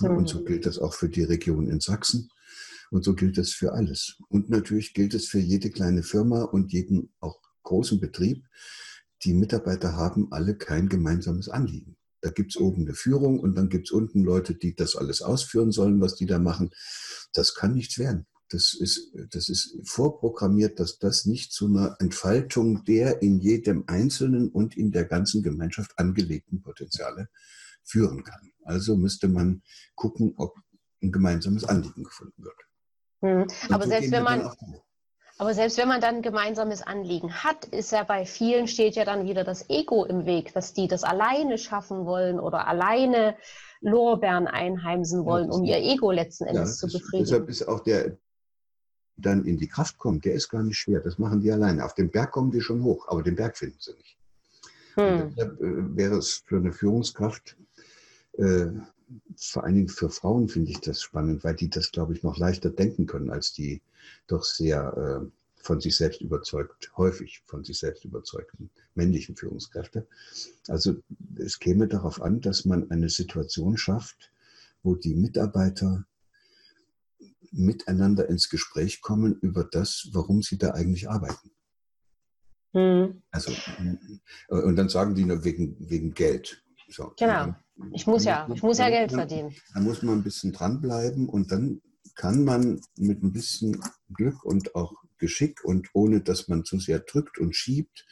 Mhm. 0.00 0.10
Und 0.10 0.28
so 0.28 0.44
gilt 0.44 0.66
das 0.66 0.78
auch 0.78 0.94
für 0.94 1.08
die 1.08 1.24
Region 1.24 1.68
in 1.68 1.80
Sachsen. 1.80 2.30
Und 2.90 3.04
so 3.04 3.14
gilt 3.14 3.36
das 3.36 3.50
für 3.50 3.72
alles. 3.72 4.16
Und 4.28 4.48
natürlich 4.48 4.94
gilt 4.94 5.12
es 5.12 5.26
für 5.26 5.40
jede 5.40 5.70
kleine 5.70 6.02
Firma 6.02 6.44
und 6.44 6.72
jeden 6.72 7.12
auch 7.20 7.38
großen 7.62 8.00
Betrieb. 8.00 8.46
Die 9.24 9.34
Mitarbeiter 9.34 9.94
haben 9.94 10.32
alle 10.32 10.56
kein 10.56 10.88
gemeinsames 10.88 11.50
Anliegen. 11.50 11.97
Da 12.20 12.30
gibt 12.30 12.52
es 12.52 12.60
oben 12.60 12.82
eine 12.82 12.94
Führung 12.94 13.38
und 13.40 13.54
dann 13.54 13.68
gibt 13.68 13.88
es 13.88 13.92
unten 13.92 14.22
Leute, 14.24 14.54
die 14.54 14.74
das 14.74 14.96
alles 14.96 15.22
ausführen 15.22 15.72
sollen, 15.72 16.00
was 16.00 16.16
die 16.16 16.26
da 16.26 16.38
machen. 16.38 16.70
Das 17.32 17.54
kann 17.54 17.74
nichts 17.74 17.98
werden. 17.98 18.26
Das 18.50 18.72
ist, 18.72 19.12
das 19.30 19.48
ist 19.48 19.78
vorprogrammiert, 19.84 20.80
dass 20.80 20.98
das 20.98 21.26
nicht 21.26 21.52
zu 21.52 21.66
einer 21.66 21.96
Entfaltung 22.00 22.84
der 22.84 23.20
in 23.20 23.38
jedem 23.38 23.84
Einzelnen 23.86 24.48
und 24.48 24.76
in 24.76 24.90
der 24.90 25.04
ganzen 25.04 25.42
Gemeinschaft 25.42 25.98
angelegten 25.98 26.62
Potenziale 26.62 27.28
führen 27.84 28.24
kann. 28.24 28.50
Also 28.64 28.96
müsste 28.96 29.28
man 29.28 29.62
gucken, 29.94 30.34
ob 30.36 30.54
ein 31.02 31.12
gemeinsames 31.12 31.64
Anliegen 31.64 32.04
gefunden 32.04 32.42
wird. 32.42 32.56
Hm. 33.20 33.46
Aber 33.70 33.84
so 33.84 33.90
selbst 33.90 34.10
wenn 34.10 34.24
man 34.24 34.50
aber 35.38 35.54
selbst 35.54 35.78
wenn 35.78 35.88
man 35.88 36.00
dann 36.00 36.16
ein 36.16 36.22
gemeinsames 36.22 36.82
Anliegen 36.82 37.32
hat, 37.32 37.64
ist 37.66 37.92
ja 37.92 38.02
bei 38.02 38.26
vielen 38.26 38.66
steht 38.66 38.96
ja 38.96 39.04
dann 39.04 39.26
wieder 39.26 39.44
das 39.44 39.70
Ego 39.70 40.04
im 40.04 40.26
Weg, 40.26 40.52
dass 40.52 40.72
die 40.72 40.88
das 40.88 41.04
alleine 41.04 41.58
schaffen 41.58 42.04
wollen 42.06 42.40
oder 42.40 42.66
alleine 42.66 43.36
Lorbeeren 43.80 44.48
einheimsen 44.48 45.24
wollen, 45.24 45.50
ja, 45.50 45.56
um 45.56 45.64
ihr 45.64 45.78
Ego 45.78 46.10
letzten 46.10 46.44
Endes 46.44 46.80
ja, 46.80 46.88
zu 46.88 46.98
befriedigen. 46.98 47.24
Deshalb 47.24 47.48
ist 47.48 47.68
auch 47.68 47.80
der 47.80 48.16
dann 49.18 49.44
in 49.44 49.58
die 49.58 49.68
Kraft 49.68 49.98
kommt, 49.98 50.24
der 50.24 50.34
ist 50.34 50.48
gar 50.48 50.62
nicht 50.62 50.78
schwer. 50.78 51.00
Das 51.00 51.18
machen 51.18 51.40
die 51.40 51.50
alleine. 51.50 51.84
Auf 51.84 51.94
den 51.94 52.10
Berg 52.10 52.30
kommen 52.30 52.50
die 52.50 52.60
schon 52.60 52.82
hoch, 52.82 53.08
aber 53.08 53.22
den 53.22 53.34
Berg 53.34 53.56
finden 53.56 53.78
sie 53.78 53.92
nicht. 53.94 54.16
Hm. 54.94 55.30
deshalb 55.36 55.60
äh, 55.60 55.96
wäre 55.96 56.16
es 56.16 56.42
für 56.44 56.56
eine 56.56 56.72
Führungskraft, 56.72 57.56
äh, 58.32 58.66
vor 59.36 59.64
allen 59.64 59.74
Dingen 59.74 59.88
für 59.88 60.10
Frauen 60.10 60.48
finde 60.48 60.70
ich 60.70 60.80
das 60.80 61.02
spannend, 61.02 61.44
weil 61.44 61.54
die 61.54 61.70
das, 61.70 61.92
glaube 61.92 62.14
ich, 62.14 62.22
noch 62.22 62.38
leichter 62.38 62.70
denken 62.70 63.06
können 63.06 63.30
als 63.30 63.52
die 63.52 63.80
doch 64.26 64.44
sehr 64.44 65.22
äh, 65.22 65.26
von 65.62 65.80
sich 65.80 65.96
selbst 65.96 66.20
überzeugt, 66.20 66.92
häufig 66.96 67.42
von 67.44 67.64
sich 67.64 67.78
selbst 67.78 68.04
überzeugten 68.04 68.70
männlichen 68.94 69.36
Führungskräfte. 69.36 70.06
Also 70.68 70.96
es 71.36 71.58
käme 71.58 71.88
darauf 71.88 72.22
an, 72.22 72.40
dass 72.40 72.64
man 72.64 72.90
eine 72.90 73.08
Situation 73.08 73.76
schafft, 73.76 74.30
wo 74.82 74.94
die 74.94 75.14
Mitarbeiter 75.14 76.06
miteinander 77.50 78.28
ins 78.28 78.48
Gespräch 78.48 79.00
kommen 79.00 79.38
über 79.40 79.64
das, 79.64 80.08
warum 80.12 80.42
sie 80.42 80.58
da 80.58 80.72
eigentlich 80.72 81.08
arbeiten. 81.08 81.50
Hm. 82.72 83.22
Also, 83.30 83.52
und 84.48 84.76
dann 84.76 84.88
sagen 84.88 85.14
die 85.14 85.24
nur 85.24 85.44
wegen, 85.44 85.76
wegen 85.78 86.12
Geld. 86.12 86.62
So. 86.88 87.12
Genau. 87.18 87.54
Ich 87.92 88.06
muss 88.06 88.24
ja, 88.24 88.48
ich 88.52 88.62
muss 88.62 88.78
ja 88.78 88.88
Geld 88.88 89.12
verdienen. 89.12 89.54
Da 89.74 89.80
muss 89.80 90.02
man 90.02 90.18
ein 90.18 90.24
bisschen 90.24 90.52
dranbleiben 90.52 91.28
und 91.28 91.52
dann 91.52 91.80
kann 92.14 92.44
man 92.44 92.80
mit 92.96 93.22
ein 93.22 93.32
bisschen 93.32 93.80
Glück 94.12 94.44
und 94.44 94.74
auch 94.74 94.94
Geschick 95.18 95.64
und 95.64 95.88
ohne 95.92 96.20
dass 96.20 96.48
man 96.48 96.64
zu 96.64 96.78
sehr 96.80 97.00
drückt 97.00 97.38
und 97.38 97.54
schiebt, 97.54 98.06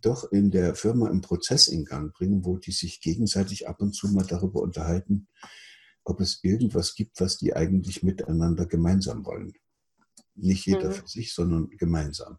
doch 0.00 0.30
in 0.32 0.50
der 0.50 0.74
Firma 0.74 1.08
einen 1.08 1.20
Prozess 1.20 1.68
in 1.68 1.84
Gang 1.84 2.12
bringen, 2.12 2.44
wo 2.44 2.56
die 2.56 2.72
sich 2.72 3.00
gegenseitig 3.00 3.68
ab 3.68 3.80
und 3.80 3.94
zu 3.94 4.08
mal 4.08 4.26
darüber 4.26 4.60
unterhalten, 4.60 5.28
ob 6.04 6.20
es 6.20 6.40
irgendwas 6.42 6.94
gibt, 6.94 7.20
was 7.20 7.38
die 7.38 7.54
eigentlich 7.54 8.02
miteinander 8.02 8.66
gemeinsam 8.66 9.24
wollen. 9.24 9.52
Nicht 10.34 10.66
jeder 10.66 10.88
mhm. 10.88 10.92
für 10.92 11.08
sich, 11.08 11.34
sondern 11.34 11.68
gemeinsam. 11.70 12.38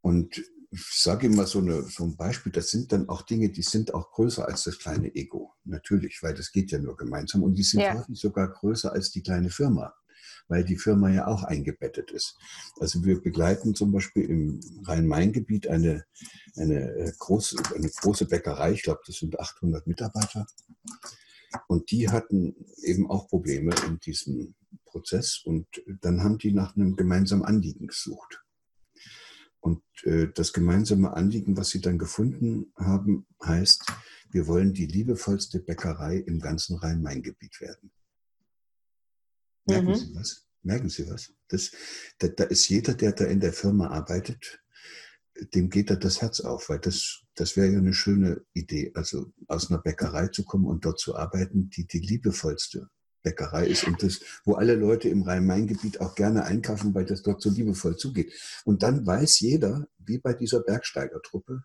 Und 0.00 0.42
ich 0.74 1.02
sage 1.02 1.26
immer 1.26 1.46
so, 1.46 1.60
eine, 1.60 1.82
so 1.82 2.04
ein 2.04 2.16
Beispiel, 2.16 2.50
das 2.50 2.68
sind 2.68 2.90
dann 2.90 3.08
auch 3.08 3.22
Dinge, 3.22 3.50
die 3.50 3.62
sind 3.62 3.94
auch 3.94 4.10
größer 4.10 4.46
als 4.46 4.64
das 4.64 4.78
kleine 4.78 5.14
Ego. 5.14 5.54
Natürlich, 5.64 6.22
weil 6.22 6.34
das 6.34 6.50
geht 6.50 6.72
ja 6.72 6.78
nur 6.78 6.96
gemeinsam. 6.96 7.42
Und 7.44 7.54
die 7.54 7.62
sind 7.62 7.80
ja. 7.80 7.94
häufig 7.94 8.18
sogar 8.18 8.48
größer 8.48 8.92
als 8.92 9.10
die 9.10 9.22
kleine 9.22 9.50
Firma, 9.50 9.94
weil 10.48 10.64
die 10.64 10.76
Firma 10.76 11.10
ja 11.10 11.28
auch 11.28 11.44
eingebettet 11.44 12.10
ist. 12.10 12.36
Also 12.80 13.04
wir 13.04 13.22
begleiten 13.22 13.74
zum 13.74 13.92
Beispiel 13.92 14.28
im 14.28 14.60
Rhein-Main-Gebiet 14.84 15.68
eine, 15.68 16.04
eine, 16.56 16.90
äh, 16.96 17.12
große, 17.18 17.56
eine 17.74 17.88
große 17.88 18.26
Bäckerei, 18.26 18.72
ich 18.72 18.82
glaube, 18.82 19.00
das 19.06 19.16
sind 19.16 19.38
800 19.38 19.86
Mitarbeiter. 19.86 20.46
Und 21.68 21.92
die 21.92 22.08
hatten 22.08 22.56
eben 22.82 23.08
auch 23.08 23.28
Probleme 23.28 23.72
in 23.86 24.00
diesem 24.00 24.56
Prozess. 24.86 25.40
Und 25.44 25.66
dann 26.00 26.24
haben 26.24 26.38
die 26.38 26.52
nach 26.52 26.74
einem 26.74 26.96
gemeinsamen 26.96 27.44
Anliegen 27.44 27.86
gesucht. 27.86 28.43
Und 29.64 29.82
äh, 30.02 30.28
das 30.28 30.52
gemeinsame 30.52 31.14
Anliegen, 31.14 31.56
was 31.56 31.70
sie 31.70 31.80
dann 31.80 31.96
gefunden 31.96 32.70
haben, 32.76 33.26
heißt, 33.42 33.86
wir 34.30 34.46
wollen 34.46 34.74
die 34.74 34.84
liebevollste 34.84 35.58
Bäckerei 35.58 36.18
im 36.18 36.38
ganzen 36.38 36.76
Rhein-Main-Gebiet 36.76 37.62
werden. 37.62 37.90
Merken 39.64 39.88
mhm. 39.88 39.94
Sie 39.94 40.14
was? 40.14 40.46
Merken 40.62 40.90
Sie 40.90 41.08
was? 41.08 41.32
Das, 41.48 41.70
da, 42.18 42.28
da, 42.28 42.44
ist 42.44 42.68
jeder, 42.68 42.92
der 42.92 43.12
da 43.12 43.24
in 43.24 43.40
der 43.40 43.54
Firma 43.54 43.88
arbeitet, 43.88 44.62
dem 45.54 45.70
geht 45.70 45.88
da 45.88 45.96
das 45.96 46.20
Herz 46.20 46.40
auf, 46.40 46.68
weil 46.68 46.80
das, 46.80 47.22
das 47.34 47.56
wäre 47.56 47.72
ja 47.72 47.78
eine 47.78 47.94
schöne 47.94 48.44
Idee, 48.52 48.92
also 48.94 49.32
aus 49.48 49.70
einer 49.70 49.80
Bäckerei 49.80 50.28
zu 50.28 50.44
kommen 50.44 50.66
und 50.66 50.84
dort 50.84 51.00
zu 51.00 51.16
arbeiten, 51.16 51.70
die 51.70 51.86
die 51.86 52.00
liebevollste 52.00 52.90
Bäckerei 53.24 53.66
ist 53.66 53.84
und 53.84 54.00
das, 54.02 54.20
wo 54.44 54.54
alle 54.54 54.76
Leute 54.76 55.08
im 55.08 55.22
Rhein-Main-Gebiet 55.22 56.00
auch 56.00 56.14
gerne 56.14 56.44
einkaufen, 56.44 56.94
weil 56.94 57.06
das 57.06 57.22
dort 57.22 57.42
so 57.42 57.50
liebevoll 57.50 57.96
zugeht. 57.96 58.32
Und 58.64 58.84
dann 58.84 59.04
weiß 59.04 59.40
jeder, 59.40 59.88
wie 59.98 60.18
bei 60.18 60.34
dieser 60.34 60.60
Bergsteigertruppe, 60.60 61.64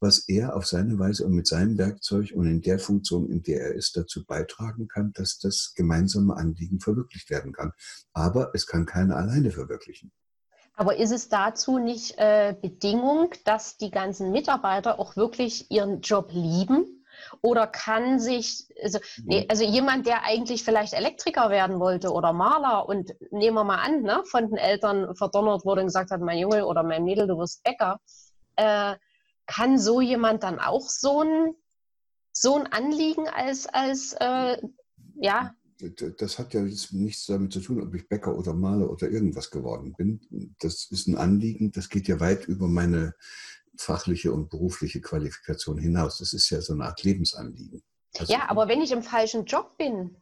was 0.00 0.26
er 0.28 0.56
auf 0.56 0.66
seine 0.66 0.98
Weise 0.98 1.26
und 1.26 1.34
mit 1.34 1.46
seinem 1.46 1.76
Werkzeug 1.78 2.32
und 2.34 2.46
in 2.46 2.62
der 2.62 2.78
Funktion, 2.78 3.28
in 3.28 3.42
der 3.42 3.60
er 3.60 3.74
ist, 3.74 3.96
dazu 3.96 4.24
beitragen 4.24 4.88
kann, 4.88 5.12
dass 5.12 5.38
das 5.38 5.74
gemeinsame 5.76 6.36
Anliegen 6.36 6.80
verwirklicht 6.80 7.30
werden 7.30 7.52
kann. 7.52 7.72
Aber 8.12 8.50
es 8.54 8.66
kann 8.66 8.86
keiner 8.86 9.16
alleine 9.16 9.50
verwirklichen. 9.50 10.12
Aber 10.74 10.96
ist 10.96 11.12
es 11.12 11.28
dazu 11.28 11.78
nicht 11.78 12.14
äh, 12.16 12.54
Bedingung, 12.60 13.34
dass 13.44 13.76
die 13.76 13.90
ganzen 13.90 14.32
Mitarbeiter 14.32 14.98
auch 14.98 15.16
wirklich 15.16 15.70
ihren 15.70 16.00
Job 16.00 16.30
lieben? 16.32 17.01
Oder 17.40 17.66
kann 17.66 18.18
sich, 18.18 18.66
also, 18.82 18.98
nee, 19.24 19.46
also 19.48 19.64
jemand, 19.64 20.06
der 20.06 20.24
eigentlich 20.24 20.64
vielleicht 20.64 20.92
Elektriker 20.92 21.50
werden 21.50 21.80
wollte 21.80 22.12
oder 22.12 22.32
Maler 22.32 22.88
und 22.88 23.14
nehmen 23.30 23.56
wir 23.56 23.64
mal 23.64 23.78
an, 23.78 24.02
ne, 24.02 24.22
von 24.24 24.48
den 24.48 24.58
Eltern 24.58 25.14
verdonnert 25.14 25.64
wurde 25.64 25.82
und 25.82 25.88
gesagt 25.88 26.10
hat, 26.10 26.20
mein 26.20 26.38
Junge 26.38 26.66
oder 26.66 26.82
mein 26.82 27.04
Mädel, 27.04 27.26
du 27.26 27.38
wirst 27.38 27.62
Bäcker, 27.62 28.00
äh, 28.56 28.94
kann 29.46 29.78
so 29.78 30.00
jemand 30.00 30.42
dann 30.42 30.58
auch 30.58 30.88
so 30.88 31.22
ein, 31.22 31.54
so 32.32 32.56
ein 32.56 32.66
Anliegen 32.72 33.28
als, 33.28 33.66
als 33.66 34.14
äh, 34.18 34.56
ja, 35.16 35.54
das 36.18 36.38
hat 36.38 36.54
ja 36.54 36.62
nichts 36.62 37.26
damit 37.26 37.52
zu 37.52 37.60
tun, 37.60 37.82
ob 37.82 37.94
ich 37.94 38.08
Bäcker 38.08 38.36
oder 38.36 38.54
Maler 38.54 38.90
oder 38.90 39.10
irgendwas 39.10 39.50
geworden 39.50 39.94
bin. 39.96 40.54
Das 40.60 40.88
ist 40.90 41.08
ein 41.08 41.16
Anliegen, 41.16 41.72
das 41.72 41.88
geht 41.88 42.08
ja 42.08 42.20
weit 42.20 42.46
über 42.46 42.68
meine 42.68 43.14
fachliche 43.76 44.32
und 44.32 44.50
berufliche 44.50 45.00
Qualifikation 45.00 45.78
hinaus. 45.78 46.18
Das 46.18 46.32
ist 46.32 46.50
ja 46.50 46.60
so 46.60 46.72
eine 46.72 46.84
Art 46.84 47.02
Lebensanliegen. 47.02 47.82
Also, 48.18 48.32
ja, 48.32 48.48
aber 48.48 48.68
wenn 48.68 48.80
ich 48.82 48.92
im 48.92 49.02
falschen 49.02 49.44
Job 49.44 49.76
bin. 49.78 50.16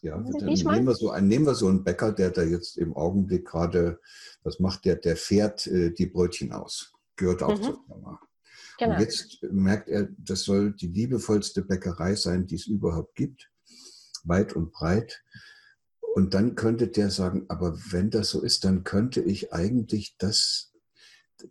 Ja, 0.00 0.16
dann 0.16 0.44
nehmen 0.44 0.86
wir, 0.86 0.94
so 0.94 1.10
einen, 1.10 1.28
nehmen 1.28 1.46
wir 1.46 1.54
so 1.54 1.66
einen 1.66 1.82
Bäcker, 1.82 2.12
der 2.12 2.30
da 2.30 2.42
jetzt 2.42 2.78
im 2.78 2.96
Augenblick 2.96 3.46
gerade, 3.46 4.00
was 4.44 4.60
macht 4.60 4.84
der? 4.84 4.96
Der 4.96 5.16
fährt 5.16 5.66
äh, 5.66 5.92
die 5.92 6.06
Brötchen 6.06 6.52
aus. 6.52 6.92
Gehört 7.16 7.42
auch 7.42 7.58
mhm. 7.58 7.62
zur 7.62 7.84
Firma. 7.84 8.20
Genau. 8.78 8.94
Und 8.94 9.00
jetzt 9.00 9.42
merkt 9.42 9.88
er, 9.88 10.08
das 10.16 10.42
soll 10.42 10.72
die 10.72 10.86
liebevollste 10.86 11.62
Bäckerei 11.62 12.14
sein, 12.14 12.46
die 12.46 12.54
es 12.54 12.68
überhaupt 12.68 13.16
gibt, 13.16 13.50
weit 14.22 14.54
und 14.54 14.72
breit. 14.72 15.22
Und 16.14 16.34
dann 16.34 16.54
könnte 16.54 16.88
der 16.88 17.10
sagen, 17.10 17.44
aber 17.48 17.76
wenn 17.90 18.10
das 18.10 18.30
so 18.30 18.40
ist, 18.40 18.64
dann 18.64 18.84
könnte 18.84 19.20
ich 19.20 19.52
eigentlich 19.52 20.16
das, 20.18 20.67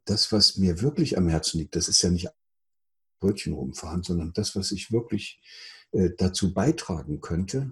das, 0.05 0.31
was 0.31 0.57
mir 0.57 0.81
wirklich 0.81 1.17
am 1.17 1.27
Herzen 1.27 1.59
liegt, 1.59 1.75
das 1.75 1.88
ist 1.88 2.01
ja 2.01 2.09
nicht 2.09 2.29
Brötchen 3.19 3.53
rumfahren, 3.53 4.03
sondern 4.03 4.33
das, 4.33 4.55
was 4.55 4.71
ich 4.71 4.91
wirklich 4.91 5.41
äh, 5.91 6.09
dazu 6.17 6.53
beitragen 6.53 7.21
könnte, 7.21 7.71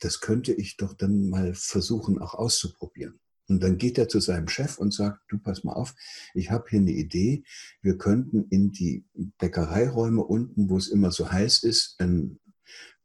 das 0.00 0.20
könnte 0.20 0.52
ich 0.52 0.76
doch 0.76 0.94
dann 0.94 1.28
mal 1.28 1.54
versuchen 1.54 2.18
auch 2.18 2.34
auszuprobieren. 2.34 3.20
Und 3.48 3.62
dann 3.62 3.78
geht 3.78 3.98
er 3.98 4.08
zu 4.08 4.20
seinem 4.20 4.48
Chef 4.48 4.78
und 4.78 4.94
sagt, 4.94 5.20
du 5.28 5.38
pass 5.38 5.64
mal 5.64 5.72
auf, 5.72 5.94
ich 6.34 6.50
habe 6.50 6.70
hier 6.70 6.78
eine 6.78 6.92
Idee, 6.92 7.42
wir 7.82 7.98
könnten 7.98 8.44
in 8.48 8.70
die 8.70 9.04
Bäckereiräume 9.38 10.22
unten, 10.22 10.70
wo 10.70 10.78
es 10.78 10.88
immer 10.88 11.10
so 11.10 11.30
heiß 11.30 11.64
ist, 11.64 11.96
ein 11.98 12.38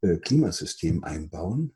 äh, 0.01 0.17
Klimasystem 0.17 1.03
einbauen, 1.03 1.73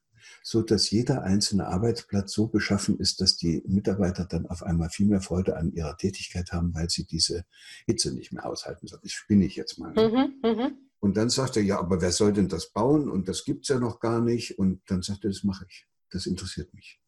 so 0.49 0.63
dass 0.63 0.89
jeder 0.89 1.21
einzelne 1.21 1.67
Arbeitsplatz 1.67 2.33
so 2.33 2.47
beschaffen 2.47 2.99
ist, 2.99 3.21
dass 3.21 3.37
die 3.37 3.61
Mitarbeiter 3.67 4.25
dann 4.25 4.47
auf 4.47 4.63
einmal 4.63 4.89
viel 4.89 5.05
mehr 5.05 5.21
Freude 5.21 5.55
an 5.55 5.71
ihrer 5.73 5.95
Tätigkeit 5.95 6.51
haben, 6.51 6.73
weil 6.73 6.89
sie 6.89 7.05
diese 7.05 7.45
Hitze 7.85 8.15
nicht 8.15 8.31
mehr 8.31 8.47
aushalten. 8.47 8.87
Das 8.87 8.99
spinne 9.11 9.45
ich 9.45 9.55
jetzt 9.55 9.77
mal. 9.77 9.93
Ne? 9.93 10.33
Mhm, 10.41 10.49
mh. 10.49 10.71
Und 11.01 11.17
dann 11.17 11.29
sagt 11.29 11.55
er, 11.55 11.61
ja, 11.61 11.77
aber 11.77 12.01
wer 12.01 12.11
soll 12.11 12.33
denn 12.33 12.47
das 12.47 12.71
bauen? 12.71 13.11
Und 13.11 13.27
das 13.27 13.45
gibt 13.45 13.65
es 13.65 13.67
ja 13.67 13.79
noch 13.79 13.99
gar 13.99 14.21
nicht. 14.21 14.57
Und 14.57 14.81
dann 14.87 15.03
sagt 15.03 15.23
er, 15.23 15.29
das 15.29 15.43
mache 15.43 15.67
ich. 15.69 15.85
Das 16.09 16.25
interessiert 16.25 16.73
mich. 16.73 16.99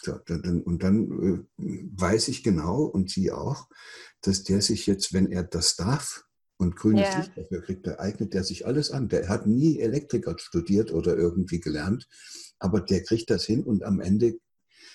So, 0.00 0.12
dann, 0.24 0.62
und 0.62 0.84
dann 0.84 1.48
äh, 1.58 1.88
weiß 1.96 2.28
ich 2.28 2.44
genau 2.44 2.84
und 2.84 3.10
Sie 3.10 3.32
auch, 3.32 3.68
dass 4.20 4.44
der 4.44 4.62
sich 4.62 4.86
jetzt, 4.86 5.12
wenn 5.14 5.32
er 5.32 5.42
das 5.42 5.74
darf 5.74 6.24
und 6.56 6.76
grünes 6.76 7.08
ja. 7.08 7.18
Licht 7.18 7.36
dafür 7.36 7.62
kriegt, 7.62 7.86
da 7.86 7.98
eignet 7.98 8.34
er 8.34 8.44
sich 8.44 8.66
alles 8.66 8.90
an. 8.90 9.08
Der 9.08 9.28
hat 9.28 9.46
nie 9.46 9.78
Elektriker 9.78 10.38
studiert 10.38 10.92
oder 10.92 11.16
irgendwie 11.16 11.60
gelernt, 11.60 12.08
aber 12.58 12.80
der 12.80 13.02
kriegt 13.02 13.30
das 13.30 13.44
hin 13.44 13.64
und 13.64 13.82
am 13.82 14.00
Ende 14.00 14.38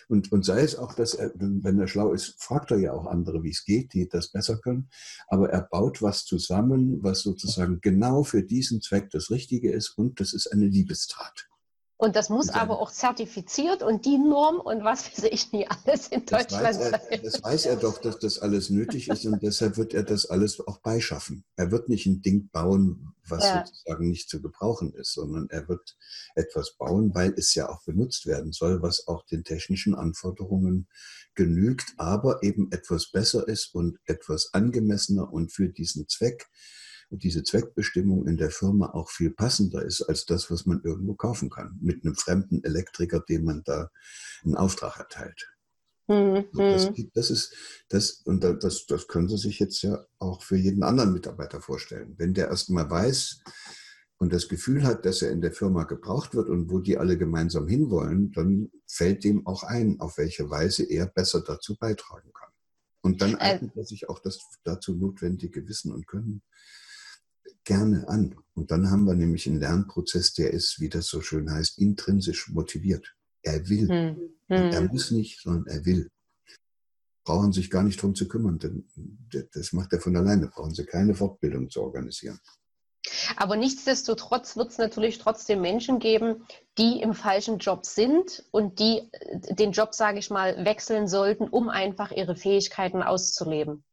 und, 0.10 0.32
und 0.32 0.44
sei 0.44 0.62
es 0.62 0.76
auch, 0.76 0.94
dass 0.94 1.14
er, 1.14 1.32
wenn 1.36 1.80
er 1.80 1.88
schlau 1.88 2.14
ist, 2.14 2.42
fragt 2.42 2.72
er 2.72 2.80
ja 2.80 2.94
auch 2.94 3.06
andere, 3.06 3.44
wie 3.44 3.52
es 3.52 3.64
geht, 3.64 3.94
die 3.94 4.10
das 4.10 4.30
besser 4.30 4.58
können. 4.58 4.90
Aber 5.28 5.52
er 5.52 5.62
baut 5.62 6.02
was 6.02 6.26
zusammen, 6.26 7.04
was 7.04 7.22
sozusagen 7.22 7.80
genau 7.80 8.24
für 8.24 8.42
diesen 8.42 8.82
Zweck 8.82 9.12
das 9.12 9.30
Richtige 9.30 9.72
ist 9.72 9.90
und 9.90 10.20
das 10.20 10.34
ist 10.34 10.48
eine 10.48 10.66
Liebestat. 10.66 11.49
Und 12.02 12.16
das 12.16 12.30
muss 12.30 12.48
aber 12.48 12.80
auch 12.80 12.92
zertifiziert 12.92 13.84
und 13.84 14.06
die 14.06 14.18
Norm 14.18 14.62
und 14.62 14.86
was 14.86 15.12
weiß 15.12 15.26
ich 15.26 15.52
nie 15.52 15.68
alles 15.68 16.08
in 16.08 16.26
das 16.26 16.48
Deutschland 16.48 16.64
weiß 16.64 16.78
er, 16.78 17.18
Das 17.18 17.44
weiß 17.44 17.66
er 17.66 17.76
doch, 17.76 17.98
dass 17.98 18.18
das 18.20 18.40
alles 18.40 18.70
nötig 18.70 19.10
ist 19.10 19.26
und 19.26 19.44
deshalb 19.44 19.76
wird 19.76 19.94
er 19.94 20.04
das 20.04 20.26
alles 20.26 20.66
auch 20.66 20.80
beischaffen. 20.80 21.44
Er 21.58 21.72
wird 21.72 21.90
nicht 21.90 22.06
ein 22.06 22.22
Ding 22.22 22.50
bauen, 22.54 23.14
was 23.28 23.44
ja. 23.44 23.66
sozusagen 23.66 24.08
nicht 24.08 24.30
zu 24.30 24.42
gebrauchen 24.42 24.94
ist, 24.94 25.12
sondern 25.12 25.50
er 25.50 25.68
wird 25.68 25.98
etwas 26.36 26.78
bauen, 26.78 27.14
weil 27.14 27.34
es 27.34 27.54
ja 27.54 27.68
auch 27.68 27.84
benutzt 27.84 28.26
werden 28.26 28.54
soll, 28.54 28.82
was 28.82 29.10
auch 29.10 29.26
den 29.26 29.44
technischen 29.44 29.94
Anforderungen 29.94 30.88
genügt, 31.36 31.96
aber 31.98 32.44
eben 32.44 32.72
etwas 32.72 33.12
besser 33.12 33.46
ist 33.46 33.76
und 33.76 34.00
etwas 34.06 34.54
angemessener 34.54 35.34
und 35.34 35.52
für 35.52 35.68
diesen 35.68 36.08
Zweck 36.08 36.48
diese 37.10 37.44
Zweckbestimmung 37.44 38.28
in 38.28 38.38
der 38.38 38.52
Firma 38.52 38.92
auch 38.92 39.10
viel 39.10 39.32
passender 39.32 39.84
ist 39.84 40.02
als 40.02 40.26
das, 40.26 40.52
was 40.52 40.66
man 40.66 40.82
irgendwo 40.84 41.16
kaufen 41.16 41.50
kann, 41.50 41.78
mit 41.82 42.06
einem 42.06 42.16
fremden 42.16 42.64
Elektriker, 42.64 43.20
dem 43.20 43.46
man 43.46 43.64
da 43.64 43.90
einen 44.44 44.56
Auftrag 44.56 44.98
erteilt. 44.98 45.52
Mhm. 46.08 46.46
Das, 46.54 46.92
das, 47.14 47.30
ist 47.30 47.54
das, 47.90 48.22
und 48.26 48.44
das, 48.44 48.86
das 48.88 49.08
können 49.08 49.30
Sie 49.30 49.38
sich 49.38 49.60
jetzt 49.60 49.82
ja 49.82 50.06
auch 50.18 50.42
für 50.42 50.58
jeden 50.58 50.84
anderen 50.84 51.14
Mitarbeiter 51.14 51.62
vorstellen. 51.62 52.16
Wenn 52.18 52.34
der 52.34 52.48
erstmal 52.48 52.90
weiß 52.90 53.42
und 54.18 54.34
das 54.34 54.48
Gefühl 54.48 54.84
hat, 54.84 55.06
dass 55.06 55.22
er 55.22 55.32
in 55.32 55.42
der 55.42 55.52
Firma 55.52 55.84
gebraucht 55.84 56.34
wird 56.36 56.50
und 56.50 56.70
wo 56.72 56.80
die 56.80 56.98
alle 56.98 57.18
gemeinsam 57.18 57.68
hinwollen, 57.68 58.32
dann 58.32 58.72
fällt 58.88 59.24
dem 59.24 59.46
auch 59.46 59.64
ein, 59.64 60.00
auf 60.00 60.18
welche 60.18 60.50
Weise 60.50 60.84
er 60.84 61.06
besser 61.08 61.42
dazu 61.42 61.76
beitragen 61.78 62.32
kann. 62.34 62.50
Und 63.02 63.22
dann 63.22 63.36
äh. 63.36 63.38
eignet 63.38 63.76
er 63.76 63.86
sich 63.86 64.10
auch 64.10 64.20
das 64.20 64.40
dazu 64.64 64.96
notwendige 64.96 65.68
Wissen 65.68 65.92
und 65.92 66.08
Können 66.08 66.42
gerne 67.64 68.08
an. 68.08 68.36
Und 68.56 68.72
dann 68.72 68.90
haben 68.90 69.06
wir 69.06 69.16
nämlich 69.16 69.48
einen 69.48 69.60
Lernprozess, 69.60 70.34
der 70.34 70.52
ist, 70.52 70.80
wie 70.80 70.90
das 70.90 71.08
so 71.08 71.22
schön 71.22 71.52
heißt, 71.52 71.80
intrinsisch 71.80 72.50
motiviert. 72.50 73.16
Er 73.42 73.70
will. 73.70 73.88
Hm. 73.88 74.18
Hm. 74.48 74.72
Er 74.72 74.82
muss 74.82 75.12
nicht, 75.12 75.42
sondern 75.42 75.68
er 75.68 75.86
will. 75.86 76.10
Brauchen 77.24 77.54
sich 77.54 77.70
gar 77.70 77.84
nicht 77.84 78.02
drum 78.02 78.16
zu 78.16 78.28
kümmern, 78.28 78.60
denn 78.60 78.90
das 79.54 79.72
macht 79.72 79.94
er 79.94 80.02
von 80.02 80.16
alleine. 80.16 80.48
Brauchen 80.48 80.74
sie 80.74 80.86
keine 80.86 81.14
Fortbildung 81.14 81.70
zu 81.70 81.82
organisieren. 81.82 82.40
Aber 83.38 83.56
nichtsdestotrotz 83.56 84.58
wird 84.58 84.72
es 84.72 84.78
natürlich 84.78 85.20
trotzdem 85.20 85.62
Menschen 85.62 86.00
geben, 86.00 86.46
die 86.78 87.02
im 87.02 87.14
falschen 87.14 87.60
Job 87.60 87.86
sind 87.86 88.44
und 88.52 88.80
die 88.80 89.10
äh, 89.12 89.56
den 89.56 89.72
Job, 89.72 89.94
sage 89.94 90.20
ich 90.20 90.30
mal, 90.30 90.66
wechseln 90.66 91.08
sollten, 91.08 91.48
um 91.48 91.70
einfach 91.70 92.12
ihre 92.12 92.36
Fähigkeiten 92.36 93.02
auszuleben. 93.02 93.84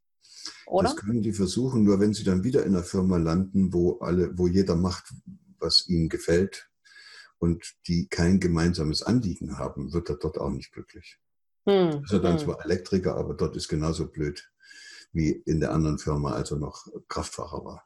Oder? 0.65 0.89
Das 0.89 0.97
können 0.97 1.21
die 1.21 1.33
versuchen, 1.33 1.83
nur 1.83 1.99
wenn 1.99 2.13
sie 2.13 2.23
dann 2.23 2.43
wieder 2.43 2.63
in 2.63 2.75
einer 2.75 2.83
Firma 2.83 3.17
landen, 3.17 3.73
wo 3.73 3.99
alle, 3.99 4.37
wo 4.37 4.47
jeder 4.47 4.75
macht, 4.75 5.13
was 5.59 5.87
ihnen 5.87 6.09
gefällt 6.09 6.69
und 7.39 7.75
die 7.87 8.07
kein 8.07 8.39
gemeinsames 8.39 9.03
Anliegen 9.03 9.57
haben, 9.57 9.93
wird 9.93 10.09
er 10.09 10.17
dort 10.17 10.37
auch 10.37 10.49
nicht 10.49 10.71
glücklich. 10.71 11.19
Hm. 11.67 12.03
Ist 12.03 12.13
er 12.13 12.19
dann 12.19 12.37
hm. 12.37 12.45
zwar 12.45 12.65
Elektriker, 12.65 13.15
aber 13.15 13.33
dort 13.33 13.55
ist 13.55 13.67
genauso 13.67 14.07
blöd 14.07 14.51
wie 15.13 15.31
in 15.31 15.59
der 15.59 15.71
anderen 15.71 15.97
Firma, 15.97 16.33
als 16.33 16.51
er 16.51 16.57
noch 16.57 16.85
Kraftfahrer 17.07 17.63
war. 17.65 17.85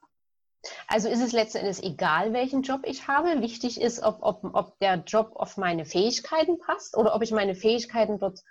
Also 0.88 1.09
ist 1.09 1.22
es 1.22 1.32
letzten 1.32 1.59
Endes 1.59 1.82
egal, 1.82 2.34
welchen 2.34 2.62
Job 2.62 2.82
ich 2.84 3.07
habe. 3.07 3.41
Wichtig 3.41 3.82
ist, 3.82 4.03
ob, 4.03 4.20
ob, 4.22 4.43
ob 4.53 4.78
der 4.80 5.03
Job 5.07 5.32
auf 5.36 5.57
meine 5.57 5.86
Fähigkeiten 5.86 6.59
passt 6.59 6.95
oder 6.95 7.16
ob 7.16 7.24
ich 7.24 7.32
meine 7.32 7.55
Fähigkeiten 7.55 8.20
dort 8.20 8.43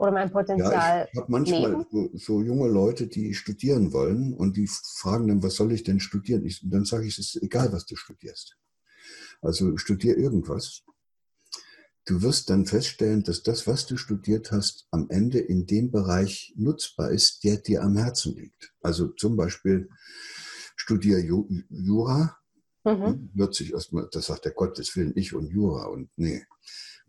oder 0.00 0.12
mein 0.12 0.30
Potenzial. 0.30 0.72
Ja, 0.72 1.08
ich 1.12 1.18
habe 1.20 1.30
manchmal 1.30 1.86
so, 1.90 2.10
so, 2.14 2.40
junge 2.40 2.68
Leute, 2.68 3.06
die 3.06 3.34
studieren 3.34 3.92
wollen 3.92 4.32
und 4.32 4.56
die 4.56 4.66
fragen 4.66 5.28
dann, 5.28 5.42
was 5.42 5.56
soll 5.56 5.72
ich 5.72 5.84
denn 5.84 6.00
studieren? 6.00 6.46
Ich, 6.46 6.62
dann 6.64 6.86
sage 6.86 7.06
ich, 7.06 7.18
es 7.18 7.34
ist 7.34 7.42
egal, 7.42 7.70
was 7.72 7.84
du 7.84 7.96
studierst. 7.96 8.56
Also 9.42 9.76
studier 9.76 10.16
irgendwas. 10.16 10.82
Du 12.06 12.22
wirst 12.22 12.48
dann 12.48 12.64
feststellen, 12.64 13.24
dass 13.24 13.42
das, 13.42 13.66
was 13.66 13.86
du 13.86 13.98
studiert 13.98 14.52
hast, 14.52 14.88
am 14.90 15.10
Ende 15.10 15.38
in 15.38 15.66
dem 15.66 15.90
Bereich 15.90 16.54
nutzbar 16.56 17.10
ist, 17.10 17.44
der 17.44 17.58
dir 17.58 17.82
am 17.82 17.96
Herzen 17.98 18.34
liegt. 18.34 18.72
Also 18.80 19.08
zum 19.08 19.36
Beispiel 19.36 19.90
studier 20.76 21.18
Jura. 21.20 22.38
Mhm. 22.84 23.30
Hört 23.36 23.54
sich 23.54 23.74
erstmal, 23.74 24.08
das 24.10 24.26
sagt 24.26 24.46
der 24.46 24.52
Gottes 24.52 24.96
Willen, 24.96 25.12
ich 25.14 25.34
und 25.34 25.50
Jura 25.50 25.84
und 25.88 26.08
nee. 26.16 26.42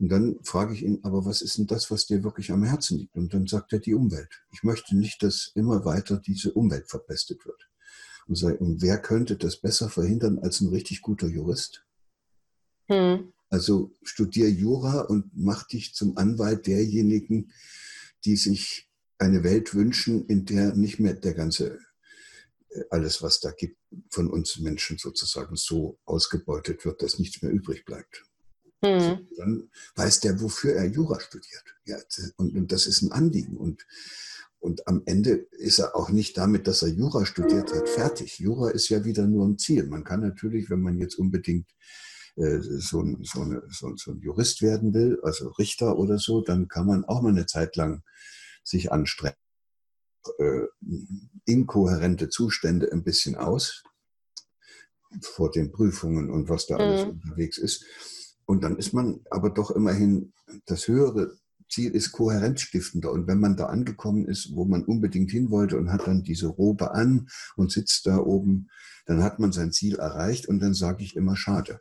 Und 0.01 0.09
dann 0.09 0.39
frage 0.43 0.73
ich 0.73 0.81
ihn, 0.81 0.97
aber 1.03 1.25
was 1.25 1.43
ist 1.43 1.59
denn 1.59 1.67
das, 1.67 1.91
was 1.91 2.07
dir 2.07 2.23
wirklich 2.23 2.51
am 2.51 2.63
Herzen 2.63 2.97
liegt? 2.97 3.15
Und 3.15 3.35
dann 3.35 3.45
sagt 3.45 3.71
er 3.71 3.77
die 3.77 3.93
Umwelt. 3.93 4.41
Ich 4.51 4.63
möchte 4.63 4.97
nicht, 4.97 5.21
dass 5.21 5.51
immer 5.53 5.85
weiter 5.85 6.17
diese 6.17 6.53
Umwelt 6.53 6.89
verpestet 6.89 7.45
wird. 7.45 7.69
Und, 8.25 8.35
sage, 8.35 8.57
und 8.57 8.81
wer 8.81 8.99
könnte 8.99 9.37
das 9.37 9.57
besser 9.57 9.89
verhindern 9.89 10.39
als 10.39 10.59
ein 10.59 10.69
richtig 10.69 11.01
guter 11.01 11.27
Jurist? 11.27 11.85
Hm. 12.87 13.31
Also 13.49 13.93
studier 14.01 14.49
Jura 14.49 15.01
und 15.01 15.29
mach 15.35 15.67
dich 15.67 15.93
zum 15.93 16.17
Anwalt 16.17 16.65
derjenigen, 16.65 17.51
die 18.25 18.37
sich 18.37 18.89
eine 19.19 19.43
Welt 19.43 19.75
wünschen, 19.75 20.25
in 20.25 20.45
der 20.45 20.75
nicht 20.75 20.99
mehr 20.99 21.13
der 21.13 21.35
ganze 21.35 21.77
äh, 22.69 22.81
alles, 22.89 23.21
was 23.21 23.39
da 23.39 23.51
gibt, 23.51 23.77
von 24.09 24.31
uns 24.31 24.57
Menschen 24.57 24.97
sozusagen 24.97 25.55
so 25.57 25.99
ausgebeutet 26.05 26.85
wird, 26.85 27.03
dass 27.03 27.19
nichts 27.19 27.43
mehr 27.43 27.51
übrig 27.51 27.85
bleibt. 27.85 28.23
Mhm. 28.81 29.27
Dann 29.37 29.69
weiß 29.95 30.21
der, 30.21 30.41
wofür 30.41 30.73
er 30.73 30.85
Jura 30.85 31.19
studiert. 31.19 31.63
Ja, 31.85 31.97
und, 32.37 32.55
und 32.55 32.71
das 32.71 32.87
ist 32.87 33.01
ein 33.01 33.11
Anliegen. 33.11 33.57
Und, 33.57 33.85
und 34.59 34.87
am 34.87 35.03
Ende 35.05 35.47
ist 35.51 35.79
er 35.79 35.95
auch 35.95 36.09
nicht 36.09 36.37
damit, 36.37 36.67
dass 36.67 36.81
er 36.81 36.89
Jura 36.89 37.25
studiert 37.25 37.73
hat, 37.73 37.89
fertig. 37.89 38.39
Jura 38.39 38.71
ist 38.71 38.89
ja 38.89 39.05
wieder 39.05 39.27
nur 39.27 39.47
ein 39.47 39.57
Ziel. 39.57 39.85
Man 39.87 40.03
kann 40.03 40.21
natürlich, 40.21 40.69
wenn 40.69 40.81
man 40.81 40.97
jetzt 40.97 41.15
unbedingt 41.15 41.69
äh, 42.37 42.59
so, 42.61 43.01
ein, 43.01 43.23
so, 43.23 43.41
eine, 43.41 43.61
so, 43.69 43.95
so, 43.95 44.11
ein 44.11 44.19
Jurist 44.19 44.61
werden 44.61 44.93
will, 44.93 45.19
also 45.23 45.49
Richter 45.49 45.97
oder 45.97 46.17
so, 46.17 46.41
dann 46.41 46.67
kann 46.67 46.87
man 46.87 47.05
auch 47.05 47.21
mal 47.21 47.29
eine 47.29 47.45
Zeit 47.45 47.75
lang 47.75 48.03
sich 48.63 48.91
anstrengen. 48.91 49.35
Äh, 50.37 50.61
inkohärente 51.45 52.29
Zustände 52.29 52.91
ein 52.91 53.03
bisschen 53.03 53.35
aus 53.35 53.83
vor 55.21 55.51
den 55.51 55.71
Prüfungen 55.71 56.29
und 56.29 56.47
was 56.47 56.67
da 56.67 56.77
alles 56.77 57.05
mhm. 57.05 57.11
unterwegs 57.11 57.57
ist. 57.57 57.85
Und 58.51 58.65
dann 58.65 58.75
ist 58.75 58.91
man 58.91 59.21
aber 59.29 59.49
doch 59.49 59.71
immerhin, 59.71 60.33
das 60.65 60.89
höhere 60.89 61.37
Ziel 61.69 61.91
ist 61.91 62.11
kohärenzstiftender. 62.11 63.09
Und 63.09 63.25
wenn 63.25 63.39
man 63.39 63.55
da 63.55 63.67
angekommen 63.67 64.25
ist, 64.25 64.53
wo 64.53 64.65
man 64.65 64.83
unbedingt 64.83 65.31
hin 65.31 65.51
wollte 65.51 65.77
und 65.77 65.89
hat 65.89 66.05
dann 66.05 66.23
diese 66.23 66.47
Robe 66.47 66.91
an 66.91 67.29
und 67.55 67.71
sitzt 67.71 68.07
da 68.07 68.17
oben, 68.17 68.69
dann 69.05 69.23
hat 69.23 69.39
man 69.39 69.53
sein 69.53 69.71
Ziel 69.71 69.99
erreicht 69.99 70.49
und 70.49 70.59
dann 70.59 70.73
sage 70.73 71.01
ich 71.01 71.15
immer 71.15 71.37
schade. 71.37 71.79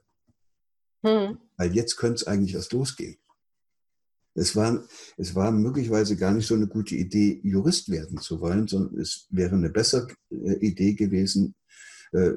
Hm. 1.03 1.39
Weil 1.57 1.75
jetzt 1.75 1.97
könnte 1.97 2.21
es 2.21 2.27
eigentlich 2.29 2.55
erst 2.55 2.73
losgehen. 2.73 3.17
Es 4.35 4.55
war, 4.55 4.85
es 5.17 5.35
war 5.35 5.51
möglicherweise 5.51 6.15
gar 6.15 6.31
nicht 6.31 6.47
so 6.47 6.55
eine 6.55 6.69
gute 6.69 6.95
Idee, 6.95 7.41
Jurist 7.43 7.91
werden 7.91 8.19
zu 8.19 8.41
wollen, 8.41 8.69
sondern 8.69 9.01
es 9.01 9.27
wäre 9.31 9.57
eine 9.57 9.71
bessere 9.71 10.07
äh, 10.31 10.53
Idee 10.65 10.95
gewesen, 10.95 11.57
äh, 12.13 12.35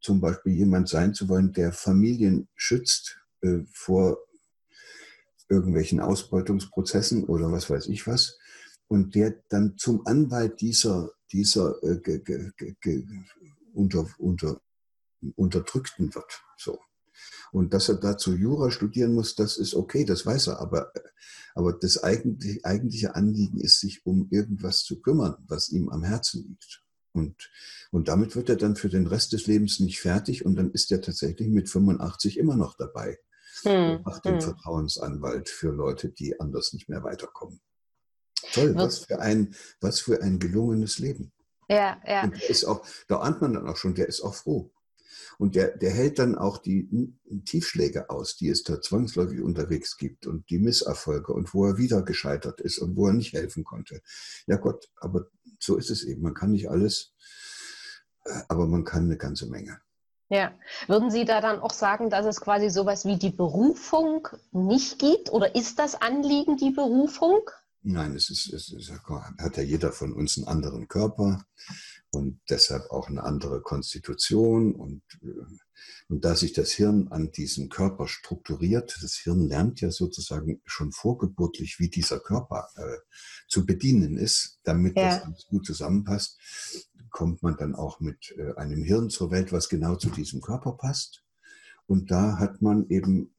zum 0.00 0.20
Beispiel 0.20 0.52
jemand 0.52 0.88
sein 0.88 1.14
zu 1.14 1.28
wollen, 1.28 1.52
der 1.52 1.72
Familien 1.72 2.46
schützt 2.54 3.19
äh, 3.42 3.60
vor 3.72 4.18
irgendwelchen 5.48 6.00
Ausbeutungsprozessen 6.00 7.24
oder 7.24 7.50
was 7.50 7.68
weiß 7.68 7.88
ich 7.88 8.06
was 8.06 8.38
und 8.90 9.14
der 9.14 9.40
dann 9.48 9.78
zum 9.78 10.06
Anwalt 10.06 10.60
dieser, 10.60 11.12
dieser 11.32 11.80
äh, 11.82 12.00
ge, 12.00 12.20
ge, 12.20 12.74
ge, 12.80 13.06
unter, 13.72 14.06
unter, 14.18 14.60
Unterdrückten 15.36 16.14
wird. 16.14 16.42
So. 16.56 16.78
Und 17.52 17.74
dass 17.74 17.88
er 17.88 17.96
dazu 17.96 18.34
Jura 18.34 18.70
studieren 18.70 19.14
muss, 19.14 19.34
das 19.34 19.58
ist 19.58 19.74
okay, 19.74 20.04
das 20.04 20.26
weiß 20.26 20.48
er. 20.48 20.60
Aber, 20.60 20.92
aber 21.54 21.72
das 21.72 22.02
eigentliche, 22.02 22.64
eigentliche 22.64 23.14
Anliegen 23.14 23.60
ist, 23.60 23.80
sich 23.80 24.04
um 24.04 24.28
irgendwas 24.30 24.80
zu 24.80 25.00
kümmern, 25.00 25.36
was 25.46 25.68
ihm 25.68 25.88
am 25.88 26.02
Herzen 26.02 26.48
liegt. 26.48 26.82
Und, 27.12 27.50
und 27.90 28.08
damit 28.08 28.34
wird 28.34 28.48
er 28.48 28.56
dann 28.56 28.76
für 28.76 28.88
den 28.88 29.06
Rest 29.06 29.32
des 29.32 29.46
Lebens 29.46 29.78
nicht 29.80 30.00
fertig 30.00 30.44
und 30.44 30.56
dann 30.56 30.70
ist 30.72 30.90
er 30.90 31.00
tatsächlich 31.00 31.48
mit 31.48 31.68
85 31.68 32.38
immer 32.38 32.56
noch 32.56 32.76
dabei. 32.76 33.18
Hm, 33.64 34.02
macht 34.04 34.24
den 34.24 34.34
hm. 34.34 34.40
Vertrauensanwalt 34.40 35.48
für 35.48 35.70
Leute, 35.70 36.08
die 36.10 36.38
anders 36.40 36.72
nicht 36.72 36.88
mehr 36.88 37.02
weiterkommen. 37.02 37.60
Toll, 38.52 38.74
was 38.74 39.04
für 39.04 39.20
ein, 39.20 39.54
was 39.80 40.00
für 40.00 40.22
ein 40.22 40.38
gelungenes 40.38 40.98
Leben. 40.98 41.32
Ja, 41.68 42.00
ja. 42.06 42.24
Und 42.24 42.40
der 42.40 42.50
ist 42.50 42.64
auch, 42.64 42.84
da 43.06 43.18
ahnt 43.20 43.40
man 43.40 43.54
dann 43.54 43.68
auch 43.68 43.76
schon, 43.76 43.94
der 43.94 44.08
ist 44.08 44.22
auch 44.22 44.34
froh. 44.34 44.72
Und 45.38 45.54
der, 45.54 45.76
der 45.76 45.90
hält 45.90 46.18
dann 46.18 46.36
auch 46.36 46.58
die 46.58 47.14
Tiefschläge 47.46 48.10
aus, 48.10 48.36
die 48.36 48.48
es 48.48 48.62
da 48.62 48.80
zwangsläufig 48.80 49.40
unterwegs 49.40 49.96
gibt 49.96 50.26
und 50.26 50.50
die 50.50 50.58
Misserfolge 50.58 51.32
und 51.32 51.54
wo 51.54 51.66
er 51.66 51.78
wieder 51.78 52.02
gescheitert 52.02 52.60
ist 52.60 52.78
und 52.78 52.96
wo 52.96 53.06
er 53.06 53.14
nicht 53.14 53.32
helfen 53.32 53.64
konnte. 53.64 54.02
Ja 54.46 54.56
Gott, 54.56 54.90
aber 54.96 55.28
so 55.58 55.76
ist 55.76 55.90
es 55.90 56.04
eben. 56.04 56.22
Man 56.22 56.34
kann 56.34 56.52
nicht 56.52 56.68
alles, 56.68 57.14
äh, 58.24 58.42
aber 58.48 58.66
man 58.66 58.84
kann 58.84 59.04
eine 59.04 59.16
ganze 59.16 59.46
Menge. 59.46 59.80
Ja, 60.30 60.52
würden 60.86 61.10
Sie 61.10 61.24
da 61.24 61.40
dann 61.40 61.58
auch 61.58 61.72
sagen, 61.72 62.08
dass 62.08 62.24
es 62.24 62.40
quasi 62.40 62.70
sowas 62.70 63.04
wie 63.04 63.16
die 63.16 63.30
Berufung 63.30 64.28
nicht 64.52 65.00
gibt? 65.00 65.32
Oder 65.32 65.56
ist 65.56 65.80
das 65.80 66.00
Anliegen 66.00 66.56
die 66.56 66.70
Berufung? 66.70 67.50
Nein, 67.82 68.14
es, 68.14 68.30
ist, 68.30 68.52
es 68.52 68.72
ist, 68.72 68.92
hat 68.92 69.56
ja 69.56 69.62
jeder 69.64 69.90
von 69.90 70.12
uns 70.12 70.36
einen 70.36 70.46
anderen 70.46 70.86
Körper 70.86 71.44
und 72.10 72.40
deshalb 72.48 72.90
auch 72.90 73.08
eine 73.08 73.24
andere 73.24 73.60
Konstitution. 73.60 74.74
Und, 74.74 75.02
äh, 75.22 75.32
und 76.08 76.24
da 76.24 76.36
sich 76.36 76.52
das 76.52 76.70
Hirn 76.70 77.08
an 77.08 77.32
diesem 77.32 77.68
Körper 77.68 78.06
strukturiert, 78.06 78.98
das 79.02 79.14
Hirn 79.14 79.48
lernt 79.48 79.80
ja 79.80 79.90
sozusagen 79.90 80.60
schon 80.64 80.92
vorgeburtlich, 80.92 81.80
wie 81.80 81.88
dieser 81.88 82.20
Körper 82.20 82.68
äh, 82.76 82.98
zu 83.48 83.66
bedienen 83.66 84.16
ist, 84.16 84.60
damit 84.62 84.96
ja. 84.96 85.18
das 85.18 85.46
gut 85.46 85.66
zusammenpasst, 85.66 86.38
kommt 87.10 87.42
man 87.42 87.56
dann 87.56 87.74
auch 87.74 88.00
mit 88.00 88.34
äh, 88.36 88.54
einem 88.56 88.82
Hirn 88.82 89.10
zur 89.10 89.30
Welt, 89.30 89.52
was 89.52 89.68
genau 89.68 89.96
zu 89.96 90.10
diesem 90.10 90.40
Körper 90.40 90.72
passt. 90.72 91.24
Und 91.86 92.10
da 92.10 92.38
hat 92.38 92.62
man 92.62 92.88
eben 92.88 93.34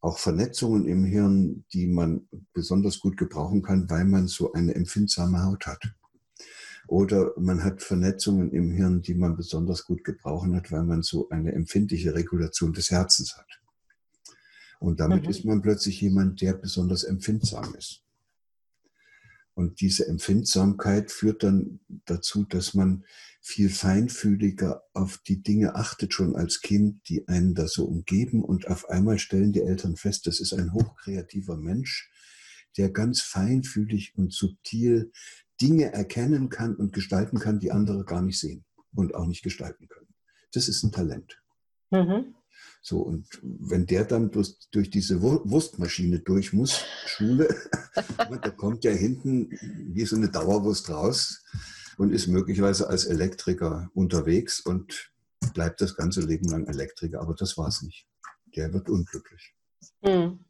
auch 0.00 0.18
Vernetzungen 0.18 0.86
im 0.86 1.04
Hirn, 1.04 1.64
die 1.72 1.86
man 1.86 2.28
besonders 2.52 3.00
gut 3.00 3.16
gebrauchen 3.16 3.62
kann, 3.62 3.90
weil 3.90 4.04
man 4.04 4.28
so 4.28 4.52
eine 4.52 4.74
empfindsame 4.74 5.42
Haut 5.44 5.66
hat. 5.66 5.82
Oder 6.86 7.32
man 7.36 7.64
hat 7.64 7.82
Vernetzungen 7.82 8.52
im 8.52 8.70
Hirn, 8.70 9.02
die 9.02 9.14
man 9.14 9.36
besonders 9.36 9.84
gut 9.84 10.04
gebrauchen 10.04 10.54
hat, 10.54 10.70
weil 10.70 10.84
man 10.84 11.02
so 11.02 11.28
eine 11.30 11.52
empfindliche 11.52 12.14
Regulation 12.14 12.72
des 12.72 12.90
Herzens 12.90 13.36
hat. 13.36 13.60
Und 14.78 15.00
damit 15.00 15.24
mhm. 15.24 15.30
ist 15.30 15.44
man 15.44 15.62
plötzlich 15.62 16.00
jemand, 16.00 16.40
der 16.40 16.52
besonders 16.52 17.02
empfindsam 17.02 17.74
ist. 17.74 18.05
Und 19.56 19.80
diese 19.80 20.06
Empfindsamkeit 20.06 21.10
führt 21.10 21.42
dann 21.42 21.80
dazu, 22.04 22.44
dass 22.44 22.74
man 22.74 23.06
viel 23.40 23.70
feinfühliger 23.70 24.82
auf 24.92 25.16
die 25.26 25.42
Dinge 25.42 25.76
achtet, 25.76 26.12
schon 26.12 26.36
als 26.36 26.60
Kind, 26.60 27.08
die 27.08 27.26
einen 27.26 27.54
da 27.54 27.66
so 27.66 27.86
umgeben. 27.86 28.44
Und 28.44 28.68
auf 28.68 28.90
einmal 28.90 29.18
stellen 29.18 29.54
die 29.54 29.62
Eltern 29.62 29.96
fest, 29.96 30.26
das 30.26 30.40
ist 30.40 30.52
ein 30.52 30.74
hochkreativer 30.74 31.56
Mensch, 31.56 32.12
der 32.76 32.90
ganz 32.90 33.22
feinfühlig 33.22 34.14
und 34.18 34.30
subtil 34.30 35.10
Dinge 35.58 35.90
erkennen 35.90 36.50
kann 36.50 36.76
und 36.76 36.92
gestalten 36.92 37.38
kann, 37.38 37.58
die 37.58 37.72
andere 37.72 38.04
gar 38.04 38.20
nicht 38.20 38.38
sehen 38.38 38.66
und 38.94 39.14
auch 39.14 39.26
nicht 39.26 39.42
gestalten 39.42 39.88
können. 39.88 40.12
Das 40.52 40.68
ist 40.68 40.82
ein 40.82 40.92
Talent. 40.92 41.40
Mhm. 41.90 42.34
So, 42.82 43.00
und 43.00 43.26
wenn 43.42 43.86
der 43.86 44.04
dann 44.04 44.30
durch, 44.30 44.56
durch 44.70 44.90
diese 44.90 45.20
Wurstmaschine 45.20 46.20
durch 46.20 46.52
muss, 46.52 46.84
Schule, 47.06 47.48
da 48.18 48.50
kommt 48.50 48.84
ja 48.84 48.92
hinten 48.92 49.50
wie 49.92 50.04
so 50.04 50.16
eine 50.16 50.28
Dauerwurst 50.28 50.90
raus 50.90 51.42
und 51.96 52.12
ist 52.12 52.28
möglicherweise 52.28 52.88
als 52.88 53.04
Elektriker 53.04 53.90
unterwegs 53.94 54.60
und 54.60 55.10
bleibt 55.54 55.80
das 55.80 55.96
ganze 55.96 56.20
Leben 56.20 56.48
lang 56.48 56.66
Elektriker. 56.66 57.20
Aber 57.20 57.34
das 57.34 57.56
war 57.56 57.68
es 57.68 57.82
nicht. 57.82 58.06
Der 58.54 58.72
wird 58.72 58.88
unglücklich. 58.88 59.54
Mhm. 60.02 60.44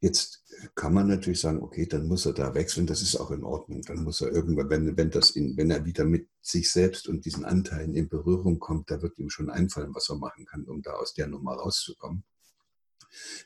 Jetzt 0.00 0.41
kann 0.74 0.94
man 0.94 1.08
natürlich 1.08 1.40
sagen, 1.40 1.62
okay, 1.62 1.86
dann 1.86 2.06
muss 2.06 2.26
er 2.26 2.32
da 2.32 2.54
wechseln, 2.54 2.86
das 2.86 3.02
ist 3.02 3.16
auch 3.16 3.30
in 3.30 3.44
Ordnung. 3.44 3.82
Dann 3.82 4.04
muss 4.04 4.20
er 4.20 4.32
irgendwann, 4.32 4.70
wenn, 4.70 4.96
wenn, 4.96 5.10
das 5.10 5.30
in, 5.30 5.56
wenn 5.56 5.70
er 5.70 5.84
wieder 5.84 6.04
mit 6.04 6.28
sich 6.40 6.70
selbst 6.70 7.08
und 7.08 7.24
diesen 7.24 7.44
Anteilen 7.44 7.94
in 7.94 8.08
Berührung 8.08 8.58
kommt, 8.58 8.90
da 8.90 9.02
wird 9.02 9.18
ihm 9.18 9.30
schon 9.30 9.50
einfallen, 9.50 9.94
was 9.94 10.08
er 10.08 10.16
machen 10.16 10.46
kann, 10.46 10.64
um 10.64 10.82
da 10.82 10.92
aus 10.92 11.14
der 11.14 11.26
Nummer 11.26 11.54
rauszukommen. 11.54 12.24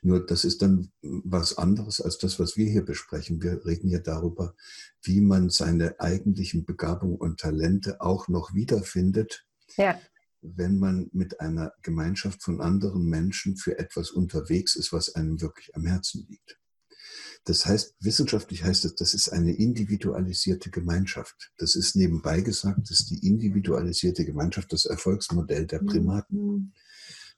Nur 0.03 0.25
das 0.25 0.45
ist 0.45 0.62
dann 0.62 0.93
was 1.03 1.59
anderes 1.59 2.01
als 2.01 2.19
das, 2.19 2.39
was 2.39 2.57
wir 2.57 2.71
hier 2.71 2.85
besprechen. 2.85 3.43
Wir 3.43 3.64
reden 3.67 3.89
hier 3.89 4.01
darüber, 4.01 4.55
wie 5.03 5.21
man 5.21 5.51
seine 5.51 5.99
eigentlichen 5.99 6.64
Begabungen 6.64 7.17
und 7.17 7.41
Talente 7.41 8.01
auch 8.01 8.29
noch 8.29 8.55
wiederfindet, 8.55 9.45
ja 9.77 9.99
wenn 10.43 10.79
man 10.79 11.09
mit 11.12 11.41
einer 11.41 11.73
Gemeinschaft 11.83 12.43
von 12.43 12.61
anderen 12.61 13.09
Menschen 13.09 13.57
für 13.57 13.79
etwas 13.79 14.11
unterwegs 14.11 14.77
ist, 14.77 14.93
was 14.93 15.14
einem 15.14 15.41
wirklich 15.41 15.75
am 15.75 15.87
Herzen 15.87 16.27
liegt. 16.29 16.59
Das 17.47 17.64
heißt, 17.64 17.94
wissenschaftlich 18.01 18.64
heißt 18.64 18.84
es, 18.84 18.97
das 18.97 19.14
ist 19.14 19.28
eine 19.28 19.53
individualisierte 19.53 20.68
Gemeinschaft. 20.68 21.53
Das 21.59 21.76
ist 21.76 21.94
nebenbei 21.94 22.40
gesagt, 22.40 22.80
das 22.82 23.01
ist 23.01 23.11
die 23.11 23.24
individualisierte 23.24 24.24
Gemeinschaft, 24.24 24.72
das 24.72 24.84
Erfolgsmodell 24.84 25.64
der 25.64 25.78
Primaten. 25.78 26.72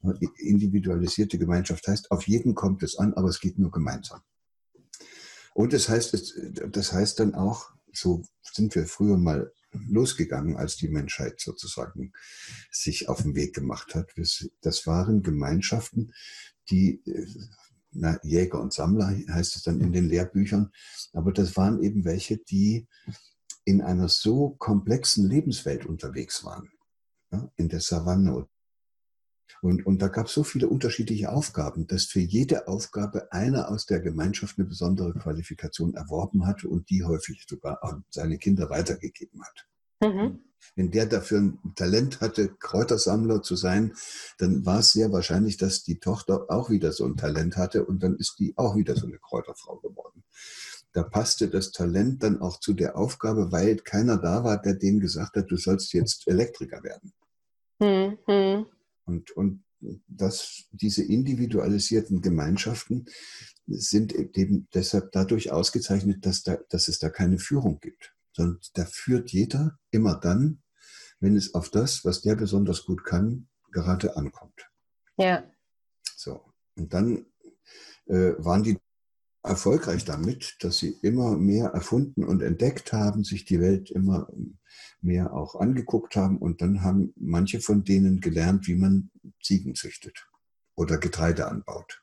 Mhm. 0.02 0.24
Individualisierte 0.38 1.38
Gemeinschaft 1.38 1.86
heißt, 1.86 2.10
auf 2.10 2.26
jeden 2.26 2.54
kommt 2.54 2.82
es 2.82 2.96
an, 2.96 3.12
aber 3.14 3.28
es 3.28 3.38
geht 3.38 3.58
nur 3.58 3.70
gemeinsam. 3.70 4.22
Und 5.52 5.74
das 5.74 5.90
heißt, 5.90 6.34
das 6.70 6.92
heißt 6.92 7.20
dann 7.20 7.34
auch, 7.34 7.70
so 7.92 8.24
sind 8.42 8.74
wir 8.74 8.86
früher 8.86 9.18
mal 9.18 9.52
losgegangen, 9.72 10.56
als 10.56 10.76
die 10.76 10.88
Menschheit 10.88 11.38
sozusagen 11.38 12.12
sich 12.70 13.10
auf 13.10 13.22
den 13.22 13.34
Weg 13.34 13.54
gemacht 13.54 13.94
hat. 13.94 14.10
Das 14.62 14.86
waren 14.86 15.22
Gemeinschaften, 15.22 16.14
die, 16.70 17.02
äh, 17.04 17.26
na, 17.90 18.18
Jäger 18.22 18.60
und 18.60 18.72
Sammler 18.72 19.16
heißt 19.30 19.56
es 19.56 19.62
dann 19.62 19.80
in 19.80 19.92
den 19.92 20.08
Lehrbüchern, 20.08 20.70
aber 21.12 21.32
das 21.32 21.56
waren 21.56 21.82
eben 21.82 22.04
welche, 22.04 22.38
die 22.38 22.86
in 23.64 23.82
einer 23.82 24.08
so 24.08 24.50
komplexen 24.58 25.28
Lebenswelt 25.28 25.86
unterwegs 25.86 26.44
waren. 26.44 26.70
Ja, 27.30 27.50
in 27.56 27.68
der 27.68 27.80
Savanne 27.80 28.48
und, 29.60 29.86
und 29.86 30.00
da 30.00 30.08
gab 30.08 30.26
es 30.26 30.34
so 30.34 30.44
viele 30.44 30.68
unterschiedliche 30.68 31.32
Aufgaben, 31.32 31.86
dass 31.86 32.04
für 32.04 32.20
jede 32.20 32.68
Aufgabe 32.68 33.32
einer 33.32 33.70
aus 33.70 33.86
der 33.86 34.00
Gemeinschaft 34.00 34.58
eine 34.58 34.68
besondere 34.68 35.12
Qualifikation 35.14 35.94
erworben 35.94 36.46
hatte 36.46 36.68
und 36.68 36.88
die 36.90 37.04
häufig 37.04 37.44
sogar 37.48 37.82
an 37.82 38.04
seine 38.10 38.38
Kinder 38.38 38.70
weitergegeben 38.70 39.42
hat. 39.42 39.67
Mhm. 40.00 40.40
Wenn 40.76 40.90
der 40.90 41.06
dafür 41.06 41.40
ein 41.40 41.58
Talent 41.74 42.20
hatte, 42.20 42.54
Kräutersammler 42.58 43.42
zu 43.42 43.56
sein, 43.56 43.94
dann 44.38 44.64
war 44.66 44.80
es 44.80 44.92
sehr 44.92 45.12
wahrscheinlich, 45.12 45.56
dass 45.56 45.82
die 45.82 45.98
Tochter 45.98 46.46
auch 46.48 46.70
wieder 46.70 46.92
so 46.92 47.04
ein 47.04 47.16
Talent 47.16 47.56
hatte 47.56 47.84
und 47.84 48.02
dann 48.02 48.16
ist 48.16 48.36
die 48.38 48.56
auch 48.56 48.76
wieder 48.76 48.94
so 48.94 49.06
eine 49.06 49.18
Kräuterfrau 49.18 49.76
geworden. 49.76 50.24
Da 50.92 51.02
passte 51.02 51.48
das 51.48 51.72
Talent 51.72 52.22
dann 52.22 52.40
auch 52.40 52.60
zu 52.60 52.74
der 52.74 52.96
Aufgabe, 52.96 53.52
weil 53.52 53.76
keiner 53.76 54.18
da 54.18 54.44
war, 54.44 54.60
der 54.60 54.74
denen 54.74 55.00
gesagt 55.00 55.36
hat, 55.36 55.50
du 55.50 55.56
sollst 55.56 55.92
jetzt 55.92 56.26
Elektriker 56.26 56.82
werden. 56.82 57.12
Mhm. 57.80 58.66
Und, 59.04 59.30
und 59.32 59.64
das, 60.08 60.64
diese 60.72 61.04
individualisierten 61.04 62.20
Gemeinschaften 62.20 63.06
sind 63.66 64.12
eben 64.14 64.68
deshalb 64.74 65.12
dadurch 65.12 65.52
ausgezeichnet, 65.52 66.24
dass, 66.24 66.42
da, 66.42 66.58
dass 66.70 66.88
es 66.88 66.98
da 66.98 67.10
keine 67.10 67.38
Führung 67.38 67.78
gibt. 67.80 68.14
Sondern 68.38 68.60
da 68.74 68.84
führt 68.84 69.30
jeder 69.32 69.78
immer 69.90 70.14
dann, 70.14 70.62
wenn 71.18 71.36
es 71.36 71.54
auf 71.54 71.70
das, 71.70 72.04
was 72.04 72.22
der 72.22 72.36
besonders 72.36 72.84
gut 72.84 73.04
kann, 73.04 73.48
gerade 73.72 74.16
ankommt. 74.16 74.70
Ja. 75.16 75.42
So. 76.14 76.40
Und 76.76 76.94
dann 76.94 77.26
äh, 78.06 78.34
waren 78.38 78.62
die 78.62 78.78
erfolgreich 79.42 80.04
damit, 80.04 80.56
dass 80.60 80.78
sie 80.78 80.96
immer 81.02 81.36
mehr 81.36 81.70
erfunden 81.70 82.24
und 82.24 82.42
entdeckt 82.42 82.92
haben, 82.92 83.24
sich 83.24 83.44
die 83.44 83.60
Welt 83.60 83.90
immer 83.90 84.28
mehr 85.00 85.32
auch 85.32 85.56
angeguckt 85.56 86.14
haben 86.14 86.38
und 86.38 86.60
dann 86.60 86.82
haben 86.82 87.12
manche 87.16 87.60
von 87.60 87.82
denen 87.82 88.20
gelernt, 88.20 88.68
wie 88.68 88.76
man 88.76 89.10
Ziegen 89.42 89.74
züchtet 89.74 90.28
oder 90.76 90.98
Getreide 90.98 91.48
anbaut. 91.48 92.02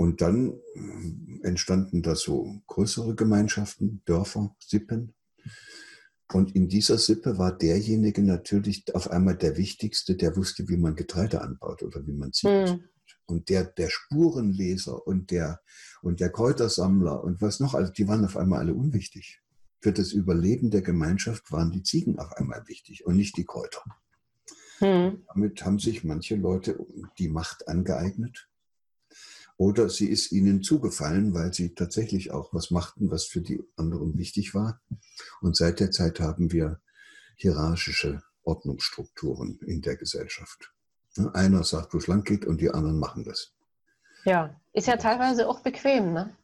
Und 0.00 0.22
dann 0.22 0.54
äh, 0.54 1.46
entstanden 1.46 2.00
da 2.00 2.14
so 2.14 2.62
größere 2.68 3.14
Gemeinschaften, 3.14 4.00
Dörfer, 4.06 4.56
Sippen. 4.58 5.12
Und 6.32 6.56
in 6.56 6.68
dieser 6.70 6.96
Sippe 6.96 7.36
war 7.36 7.52
derjenige 7.52 8.22
natürlich 8.22 8.94
auf 8.94 9.10
einmal 9.10 9.36
der 9.36 9.58
Wichtigste, 9.58 10.16
der 10.16 10.36
wusste, 10.36 10.66
wie 10.70 10.78
man 10.78 10.96
Getreide 10.96 11.42
anbaut 11.42 11.82
oder 11.82 12.06
wie 12.06 12.14
man 12.14 12.32
zieht. 12.32 12.48
Mhm. 12.50 12.84
Und 13.26 13.50
der, 13.50 13.64
der 13.64 13.90
Spurenleser 13.90 15.06
und 15.06 15.30
der, 15.30 15.60
und 16.00 16.20
der 16.20 16.30
Kräutersammler 16.30 17.22
und 17.22 17.42
was 17.42 17.60
noch, 17.60 17.74
also 17.74 17.92
die 17.92 18.08
waren 18.08 18.24
auf 18.24 18.38
einmal 18.38 18.60
alle 18.60 18.72
unwichtig. 18.72 19.42
Für 19.82 19.92
das 19.92 20.12
Überleben 20.12 20.70
der 20.70 20.80
Gemeinschaft 20.80 21.52
waren 21.52 21.72
die 21.72 21.82
Ziegen 21.82 22.18
auf 22.18 22.32
einmal 22.38 22.66
wichtig 22.68 23.04
und 23.04 23.16
nicht 23.16 23.36
die 23.36 23.44
Kräuter. 23.44 23.84
Mhm. 24.80 25.24
Damit 25.26 25.62
haben 25.62 25.78
sich 25.78 26.04
manche 26.04 26.36
Leute 26.36 26.86
die 27.18 27.28
Macht 27.28 27.68
angeeignet. 27.68 28.49
Oder 29.60 29.90
sie 29.90 30.06
ist 30.06 30.32
ihnen 30.32 30.62
zugefallen, 30.62 31.34
weil 31.34 31.52
sie 31.52 31.74
tatsächlich 31.74 32.30
auch 32.30 32.54
was 32.54 32.70
machten, 32.70 33.10
was 33.10 33.26
für 33.26 33.42
die 33.42 33.62
anderen 33.76 34.16
wichtig 34.16 34.54
war. 34.54 34.80
Und 35.42 35.54
seit 35.54 35.80
der 35.80 35.90
Zeit 35.90 36.18
haben 36.18 36.50
wir 36.50 36.80
hierarchische 37.36 38.22
Ordnungsstrukturen 38.42 39.58
in 39.66 39.82
der 39.82 39.96
Gesellschaft. 39.96 40.72
Einer 41.34 41.62
sagt, 41.62 41.92
wo 41.92 41.98
es 41.98 42.06
lang 42.06 42.24
geht 42.24 42.46
und 42.46 42.62
die 42.62 42.70
anderen 42.70 42.98
machen 42.98 43.22
das. 43.22 43.52
Ja, 44.24 44.58
ist 44.72 44.88
ja 44.88 44.96
teilweise 44.96 45.46
auch 45.46 45.60
bequem, 45.60 46.14
ne? 46.14 46.34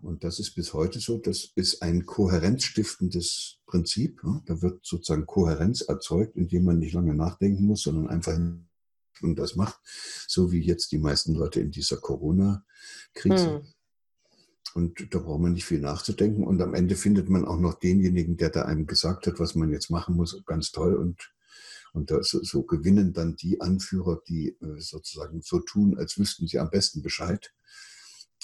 Und 0.00 0.24
das 0.24 0.38
ist 0.38 0.54
bis 0.54 0.72
heute 0.72 0.98
so. 0.98 1.18
Das 1.18 1.52
ist 1.56 1.82
ein 1.82 2.06
kohärenzstiftendes 2.06 3.58
Prinzip. 3.66 4.22
Da 4.46 4.62
wird 4.62 4.82
sozusagen 4.82 5.26
Kohärenz 5.26 5.82
erzeugt, 5.82 6.36
indem 6.36 6.64
man 6.64 6.78
nicht 6.78 6.94
lange 6.94 7.14
nachdenken 7.14 7.66
muss, 7.66 7.82
sondern 7.82 8.08
einfach 8.08 8.38
und 9.22 9.38
das 9.38 9.56
macht, 9.56 9.78
so 10.26 10.52
wie 10.52 10.60
jetzt 10.60 10.92
die 10.92 10.98
meisten 10.98 11.34
Leute 11.34 11.60
in 11.60 11.70
dieser 11.70 11.96
Corona-Krise. 11.96 13.60
Hm. 13.60 13.66
Und 14.74 15.14
da 15.14 15.20
braucht 15.20 15.40
man 15.40 15.52
nicht 15.52 15.64
viel 15.64 15.80
nachzudenken. 15.80 16.44
Und 16.44 16.60
am 16.60 16.74
Ende 16.74 16.96
findet 16.96 17.30
man 17.30 17.46
auch 17.46 17.58
noch 17.58 17.78
denjenigen, 17.78 18.36
der 18.36 18.50
da 18.50 18.62
einem 18.62 18.86
gesagt 18.86 19.26
hat, 19.26 19.40
was 19.40 19.54
man 19.54 19.70
jetzt 19.70 19.88
machen 19.88 20.16
muss, 20.16 20.42
ganz 20.44 20.70
toll. 20.70 20.94
Und, 20.96 21.32
und 21.94 22.10
das, 22.10 22.28
so 22.28 22.62
gewinnen 22.62 23.14
dann 23.14 23.36
die 23.36 23.60
Anführer, 23.62 24.20
die 24.28 24.48
äh, 24.60 24.78
sozusagen 24.78 25.40
so 25.40 25.60
tun, 25.60 25.96
als 25.96 26.18
wüssten 26.18 26.46
sie 26.46 26.58
am 26.58 26.68
besten 26.68 27.00
Bescheid, 27.00 27.54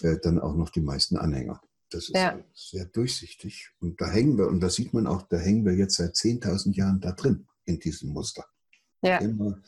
äh, 0.01 0.16
dann 0.23 0.39
auch 0.39 0.57
noch 0.57 0.70
die 0.70 0.81
meisten 0.81 1.18
Anhänger. 1.18 1.61
Das 1.91 2.05
ist 2.05 2.14
ja. 2.14 2.43
sehr 2.55 2.87
durchsichtig. 2.87 3.70
Und 3.81 4.01
da 4.01 4.11
hängen 4.11 4.39
wir, 4.39 4.49
und 4.49 4.61
da 4.61 4.70
sieht 4.70 4.95
man 4.95 5.07
auch, 5.07 5.29
da 5.29 5.37
hängen 5.37 5.66
wir 5.66 5.75
jetzt 5.75 5.97
seit 5.97 6.14
10.000 6.14 6.75
Jahren 6.75 7.01
da 7.01 7.12
drin, 7.12 7.47
in 7.66 7.79
diesem 7.79 8.09
Muster. 8.09 8.47
Ja. 9.03 9.19
Immer 9.19 9.59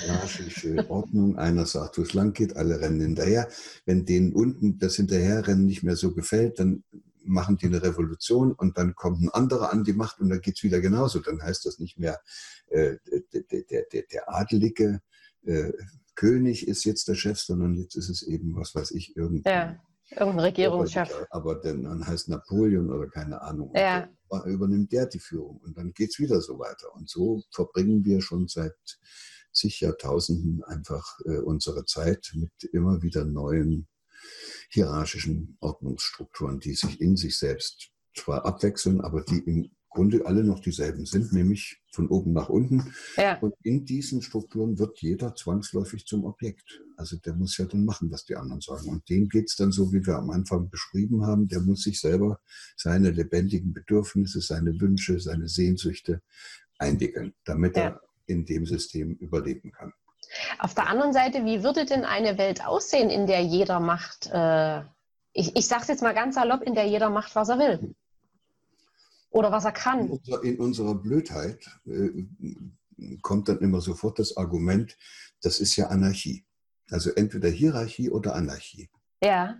hierarchische 0.00 0.90
Ordnung. 0.90 1.38
Einer 1.38 1.66
sagt, 1.66 1.98
wo 1.98 2.02
es 2.02 2.14
lang 2.14 2.32
geht, 2.32 2.56
alle 2.56 2.80
rennen 2.80 3.00
hinterher. 3.00 3.48
Wenn 3.86 4.04
denen 4.04 4.32
unten 4.32 4.78
das 4.78 4.96
Hinterherrennen 4.96 5.66
nicht 5.66 5.82
mehr 5.82 5.96
so 5.96 6.12
gefällt, 6.14 6.58
dann 6.58 6.84
machen 7.24 7.56
die 7.56 7.66
eine 7.66 7.82
Revolution 7.82 8.52
und 8.52 8.76
dann 8.76 8.94
kommt 8.94 9.22
ein 9.22 9.28
anderer 9.28 9.72
an 9.72 9.84
die 9.84 9.92
Macht 9.92 10.20
und 10.20 10.28
dann 10.28 10.40
geht 10.40 10.56
es 10.56 10.62
wieder 10.62 10.80
genauso. 10.80 11.20
Dann 11.20 11.42
heißt 11.42 11.64
das 11.66 11.78
nicht 11.78 11.98
mehr, 11.98 12.20
äh, 12.68 12.96
der, 13.32 13.62
der, 13.62 13.82
der, 13.92 14.02
der 14.10 14.34
adelige 14.34 15.00
äh, 15.44 15.72
König 16.14 16.66
ist 16.66 16.84
jetzt 16.84 17.08
der 17.08 17.14
Chef, 17.14 17.38
sondern 17.38 17.74
jetzt 17.76 17.94
ist 17.94 18.08
es 18.08 18.22
eben, 18.22 18.56
was 18.56 18.74
weiß 18.74 18.90
ich, 18.90 19.16
irgendwie. 19.16 19.48
Ja, 19.48 19.78
irgendein 20.10 20.40
Regierungschef. 20.40 21.10
Aber, 21.30 21.54
aber 21.54 21.60
dann 21.62 22.06
heißt 22.06 22.28
Napoleon 22.28 22.90
oder 22.90 23.08
keine 23.08 23.40
Ahnung. 23.40 23.72
Ja 23.74 24.08
übernimmt 24.46 24.92
der 24.92 25.06
die 25.06 25.20
Führung 25.20 25.58
und 25.58 25.76
dann 25.76 25.92
geht 25.92 26.10
es 26.10 26.18
wieder 26.18 26.40
so 26.40 26.58
weiter. 26.58 26.94
Und 26.94 27.08
so 27.08 27.42
verbringen 27.50 28.04
wir 28.04 28.20
schon 28.20 28.48
seit 28.48 28.76
zig 29.52 29.80
Jahrtausenden 29.80 30.64
einfach 30.64 31.18
äh, 31.24 31.38
unsere 31.38 31.84
Zeit 31.84 32.32
mit 32.34 32.52
immer 32.72 33.02
wieder 33.02 33.24
neuen 33.24 33.86
hierarchischen 34.70 35.56
Ordnungsstrukturen, 35.60 36.60
die 36.60 36.74
sich 36.74 37.00
in 37.00 37.16
sich 37.16 37.36
selbst 37.38 37.90
zwar 38.14 38.46
abwechseln, 38.46 39.00
aber 39.00 39.22
die 39.22 39.38
im 39.38 39.70
Grunde 39.92 40.24
alle 40.26 40.42
noch 40.42 40.60
dieselben 40.60 41.04
sind, 41.04 41.32
nämlich 41.32 41.80
von 41.92 42.08
oben 42.08 42.32
nach 42.32 42.48
unten. 42.48 42.94
Ja. 43.16 43.38
Und 43.38 43.54
in 43.62 43.84
diesen 43.84 44.22
Strukturen 44.22 44.78
wird 44.78 45.00
jeder 45.00 45.34
zwangsläufig 45.34 46.06
zum 46.06 46.24
Objekt. 46.24 46.82
Also 46.96 47.16
der 47.16 47.34
muss 47.34 47.58
ja 47.58 47.66
dann 47.66 47.84
machen, 47.84 48.10
was 48.10 48.24
die 48.24 48.36
anderen 48.36 48.60
sagen. 48.60 48.88
Und 48.88 49.08
dem 49.08 49.28
geht 49.28 49.48
es 49.48 49.56
dann 49.56 49.72
so, 49.72 49.92
wie 49.92 50.04
wir 50.06 50.16
am 50.16 50.30
Anfang 50.30 50.70
beschrieben 50.70 51.26
haben. 51.26 51.48
Der 51.48 51.60
muss 51.60 51.82
sich 51.82 52.00
selber 52.00 52.40
seine 52.76 53.10
lebendigen 53.10 53.72
Bedürfnisse, 53.72 54.40
seine 54.40 54.80
Wünsche, 54.80 55.20
seine 55.20 55.48
Sehnsüchte 55.48 56.22
einwickeln, 56.78 57.34
damit 57.44 57.76
ja. 57.76 57.82
er 57.82 58.00
in 58.26 58.44
dem 58.46 58.66
System 58.66 59.14
überleben 59.16 59.72
kann. 59.72 59.92
Auf 60.58 60.74
der 60.74 60.88
anderen 60.88 61.12
Seite, 61.12 61.44
wie 61.44 61.62
würde 61.62 61.84
denn 61.84 62.04
eine 62.04 62.38
Welt 62.38 62.66
aussehen, 62.66 63.10
in 63.10 63.26
der 63.26 63.42
jeder 63.42 63.80
macht, 63.80 64.30
äh, 64.32 64.80
ich, 65.34 65.56
ich 65.56 65.66
sage 65.66 65.82
es 65.82 65.88
jetzt 65.88 66.02
mal 66.02 66.14
ganz 66.14 66.36
salopp, 66.36 66.62
in 66.62 66.74
der 66.74 66.86
jeder 66.86 67.10
macht, 67.10 67.34
was 67.34 67.48
er 67.48 67.58
will? 67.58 67.94
Oder 69.32 69.50
was 69.50 69.64
er 69.64 69.72
kann. 69.72 70.00
In 70.00 70.10
unserer, 70.10 70.44
in 70.44 70.58
unserer 70.58 70.94
Blödheit 70.94 71.68
äh, 71.86 72.26
kommt 73.22 73.48
dann 73.48 73.58
immer 73.58 73.80
sofort 73.80 74.18
das 74.18 74.36
Argument, 74.36 74.96
das 75.40 75.60
ist 75.60 75.76
ja 75.76 75.88
Anarchie. 75.88 76.44
Also 76.90 77.10
entweder 77.10 77.48
Hierarchie 77.48 78.10
oder 78.10 78.34
Anarchie. 78.34 78.90
Ja. 79.22 79.58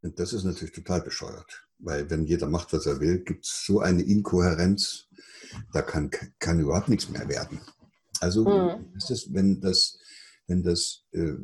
Und 0.00 0.18
das 0.18 0.32
ist 0.32 0.44
natürlich 0.44 0.72
total 0.72 1.02
bescheuert, 1.02 1.68
weil 1.78 2.08
wenn 2.08 2.24
jeder 2.24 2.48
macht, 2.48 2.72
was 2.72 2.86
er 2.86 3.00
will, 3.00 3.18
gibt 3.24 3.44
es 3.44 3.64
so 3.66 3.80
eine 3.80 4.02
Inkohärenz, 4.02 5.08
da 5.72 5.82
kann, 5.82 6.10
kann 6.38 6.60
überhaupt 6.60 6.88
nichts 6.88 7.08
mehr 7.08 7.28
werden. 7.28 7.60
Also 8.20 8.44
mhm. 8.44 8.92
ist 8.96 9.10
es, 9.10 9.32
wenn 9.32 9.60
das, 9.60 9.98
wenn 10.46 10.62
das 10.62 11.04
äh, 11.12 11.34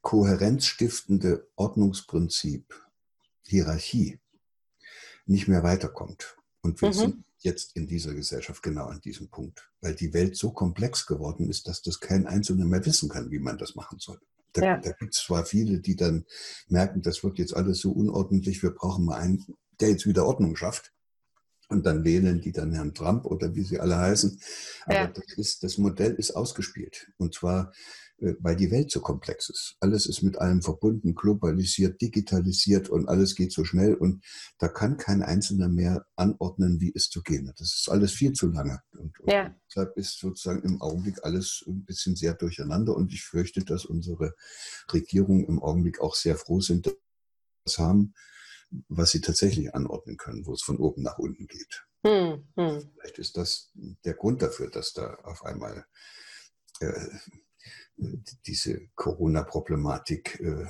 kohärenzstiftende 0.00 1.48
Ordnungsprinzip 1.54 2.74
Hierarchie 3.46 4.18
nicht 5.26 5.48
mehr 5.48 5.62
weiterkommt. 5.62 6.36
Und 6.62 6.80
wir 6.80 6.88
mhm. 6.88 6.92
sind 6.92 7.24
jetzt 7.38 7.76
in 7.76 7.86
dieser 7.86 8.14
Gesellschaft 8.14 8.62
genau 8.62 8.86
an 8.86 9.00
diesem 9.00 9.28
Punkt, 9.28 9.68
weil 9.80 9.94
die 9.94 10.14
Welt 10.14 10.36
so 10.36 10.52
komplex 10.52 11.06
geworden 11.06 11.48
ist, 11.48 11.66
dass 11.66 11.82
das 11.82 12.00
kein 12.00 12.26
Einzelner 12.26 12.64
mehr 12.64 12.84
wissen 12.86 13.08
kann, 13.08 13.30
wie 13.30 13.40
man 13.40 13.58
das 13.58 13.74
machen 13.74 13.98
soll. 13.98 14.20
Da, 14.52 14.62
ja. 14.62 14.76
da 14.78 14.92
gibt 14.92 15.14
es 15.14 15.22
zwar 15.22 15.44
viele, 15.44 15.80
die 15.80 15.96
dann 15.96 16.24
merken, 16.68 17.02
das 17.02 17.24
wird 17.24 17.38
jetzt 17.38 17.56
alles 17.56 17.80
so 17.80 17.90
unordentlich, 17.90 18.62
wir 18.62 18.70
brauchen 18.70 19.04
mal 19.04 19.18
einen, 19.18 19.44
der 19.80 19.90
jetzt 19.90 20.06
wieder 20.06 20.26
Ordnung 20.26 20.56
schafft. 20.56 20.92
Und 21.72 21.86
dann 21.86 22.04
wählen 22.04 22.40
die 22.40 22.52
dann 22.52 22.72
Herrn 22.72 22.94
Trump 22.94 23.24
oder 23.24 23.54
wie 23.54 23.64
sie 23.64 23.80
alle 23.80 23.96
heißen. 23.96 24.38
Aber 24.84 24.94
ja. 24.94 25.06
das, 25.06 25.24
ist, 25.36 25.62
das 25.64 25.78
Modell 25.78 26.14
ist 26.14 26.32
ausgespielt. 26.32 27.10
Und 27.16 27.34
zwar 27.34 27.72
äh, 28.22 28.36
weil 28.40 28.56
die 28.56 28.70
Welt 28.70 28.90
so 28.90 29.00
komplex 29.00 29.48
ist. 29.48 29.76
Alles 29.80 30.06
ist 30.06 30.22
mit 30.22 30.38
allem 30.38 30.62
verbunden, 30.62 31.14
globalisiert, 31.14 32.00
digitalisiert 32.00 32.88
und 32.88 33.08
alles 33.08 33.34
geht 33.34 33.52
so 33.52 33.64
schnell 33.64 33.94
und 33.94 34.24
da 34.58 34.68
kann 34.68 34.96
kein 34.96 35.22
Einzelner 35.22 35.68
mehr 35.68 36.06
anordnen, 36.16 36.80
wie 36.80 36.92
es 36.94 37.08
zu 37.08 37.22
gehen 37.22 37.48
hat. 37.48 37.58
Das 37.58 37.74
ist 37.74 37.88
alles 37.90 38.12
viel 38.12 38.32
zu 38.32 38.48
lange. 38.48 38.80
Und, 38.96 39.12
ja. 39.26 39.54
deshalb 39.68 39.96
ist 39.96 40.18
sozusagen 40.18 40.62
im 40.62 40.80
Augenblick 40.80 41.24
alles 41.24 41.64
ein 41.66 41.84
bisschen 41.84 42.14
sehr 42.14 42.34
durcheinander 42.34 42.94
und 42.94 43.12
ich 43.12 43.24
fürchte, 43.24 43.64
dass 43.64 43.84
unsere 43.84 44.34
Regierungen 44.92 45.44
im 45.46 45.60
Augenblick 45.60 46.00
auch 46.00 46.14
sehr 46.14 46.36
froh 46.36 46.60
sind, 46.60 46.86
dass 46.86 46.94
das 47.64 47.78
haben, 47.78 48.14
was 48.88 49.10
sie 49.10 49.20
tatsächlich 49.20 49.74
anordnen 49.74 50.16
können, 50.16 50.46
wo 50.46 50.52
es 50.52 50.62
von 50.62 50.78
oben 50.78 51.02
nach 51.02 51.18
unten 51.18 51.46
geht. 51.46 51.84
Hm, 52.04 52.46
hm. 52.56 52.90
Vielleicht 52.94 53.18
ist 53.18 53.36
das 53.36 53.70
der 54.04 54.14
Grund 54.14 54.42
dafür, 54.42 54.70
dass 54.70 54.92
da 54.92 55.14
auf 55.22 55.44
einmal 55.44 55.86
äh, 56.80 57.08
diese 58.46 58.88
Corona-Problematik 58.94 60.40
äh, 60.40 60.66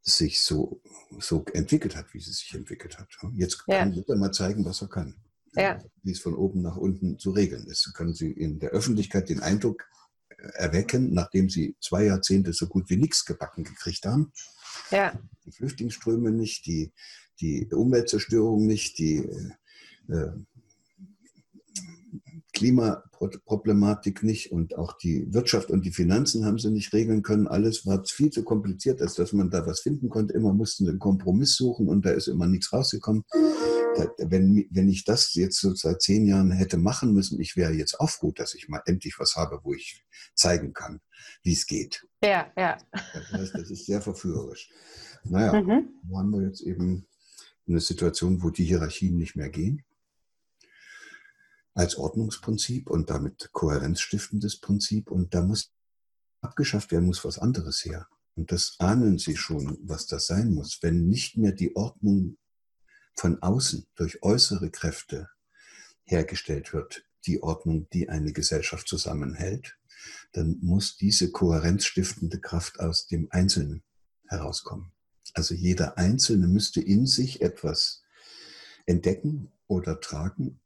sich 0.00 0.42
so, 0.42 0.82
so 1.18 1.44
entwickelt 1.52 1.96
hat, 1.96 2.12
wie 2.12 2.20
sie 2.20 2.32
sich 2.32 2.54
entwickelt 2.54 2.98
hat. 2.98 3.08
Jetzt 3.34 3.66
kann 3.66 3.90
ja. 3.90 3.96
jeder 3.96 4.16
mal 4.16 4.32
zeigen, 4.32 4.64
was 4.64 4.82
er 4.82 4.88
kann. 4.88 5.16
Ja. 5.54 5.78
Wie 6.02 6.12
es 6.12 6.20
von 6.20 6.34
oben 6.34 6.62
nach 6.62 6.76
unten 6.76 7.18
zu 7.18 7.30
regeln 7.30 7.66
ist. 7.66 7.92
Können 7.94 8.14
Sie 8.14 8.32
in 8.32 8.58
der 8.58 8.70
Öffentlichkeit 8.70 9.28
den 9.28 9.40
Eindruck 9.40 9.84
äh, 10.30 10.34
erwecken, 10.54 11.12
nachdem 11.12 11.50
Sie 11.50 11.76
zwei 11.80 12.04
Jahrzehnte 12.04 12.52
so 12.52 12.68
gut 12.68 12.88
wie 12.88 12.96
nichts 12.96 13.26
gebacken 13.26 13.62
gekriegt 13.62 14.06
haben. 14.06 14.32
Ja. 14.90 15.18
Die 15.44 15.52
Flüchtlingsströme 15.52 16.30
nicht, 16.30 16.66
die, 16.66 16.92
die 17.40 17.68
Umweltzerstörung 17.72 18.66
nicht, 18.66 18.98
die 18.98 19.28
äh, 20.08 20.32
Klimaproblematik 22.52 24.22
nicht 24.22 24.52
und 24.52 24.76
auch 24.76 24.92
die 24.98 25.32
Wirtschaft 25.32 25.70
und 25.70 25.84
die 25.84 25.90
Finanzen 25.90 26.44
haben 26.44 26.58
sie 26.58 26.70
nicht 26.70 26.92
regeln 26.92 27.22
können. 27.22 27.48
Alles 27.48 27.86
war 27.86 28.04
viel 28.04 28.30
zu 28.30 28.44
kompliziert, 28.44 29.00
als 29.00 29.14
dass 29.14 29.32
man 29.32 29.50
da 29.50 29.66
was 29.66 29.80
finden 29.80 30.08
konnte. 30.10 30.34
Immer 30.34 30.52
mussten 30.52 30.84
sie 30.84 30.90
einen 30.90 30.98
Kompromiss 30.98 31.56
suchen 31.56 31.88
und 31.88 32.04
da 32.04 32.10
ist 32.10 32.28
immer 32.28 32.46
nichts 32.46 32.72
rausgekommen. 32.72 33.24
Wenn, 34.18 34.66
wenn 34.70 34.88
ich 34.88 35.04
das 35.04 35.34
jetzt 35.34 35.60
so 35.60 35.74
seit 35.74 36.02
zehn 36.02 36.26
Jahren 36.26 36.50
hätte 36.50 36.78
machen 36.78 37.12
müssen, 37.12 37.40
ich 37.40 37.56
wäre 37.56 37.72
jetzt 37.72 38.00
auch 38.00 38.10
froh, 38.10 38.32
dass 38.32 38.54
ich 38.54 38.68
mal 38.68 38.82
endlich 38.86 39.18
was 39.18 39.36
habe, 39.36 39.60
wo 39.62 39.74
ich 39.74 40.04
zeigen 40.34 40.72
kann, 40.72 41.00
wie 41.42 41.52
es 41.52 41.66
geht. 41.66 42.06
Ja, 42.24 42.50
ja. 42.56 42.78
Das 43.12 43.32
heißt, 43.32 43.54
das 43.54 43.70
ist 43.70 43.86
sehr 43.86 44.00
verführerisch. 44.00 44.70
Naja, 45.24 45.60
mhm. 45.60 45.88
wo 46.04 46.18
haben 46.18 46.30
wir 46.30 46.42
jetzt 46.42 46.62
eben 46.62 47.06
eine 47.66 47.80
Situation, 47.80 48.42
wo 48.42 48.50
die 48.50 48.64
Hierarchien 48.64 49.16
nicht 49.16 49.36
mehr 49.36 49.50
gehen 49.50 49.84
als 51.74 51.96
Ordnungsprinzip 51.96 52.90
und 52.90 53.10
damit 53.10 53.50
kohärenzstiftendes 53.52 54.60
Prinzip. 54.60 55.10
Und 55.10 55.34
da 55.34 55.42
muss 55.42 55.72
abgeschafft 56.40 56.92
werden, 56.92 57.06
muss 57.06 57.24
was 57.24 57.38
anderes 57.38 57.84
her. 57.84 58.08
und 58.34 58.50
das 58.50 58.76
ahnen 58.78 59.18
Sie 59.18 59.36
schon, 59.36 59.78
was 59.82 60.06
das 60.06 60.26
sein 60.26 60.52
muss, 60.52 60.82
wenn 60.82 61.08
nicht 61.08 61.36
mehr 61.36 61.52
die 61.52 61.76
Ordnung 61.76 62.36
von 63.14 63.42
außen 63.42 63.86
durch 63.94 64.22
äußere 64.22 64.70
Kräfte 64.70 65.28
hergestellt 66.04 66.72
wird, 66.72 67.04
die 67.26 67.42
Ordnung, 67.42 67.88
die 67.92 68.08
eine 68.08 68.32
Gesellschaft 68.32 68.88
zusammenhält, 68.88 69.78
dann 70.32 70.58
muss 70.60 70.96
diese 70.96 71.30
kohärenzstiftende 71.30 72.40
Kraft 72.40 72.80
aus 72.80 73.06
dem 73.06 73.28
Einzelnen 73.30 73.82
herauskommen. 74.28 74.92
Also 75.34 75.54
jeder 75.54 75.98
Einzelne 75.98 76.48
müsste 76.48 76.80
in 76.80 77.06
sich 77.06 77.40
etwas 77.40 78.02
entdecken 78.86 79.52
oder 79.66 80.00
tragen, 80.00 80.60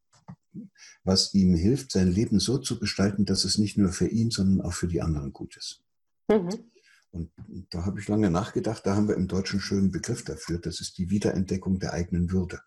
was 1.04 1.34
ihm 1.34 1.54
hilft, 1.54 1.92
sein 1.92 2.10
Leben 2.10 2.40
so 2.40 2.58
zu 2.58 2.78
gestalten, 2.78 3.26
dass 3.26 3.44
es 3.44 3.58
nicht 3.58 3.76
nur 3.76 3.92
für 3.92 4.08
ihn, 4.08 4.30
sondern 4.30 4.66
auch 4.66 4.72
für 4.72 4.88
die 4.88 5.02
anderen 5.02 5.32
gut 5.32 5.56
ist. 5.56 5.82
Mhm. 6.28 6.70
Und 7.16 7.66
da 7.70 7.84
habe 7.86 7.98
ich 7.98 8.08
lange 8.08 8.30
nachgedacht, 8.30 8.84
da 8.84 8.94
haben 8.94 9.08
wir 9.08 9.16
im 9.16 9.28
Deutschen 9.28 9.56
einen 9.56 9.62
schönen 9.62 9.90
Begriff 9.90 10.22
dafür, 10.22 10.58
das 10.58 10.80
ist 10.80 10.98
die 10.98 11.08
Wiederentdeckung 11.08 11.78
der 11.78 11.94
eigenen 11.94 12.30
Würde. 12.30 12.60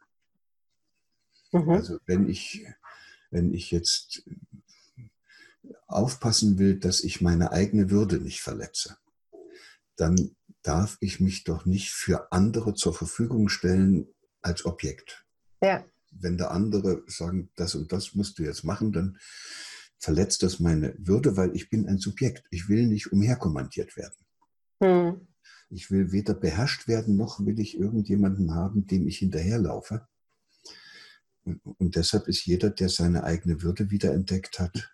Mhm. 1.52 1.70
Also 1.70 2.00
wenn 2.06 2.28
ich, 2.28 2.66
wenn 3.30 3.54
ich 3.54 3.70
jetzt 3.70 4.24
aufpassen 5.88 6.58
will, 6.58 6.80
dass 6.80 7.04
ich 7.04 7.22
meine 7.22 7.52
eigene 7.52 7.92
Würde 7.92 8.18
nicht 8.18 8.42
verletze, 8.42 8.98
dann 9.96 10.36
darf 10.64 10.98
ich 11.00 11.20
mich 11.20 11.44
doch 11.44 11.66
nicht 11.66 11.92
für 11.92 12.32
andere 12.32 12.74
zur 12.74 12.94
Verfügung 12.94 13.50
stellen 13.50 14.08
als 14.42 14.66
Objekt. 14.66 15.26
Ja. 15.62 15.86
Wenn 16.12 16.38
der 16.38 16.52
andere 16.52 17.04
sagen, 17.08 17.52
das 17.56 17.76
und 17.76 17.92
das 17.92 18.16
musst 18.16 18.40
du 18.40 18.44
jetzt 18.44 18.64
machen, 18.64 18.92
dann 18.92 19.20
verletzt 20.00 20.44
das 20.44 20.60
meine 20.60 20.96
Würde, 20.98 21.38
weil 21.38 21.56
ich 21.56 21.70
bin 21.70 21.88
ein 21.88 22.00
Subjekt. 22.00 22.46
Ich 22.50 22.68
will 22.68 22.88
nicht 22.88 23.12
umherkommandiert 23.12 23.96
werden. 23.96 24.16
Hm. 24.80 25.28
Ich 25.70 25.92
will 25.92 26.12
weder 26.12 26.34
beherrscht 26.34 26.88
werden, 26.88 27.16
noch 27.16 27.40
will 27.46 27.60
ich 27.60 27.78
irgendjemanden 27.78 28.56
haben, 28.56 28.88
dem 28.88 29.08
ich 29.08 29.20
hinterherlaufe. 29.20 30.08
Und 31.44 31.96
deshalb 31.96 32.28
ist 32.28 32.46
jeder, 32.46 32.70
der 32.70 32.90
seine 32.90 33.24
eigene 33.24 33.62
Würde 33.62 33.92
wiederentdeckt 33.92 34.60
hat, 34.60 34.92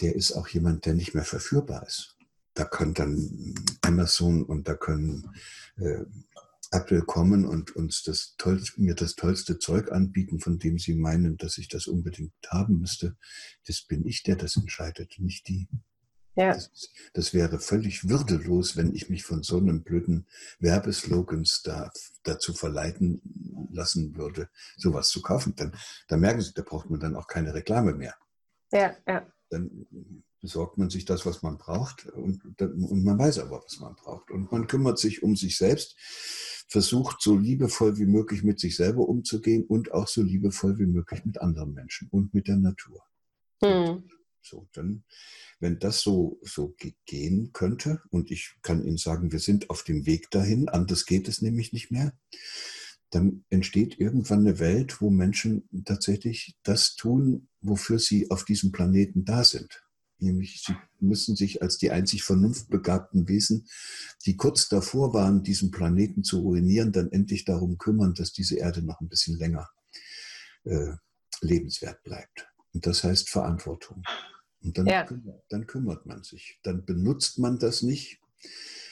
der 0.00 0.14
ist 0.14 0.32
auch 0.32 0.48
jemand, 0.48 0.86
der 0.86 0.94
nicht 0.94 1.14
mehr 1.14 1.24
verführbar 1.24 1.86
ist. 1.86 2.16
Da 2.54 2.64
kann 2.64 2.94
dann 2.94 3.54
Amazon 3.82 4.44
und 4.44 4.68
da 4.68 4.74
können 4.74 5.28
äh, 5.76 6.04
Apple 6.70 7.02
kommen 7.02 7.44
und 7.44 7.74
uns 7.76 8.02
das 8.02 8.34
tollste, 8.36 8.80
mir 8.80 8.94
das 8.94 9.14
tollste 9.14 9.58
Zeug 9.58 9.92
anbieten, 9.92 10.40
von 10.40 10.58
dem 10.58 10.78
sie 10.78 10.94
meinen, 10.94 11.36
dass 11.36 11.58
ich 11.58 11.68
das 11.68 11.86
unbedingt 11.86 12.32
haben 12.48 12.78
müsste. 12.78 13.16
Das 13.66 13.82
bin 13.82 14.06
ich, 14.06 14.22
der 14.22 14.36
das 14.36 14.56
entscheidet, 14.56 15.18
nicht 15.18 15.48
die. 15.48 15.68
Ja. 16.36 16.54
Das, 16.54 16.70
das, 17.12 17.34
wäre 17.34 17.60
völlig 17.60 18.08
würdelos, 18.08 18.76
wenn 18.76 18.94
ich 18.94 19.08
mich 19.08 19.24
von 19.24 19.42
so 19.42 19.58
einem 19.58 19.82
blöden 19.82 20.26
Werbeslogans 20.58 21.62
da, 21.62 21.92
dazu 22.24 22.52
verleiten 22.52 23.22
lassen 23.72 24.16
würde, 24.16 24.48
sowas 24.76 25.08
zu 25.10 25.22
kaufen. 25.22 25.54
Dann, 25.56 25.76
da 26.08 26.16
merken 26.16 26.40
Sie, 26.40 26.52
da 26.52 26.62
braucht 26.62 26.90
man 26.90 27.00
dann 27.00 27.14
auch 27.14 27.28
keine 27.28 27.54
Reklame 27.54 27.94
mehr. 27.94 28.14
Ja, 28.72 28.96
ja. 29.06 29.26
Dann 29.50 29.86
besorgt 30.40 30.76
man 30.76 30.90
sich 30.90 31.06
das, 31.06 31.24
was 31.24 31.42
man 31.42 31.56
braucht 31.56 32.06
und, 32.06 32.60
und 32.60 33.02
man 33.02 33.18
weiß 33.18 33.38
aber, 33.38 33.62
was 33.64 33.80
man 33.80 33.94
braucht. 33.94 34.30
Und 34.30 34.52
man 34.52 34.66
kümmert 34.66 34.98
sich 34.98 35.22
um 35.22 35.36
sich 35.36 35.56
selbst, 35.56 35.96
versucht 36.68 37.22
so 37.22 37.36
liebevoll 37.36 37.96
wie 37.96 38.04
möglich 38.04 38.42
mit 38.42 38.60
sich 38.60 38.76
selber 38.76 39.08
umzugehen 39.08 39.64
und 39.64 39.92
auch 39.92 40.08
so 40.08 40.20
liebevoll 40.20 40.78
wie 40.78 40.86
möglich 40.86 41.24
mit 41.24 41.40
anderen 41.40 41.72
Menschen 41.72 42.08
und 42.10 42.34
mit 42.34 42.48
der 42.48 42.56
Natur. 42.56 43.02
Hm. 43.62 44.04
So, 44.44 44.68
dann, 44.72 45.04
wenn 45.58 45.78
das 45.78 46.00
so, 46.00 46.38
so 46.42 46.74
gehen 47.06 47.50
könnte, 47.52 48.02
und 48.10 48.30
ich 48.30 48.54
kann 48.62 48.84
Ihnen 48.84 48.98
sagen, 48.98 49.32
wir 49.32 49.40
sind 49.40 49.70
auf 49.70 49.84
dem 49.84 50.06
Weg 50.06 50.30
dahin, 50.30 50.68
anders 50.68 51.06
geht 51.06 51.28
es 51.28 51.40
nämlich 51.40 51.72
nicht 51.72 51.90
mehr, 51.90 52.12
dann 53.10 53.44
entsteht 53.48 53.98
irgendwann 53.98 54.40
eine 54.40 54.58
Welt, 54.58 55.00
wo 55.00 55.08
Menschen 55.08 55.68
tatsächlich 55.84 56.56
das 56.62 56.96
tun, 56.96 57.48
wofür 57.60 57.98
sie 57.98 58.30
auf 58.30 58.44
diesem 58.44 58.72
Planeten 58.72 59.24
da 59.24 59.44
sind. 59.44 59.84
Nämlich 60.18 60.62
sie 60.66 60.74
müssen 61.00 61.36
sich 61.36 61.62
als 61.62 61.78
die 61.78 61.90
einzig 61.90 62.22
vernunftbegabten 62.24 63.28
Wesen, 63.28 63.66
die 64.26 64.36
kurz 64.36 64.68
davor 64.68 65.14
waren, 65.14 65.42
diesen 65.42 65.70
Planeten 65.70 66.24
zu 66.24 66.40
ruinieren, 66.40 66.92
dann 66.92 67.12
endlich 67.12 67.44
darum 67.44 67.78
kümmern, 67.78 68.14
dass 68.14 68.32
diese 68.32 68.56
Erde 68.56 68.82
noch 68.82 69.00
ein 69.00 69.08
bisschen 69.08 69.38
länger 69.38 69.68
äh, 70.64 70.94
lebenswert 71.40 72.02
bleibt. 72.02 72.48
Und 72.72 72.86
das 72.86 73.04
heißt 73.04 73.28
Verantwortung. 73.28 74.02
Und 74.64 74.78
dann, 74.78 74.86
ja. 74.86 75.06
dann 75.50 75.66
kümmert 75.66 76.06
man 76.06 76.24
sich. 76.24 76.58
Dann 76.62 76.84
benutzt 76.84 77.38
man 77.38 77.58
das 77.58 77.82
nicht 77.82 78.20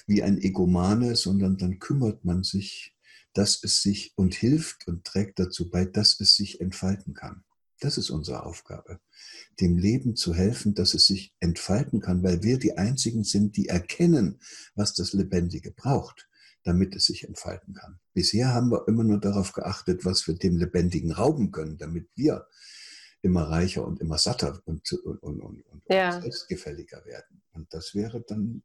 wie 0.06 0.22
ein 0.22 0.38
Egomane, 0.38 1.16
sondern 1.16 1.56
dann 1.56 1.78
kümmert 1.78 2.24
man 2.24 2.42
sich, 2.42 2.94
dass 3.32 3.62
es 3.64 3.80
sich 3.80 4.12
und 4.16 4.34
hilft 4.34 4.86
und 4.86 5.04
trägt 5.04 5.38
dazu 5.38 5.70
bei, 5.70 5.86
dass 5.86 6.20
es 6.20 6.36
sich 6.36 6.60
entfalten 6.60 7.14
kann. 7.14 7.42
Das 7.80 7.98
ist 7.98 8.10
unsere 8.10 8.44
Aufgabe, 8.44 9.00
dem 9.60 9.78
Leben 9.78 10.14
zu 10.14 10.34
helfen, 10.34 10.74
dass 10.74 10.94
es 10.94 11.06
sich 11.06 11.34
entfalten 11.40 12.00
kann, 12.00 12.22
weil 12.22 12.42
wir 12.42 12.58
die 12.58 12.76
Einzigen 12.78 13.24
sind, 13.24 13.56
die 13.56 13.68
erkennen, 13.68 14.38
was 14.74 14.94
das 14.94 15.14
Lebendige 15.14 15.72
braucht, 15.72 16.28
damit 16.62 16.94
es 16.94 17.06
sich 17.06 17.24
entfalten 17.24 17.74
kann. 17.74 17.98
Bisher 18.14 18.54
haben 18.54 18.70
wir 18.70 18.86
immer 18.86 19.02
nur 19.02 19.18
darauf 19.18 19.52
geachtet, 19.52 20.04
was 20.04 20.28
wir 20.28 20.34
dem 20.34 20.58
Lebendigen 20.58 21.10
rauben 21.10 21.50
können, 21.50 21.78
damit 21.78 22.08
wir 22.14 22.46
immer 23.22 23.44
reicher 23.44 23.86
und 23.86 24.00
immer 24.00 24.18
satter 24.18 24.60
und, 24.64 24.92
und, 24.92 25.22
und, 25.22 25.40
und 25.40 25.82
ja. 25.88 26.20
selbstgefälliger 26.20 27.04
werden. 27.04 27.42
Und 27.52 27.72
das 27.72 27.94
wäre 27.94 28.20
dann, 28.20 28.62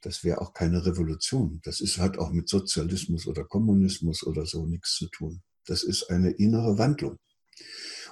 das 0.00 0.24
wäre 0.24 0.40
auch 0.40 0.54
keine 0.54 0.84
Revolution. 0.84 1.60
Das 1.62 1.80
ist, 1.80 1.98
hat 1.98 2.18
auch 2.18 2.32
mit 2.32 2.48
Sozialismus 2.48 3.26
oder 3.26 3.44
Kommunismus 3.44 4.26
oder 4.26 4.46
so 4.46 4.66
nichts 4.66 4.96
zu 4.96 5.08
tun. 5.08 5.42
Das 5.66 5.82
ist 5.84 6.10
eine 6.10 6.30
innere 6.30 6.78
Wandlung. 6.78 7.18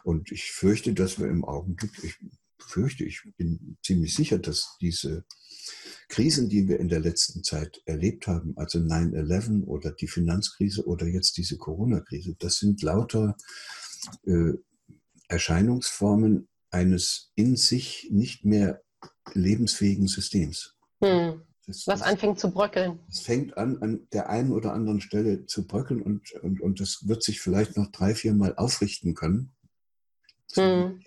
Und 0.05 0.31
ich 0.31 0.53
fürchte, 0.53 0.93
dass 0.93 1.19
wir 1.19 1.27
im 1.27 1.45
Augenblick, 1.45 1.93
ich 2.05 2.17
fürchte, 2.59 3.05
ich 3.05 3.23
bin 3.37 3.79
ziemlich 3.83 4.15
sicher, 4.15 4.39
dass 4.39 4.77
diese 4.81 5.25
Krisen, 6.09 6.49
die 6.49 6.69
wir 6.69 6.79
in 6.79 6.89
der 6.89 7.01
letzten 7.01 7.43
Zeit 7.43 7.83
erlebt 7.87 8.27
haben, 8.27 8.53
also 8.57 8.79
9-11 8.79 9.65
oder 9.65 9.93
die 9.93 10.09
Finanzkrise 10.09 10.87
oder 10.87 11.07
jetzt 11.07 11.37
diese 11.37 11.57
Corona-Krise, 11.57 12.37
das 12.39 12.57
sind 12.57 12.83
lauter 12.83 13.37
äh, 14.27 14.53
Erscheinungsformen 15.31 16.49
eines 16.71 17.33
in 17.35 17.57
sich 17.57 18.09
nicht 18.11 18.45
mehr 18.45 18.83
lebensfähigen 19.33 20.09
Systems. 20.09 20.77
Hm. 21.03 21.43
Das, 21.67 21.87
Was 21.87 22.03
anfängt 22.03 22.41
zu 22.41 22.51
bröckeln. 22.51 22.99
Es 23.09 23.21
fängt 23.21 23.57
an, 23.57 23.81
an 23.81 24.09
der 24.13 24.29
einen 24.29 24.51
oder 24.51 24.73
anderen 24.73 25.01
Stelle 25.01 25.47
zu 25.47 25.67
bröckeln 25.67 26.03
und, 26.03 26.33
und, 26.43 26.61
und 26.61 26.81
das 26.81 27.07
wird 27.07 27.23
sich 27.23 27.41
vielleicht 27.41 27.77
noch 27.77 27.93
drei, 27.93 28.15
vier 28.15 28.35
Mal 28.35 28.57
aufrichten 28.57 29.15
können. 29.15 29.55
Hm. 30.55 31.01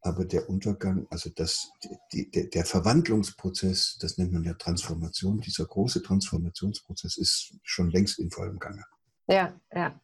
Aber 0.00 0.24
der 0.24 0.48
Untergang, 0.48 1.08
also 1.10 1.30
das, 1.30 1.72
die, 2.12 2.30
der, 2.30 2.44
der 2.44 2.64
Verwandlungsprozess, 2.64 3.98
das 4.00 4.16
nennt 4.18 4.32
man 4.32 4.44
ja 4.44 4.54
Transformation, 4.54 5.40
dieser 5.40 5.66
große 5.66 6.04
Transformationsprozess 6.04 7.16
ist 7.16 7.54
schon 7.64 7.90
längst 7.90 8.20
in 8.20 8.30
vollem 8.30 8.60
Gange. 8.60 8.84
Ja, 9.26 9.58
ja. 9.74 10.00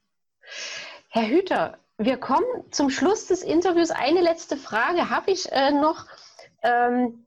Herr 1.10 1.28
Hüter, 1.28 1.78
wir 2.04 2.16
kommen 2.16 2.46
zum 2.70 2.90
Schluss 2.90 3.26
des 3.26 3.42
Interviews. 3.42 3.90
Eine 3.90 4.20
letzte 4.20 4.56
Frage 4.56 5.10
habe 5.10 5.30
ich 5.30 5.50
äh, 5.52 5.72
noch. 5.72 6.06
Ähm, 6.62 7.26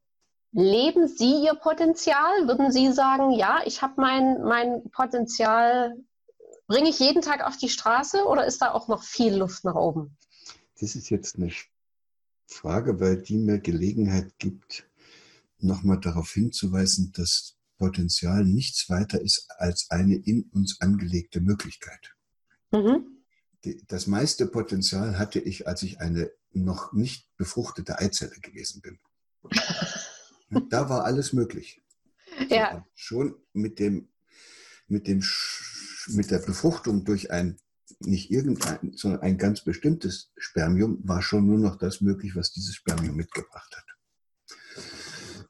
leben 0.51 1.07
Sie 1.07 1.43
Ihr 1.43 1.55
Potenzial? 1.55 2.47
Würden 2.47 2.71
Sie 2.71 2.91
sagen, 2.91 3.31
ja, 3.31 3.61
ich 3.65 3.81
habe 3.81 4.01
mein, 4.01 4.41
mein 4.43 4.89
Potenzial, 4.91 5.95
bringe 6.67 6.89
ich 6.89 6.99
jeden 6.99 7.21
Tag 7.21 7.45
auf 7.45 7.57
die 7.57 7.69
Straße 7.69 8.25
oder 8.25 8.45
ist 8.45 8.61
da 8.61 8.71
auch 8.71 8.87
noch 8.87 9.03
viel 9.03 9.35
Luft 9.35 9.65
nach 9.65 9.75
oben? 9.75 10.17
Das 10.79 10.95
ist 10.95 11.09
jetzt 11.09 11.35
eine 11.35 11.51
Frage, 12.47 12.99
weil 12.99 13.21
die 13.21 13.37
mir 13.37 13.59
Gelegenheit 13.59 14.37
gibt, 14.39 14.87
nochmal 15.59 15.99
darauf 15.99 16.31
hinzuweisen, 16.31 17.11
dass 17.15 17.57
Potenzial 17.77 18.45
nichts 18.45 18.89
weiter 18.89 19.19
ist 19.19 19.47
als 19.57 19.87
eine 19.89 20.15
in 20.15 20.49
uns 20.53 20.79
angelegte 20.79 21.41
Möglichkeit. 21.41 22.15
Mhm 22.71 23.14
das 23.87 24.07
meiste 24.07 24.47
Potenzial 24.47 25.17
hatte 25.17 25.39
ich, 25.39 25.67
als 25.67 25.83
ich 25.83 25.99
eine 25.99 26.31
noch 26.51 26.93
nicht 26.93 27.27
befruchtete 27.37 27.99
Eizelle 27.99 28.35
gewesen 28.41 28.81
bin. 28.81 28.99
da 30.69 30.89
war 30.89 31.05
alles 31.05 31.33
möglich. 31.33 31.81
Ja. 32.49 32.85
schon 32.95 33.35
mit 33.53 33.79
dem, 33.79 34.09
mit 34.87 35.07
dem, 35.07 35.23
mit 36.07 36.31
der 36.31 36.39
Befruchtung 36.39 37.05
durch 37.05 37.31
ein, 37.31 37.57
nicht 37.99 38.29
irgendein, 38.29 38.91
sondern 38.97 39.21
ein 39.21 39.37
ganz 39.37 39.63
bestimmtes 39.63 40.33
Spermium 40.35 40.99
war 41.07 41.21
schon 41.21 41.47
nur 41.47 41.57
noch 41.57 41.77
das 41.77 42.01
möglich, 42.01 42.35
was 42.35 42.51
dieses 42.51 42.75
Spermium 42.75 43.15
mitgebracht 43.15 43.73
hat. 43.73 44.83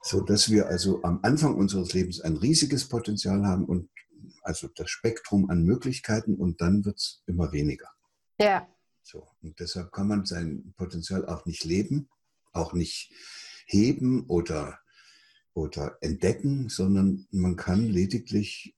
So 0.03 0.22
dass 0.22 0.51
wir 0.51 0.68
also 0.68 1.01
am 1.03 1.22
Anfang 1.24 1.55
unseres 1.55 1.93
Lebens 1.93 2.22
ein 2.22 2.38
riesiges 2.38 2.88
Potenzial 2.88 3.43
haben 3.47 3.66
und 3.66 3.89
also 4.43 4.68
das 4.68 4.91
Spektrum 4.91 5.49
an 5.49 5.63
Möglichkeiten 5.63 6.36
und 6.36 6.61
dann 6.61 6.86
wird 6.86 6.97
es 6.97 7.24
immer 7.26 7.51
weniger. 7.51 7.95
Ja. 8.39 8.67
So, 9.03 9.27
und 9.41 9.59
deshalb 9.59 9.91
kann 9.91 10.07
man 10.07 10.25
sein 10.25 10.73
Potenzial 10.77 11.25
auch 11.27 11.45
nicht 11.45 11.63
leben, 11.63 12.09
auch 12.53 12.73
nicht 12.73 13.11
heben 13.67 14.25
oder 14.27 14.79
oder 15.55 15.97
entdecken, 16.01 16.67
sondern 16.69 17.27
man 17.31 17.55
kann 17.55 17.88
lediglich 17.88 18.75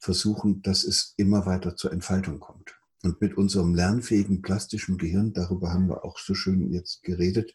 versuchen, 0.00 0.60
dass 0.62 0.84
es 0.84 1.14
immer 1.16 1.46
weiter 1.46 1.76
zur 1.76 1.92
Entfaltung 1.92 2.40
kommt. 2.40 2.74
Und 3.04 3.20
mit 3.20 3.36
unserem 3.36 3.74
lernfähigen 3.74 4.42
plastischen 4.42 4.98
Gehirn, 4.98 5.32
darüber 5.32 5.72
haben 5.72 5.88
wir 5.88 6.04
auch 6.04 6.18
so 6.18 6.34
schön 6.34 6.72
jetzt 6.72 7.04
geredet, 7.04 7.54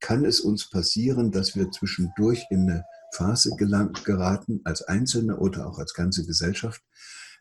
kann 0.00 0.24
es 0.24 0.40
uns 0.40 0.70
passieren, 0.70 1.30
dass 1.30 1.56
wir 1.56 1.70
zwischendurch 1.70 2.46
in 2.48 2.70
eine 2.70 2.84
Phase 3.12 3.54
geraten, 3.56 4.62
als 4.64 4.82
Einzelne 4.82 5.36
oder 5.36 5.66
auch 5.66 5.78
als 5.78 5.92
ganze 5.92 6.24
Gesellschaft, 6.24 6.82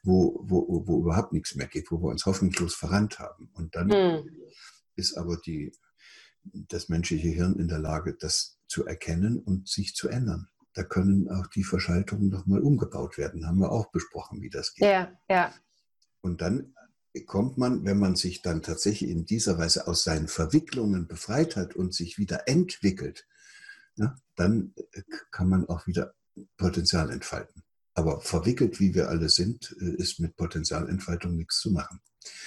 wo, 0.08 0.40
wo, 0.44 0.88
wo 0.88 1.02
überhaupt 1.02 1.34
nichts 1.34 1.56
mehr 1.56 1.68
geht, 1.68 1.92
wo 1.92 2.02
wir 2.02 2.10
uns 2.10 2.26
hoffnungslos 2.26 2.74
verrannt 2.74 3.20
haben. 3.20 3.50
Und 3.54 3.76
dann 3.76 3.92
hm. 3.92 4.30
ist 4.96 5.18
aber 5.18 5.38
die, 5.38 5.74
das 6.44 6.88
menschliche 6.88 7.28
Hirn 7.28 7.60
in 7.60 7.68
der 7.68 7.80
Lage, 7.80 8.16
das 8.18 8.58
zu 8.68 8.86
erkennen 8.86 9.38
und 9.38 9.68
sich 9.68 9.96
zu 9.96 10.08
ändern. 10.08 10.48
Da 10.74 10.84
können 10.84 11.30
auch 11.30 11.48
die 11.48 11.64
Verschaltungen 11.64 12.30
nochmal 12.30 12.62
umgebaut 12.62 13.18
werden. 13.18 13.46
Haben 13.46 13.60
wir 13.60 13.72
auch 13.72 13.92
besprochen, 13.92 14.42
wie 14.42 14.50
das 14.50 14.74
geht. 14.74 14.88
Ja, 14.88 15.12
ja. 15.30 15.54
Und 16.22 16.42
dann 16.42 16.74
kommt 17.26 17.58
man, 17.58 17.84
wenn 17.84 18.00
man 18.00 18.16
sich 18.16 18.42
dann 18.42 18.62
tatsächlich 18.62 19.10
in 19.10 19.26
dieser 19.26 19.58
Weise 19.58 19.88
aus 19.88 20.04
seinen 20.04 20.28
Verwicklungen 20.28 21.08
befreit 21.08 21.56
hat 21.56 21.76
und 21.76 21.94
sich 21.94 22.18
wieder 22.18 22.48
entwickelt, 22.48 23.28
ja, 23.96 24.16
dann 24.36 24.74
kann 25.32 25.50
man 25.50 25.68
auch 25.68 25.88
wieder 25.88 26.14
Potenzial 26.56 27.10
entfalten. 27.10 27.64
Aber 27.98 28.22
verwickelt, 28.22 28.80
wie 28.80 28.94
wir 28.94 29.10
alle 29.10 29.28
sind, 29.28 29.76
äh, 29.82 29.96
ist 29.96 30.20
mit 30.20 30.36
Potenzialentfaltung 30.36 31.36
nichts 31.36 31.60
zu 31.60 31.72
machen. 31.72 32.00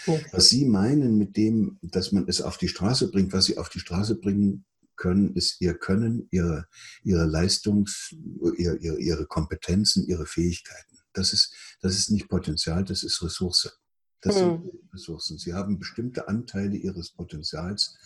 Okay. 0.07 0.25
Was 0.31 0.49
Sie 0.49 0.65
meinen 0.65 1.19
mit 1.19 1.37
dem, 1.37 1.77
dass 1.83 2.13
man 2.13 2.29
es 2.29 2.41
auf 2.41 2.57
die 2.57 2.69
Straße 2.69 3.11
bringt, 3.11 3.33
was 3.33 3.47
Sie 3.47 3.59
auf 3.59 3.69
die 3.69 3.81
Straße 3.81 4.15
bringen 4.15 4.65
können, 4.95 5.35
ist 5.35 5.61
Ihr 5.61 5.75
Können, 5.75 6.29
Ihre, 6.31 6.69
Ihre 7.03 7.25
Leistungs-, 7.25 8.15
ihre, 8.59 9.01
ihre 9.01 9.27
Kompetenzen, 9.27 10.07
Ihre 10.07 10.25
Fähigkeiten. 10.25 10.99
Das 11.15 11.33
ist, 11.33 11.53
das 11.81 11.97
ist 11.97 12.13
nicht 12.13 12.29
Potenzial, 12.29 12.85
das 12.85 13.03
ist 13.03 13.21
Ressource. 13.21 13.77
Das 14.21 14.37
hm. 14.37 14.63
sind 14.63 14.93
Ressourcen. 14.95 15.37
Sie 15.37 15.53
haben 15.53 15.81
bestimmte 15.81 16.29
Anteile 16.29 16.77
Ihres 16.77 17.11
Potenzials 17.11 17.97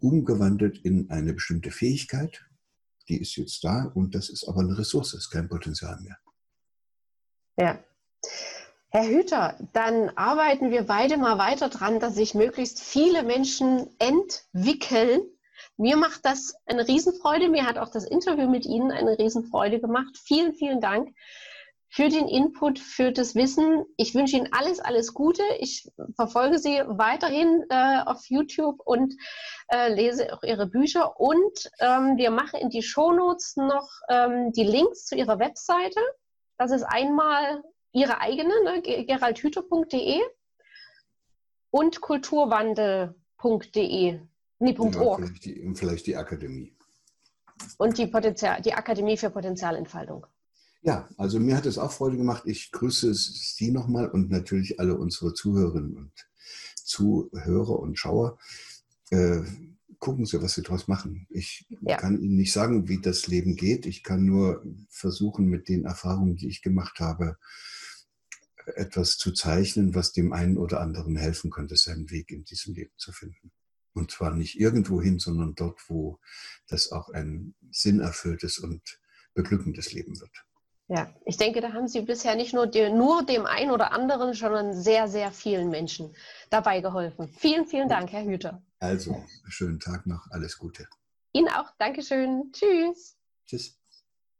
umgewandelt 0.00 0.78
in 0.78 1.08
eine 1.10 1.32
bestimmte 1.32 1.70
Fähigkeit. 1.70 2.44
Die 3.08 3.20
ist 3.20 3.36
jetzt 3.36 3.62
da 3.62 3.84
und 3.84 4.16
das 4.16 4.30
ist 4.30 4.48
aber 4.48 4.62
eine 4.62 4.76
Ressource, 4.76 5.14
ist 5.14 5.30
kein 5.30 5.48
Potenzial 5.48 6.00
mehr. 6.00 6.18
Ja. 7.56 7.78
Herr 8.90 9.06
Hüter, 9.06 9.56
dann 9.72 10.10
arbeiten 10.16 10.70
wir 10.70 10.82
beide 10.82 11.16
mal 11.16 11.38
weiter 11.38 11.70
dran, 11.70 11.98
dass 11.98 12.14
sich 12.14 12.34
möglichst 12.34 12.80
viele 12.80 13.22
Menschen 13.22 13.88
entwickeln. 13.98 15.22
Mir 15.78 15.96
macht 15.96 16.26
das 16.26 16.54
eine 16.66 16.86
Riesenfreude. 16.86 17.48
Mir 17.48 17.64
hat 17.64 17.78
auch 17.78 17.88
das 17.88 18.04
Interview 18.04 18.48
mit 18.48 18.66
Ihnen 18.66 18.90
eine 18.92 19.18
Riesenfreude 19.18 19.80
gemacht. 19.80 20.18
Vielen, 20.22 20.52
vielen 20.52 20.82
Dank 20.82 21.14
für 21.88 22.08
den 22.08 22.26
Input, 22.26 22.78
für 22.78 23.12
das 23.12 23.34
Wissen. 23.34 23.84
Ich 23.96 24.14
wünsche 24.14 24.36
Ihnen 24.36 24.52
alles, 24.52 24.80
alles 24.80 25.12
Gute. 25.12 25.42
Ich 25.58 25.90
verfolge 26.16 26.58
Sie 26.58 26.82
weiterhin 26.86 27.64
äh, 27.68 28.00
auf 28.04 28.24
YouTube 28.28 28.80
und 28.84 29.14
äh, 29.68 29.92
lese 29.92 30.32
auch 30.32 30.42
Ihre 30.42 30.66
Bücher. 30.66 31.20
Und 31.20 31.70
ähm, 31.80 32.16
wir 32.16 32.30
machen 32.30 32.60
in 32.60 32.70
die 32.70 32.82
Shownotes 32.82 33.56
noch 33.56 33.90
ähm, 34.08 34.52
die 34.52 34.64
Links 34.64 35.04
zu 35.04 35.16
Ihrer 35.16 35.38
Webseite. 35.38 36.00
Das 36.62 36.70
ist 36.70 36.84
einmal 36.84 37.64
Ihre 37.92 38.20
eigene, 38.20 38.54
ne, 38.62 38.80
geraldhüter.de 39.04 40.20
und 41.72 42.00
kulturwandel.de. 42.00 44.20
Nee, 44.60 44.76
ja, 44.76 45.16
vielleicht, 45.16 45.44
die, 45.44 45.72
vielleicht 45.74 46.06
die 46.06 46.14
Akademie. 46.14 46.76
Und 47.78 47.98
die, 47.98 48.06
Potenzial, 48.06 48.62
die 48.62 48.74
Akademie 48.74 49.16
für 49.16 49.30
Potenzialentfaltung. 49.30 50.24
Ja, 50.82 51.08
also 51.16 51.40
mir 51.40 51.56
hat 51.56 51.66
es 51.66 51.78
auch 51.78 51.90
Freude 51.90 52.16
gemacht. 52.16 52.44
Ich 52.46 52.70
grüße 52.70 53.12
Sie 53.12 53.72
nochmal 53.72 54.08
und 54.08 54.30
natürlich 54.30 54.78
alle 54.78 54.96
unsere 54.96 55.34
Zuhörerinnen 55.34 55.96
und 55.96 56.12
Zuhörer 56.76 57.80
und 57.80 57.98
Schauer. 57.98 58.38
Äh, 59.10 59.40
gucken 60.02 60.26
Sie, 60.26 60.42
was 60.42 60.54
Sie 60.54 60.62
daraus 60.62 60.88
machen. 60.88 61.28
Ich 61.30 61.64
ja. 61.80 61.96
kann 61.96 62.20
Ihnen 62.20 62.34
nicht 62.34 62.52
sagen, 62.52 62.88
wie 62.88 63.00
das 63.00 63.28
Leben 63.28 63.54
geht. 63.54 63.86
Ich 63.86 64.02
kann 64.02 64.24
nur 64.24 64.60
versuchen, 64.88 65.46
mit 65.46 65.68
den 65.68 65.84
Erfahrungen, 65.84 66.34
die 66.34 66.48
ich 66.48 66.60
gemacht 66.60 66.98
habe, 66.98 67.38
etwas 68.74 69.16
zu 69.16 69.32
zeichnen, 69.32 69.94
was 69.94 70.12
dem 70.12 70.32
einen 70.32 70.58
oder 70.58 70.80
anderen 70.80 71.14
helfen 71.14 71.50
könnte, 71.50 71.76
seinen 71.76 72.10
Weg 72.10 72.32
in 72.32 72.44
diesem 72.44 72.74
Leben 72.74 72.92
zu 72.96 73.12
finden. 73.12 73.52
Und 73.94 74.10
zwar 74.10 74.34
nicht 74.34 74.58
irgendwohin, 74.58 75.20
sondern 75.20 75.54
dort, 75.54 75.78
wo 75.88 76.18
das 76.66 76.90
auch 76.90 77.10
ein 77.10 77.54
sinnerfülltes 77.70 78.58
und 78.58 78.82
beglückendes 79.34 79.92
Leben 79.92 80.18
wird. 80.20 80.44
Ja, 80.88 81.14
ich 81.24 81.36
denke, 81.36 81.60
da 81.60 81.72
haben 81.72 81.86
Sie 81.86 82.00
bisher 82.00 82.34
nicht 82.34 82.52
nur, 82.52 82.66
die, 82.66 82.90
nur 82.90 83.24
dem 83.24 83.46
einen 83.46 83.70
oder 83.70 83.92
anderen, 83.92 84.34
sondern 84.34 84.74
sehr, 84.74 85.06
sehr 85.06 85.30
vielen 85.30 85.70
Menschen 85.70 86.12
dabei 86.50 86.80
geholfen. 86.80 87.28
Vielen, 87.28 87.66
vielen 87.66 87.88
Dank, 87.88 88.10
Herr 88.10 88.24
Hüter. 88.24 88.60
Also, 88.82 89.24
schönen 89.46 89.78
Tag 89.78 90.08
noch, 90.08 90.28
alles 90.32 90.58
Gute. 90.58 90.88
Ihnen 91.32 91.48
auch, 91.50 91.70
Dankeschön. 91.78 92.50
Tschüss. 92.52 93.16
Tschüss. 93.46 93.80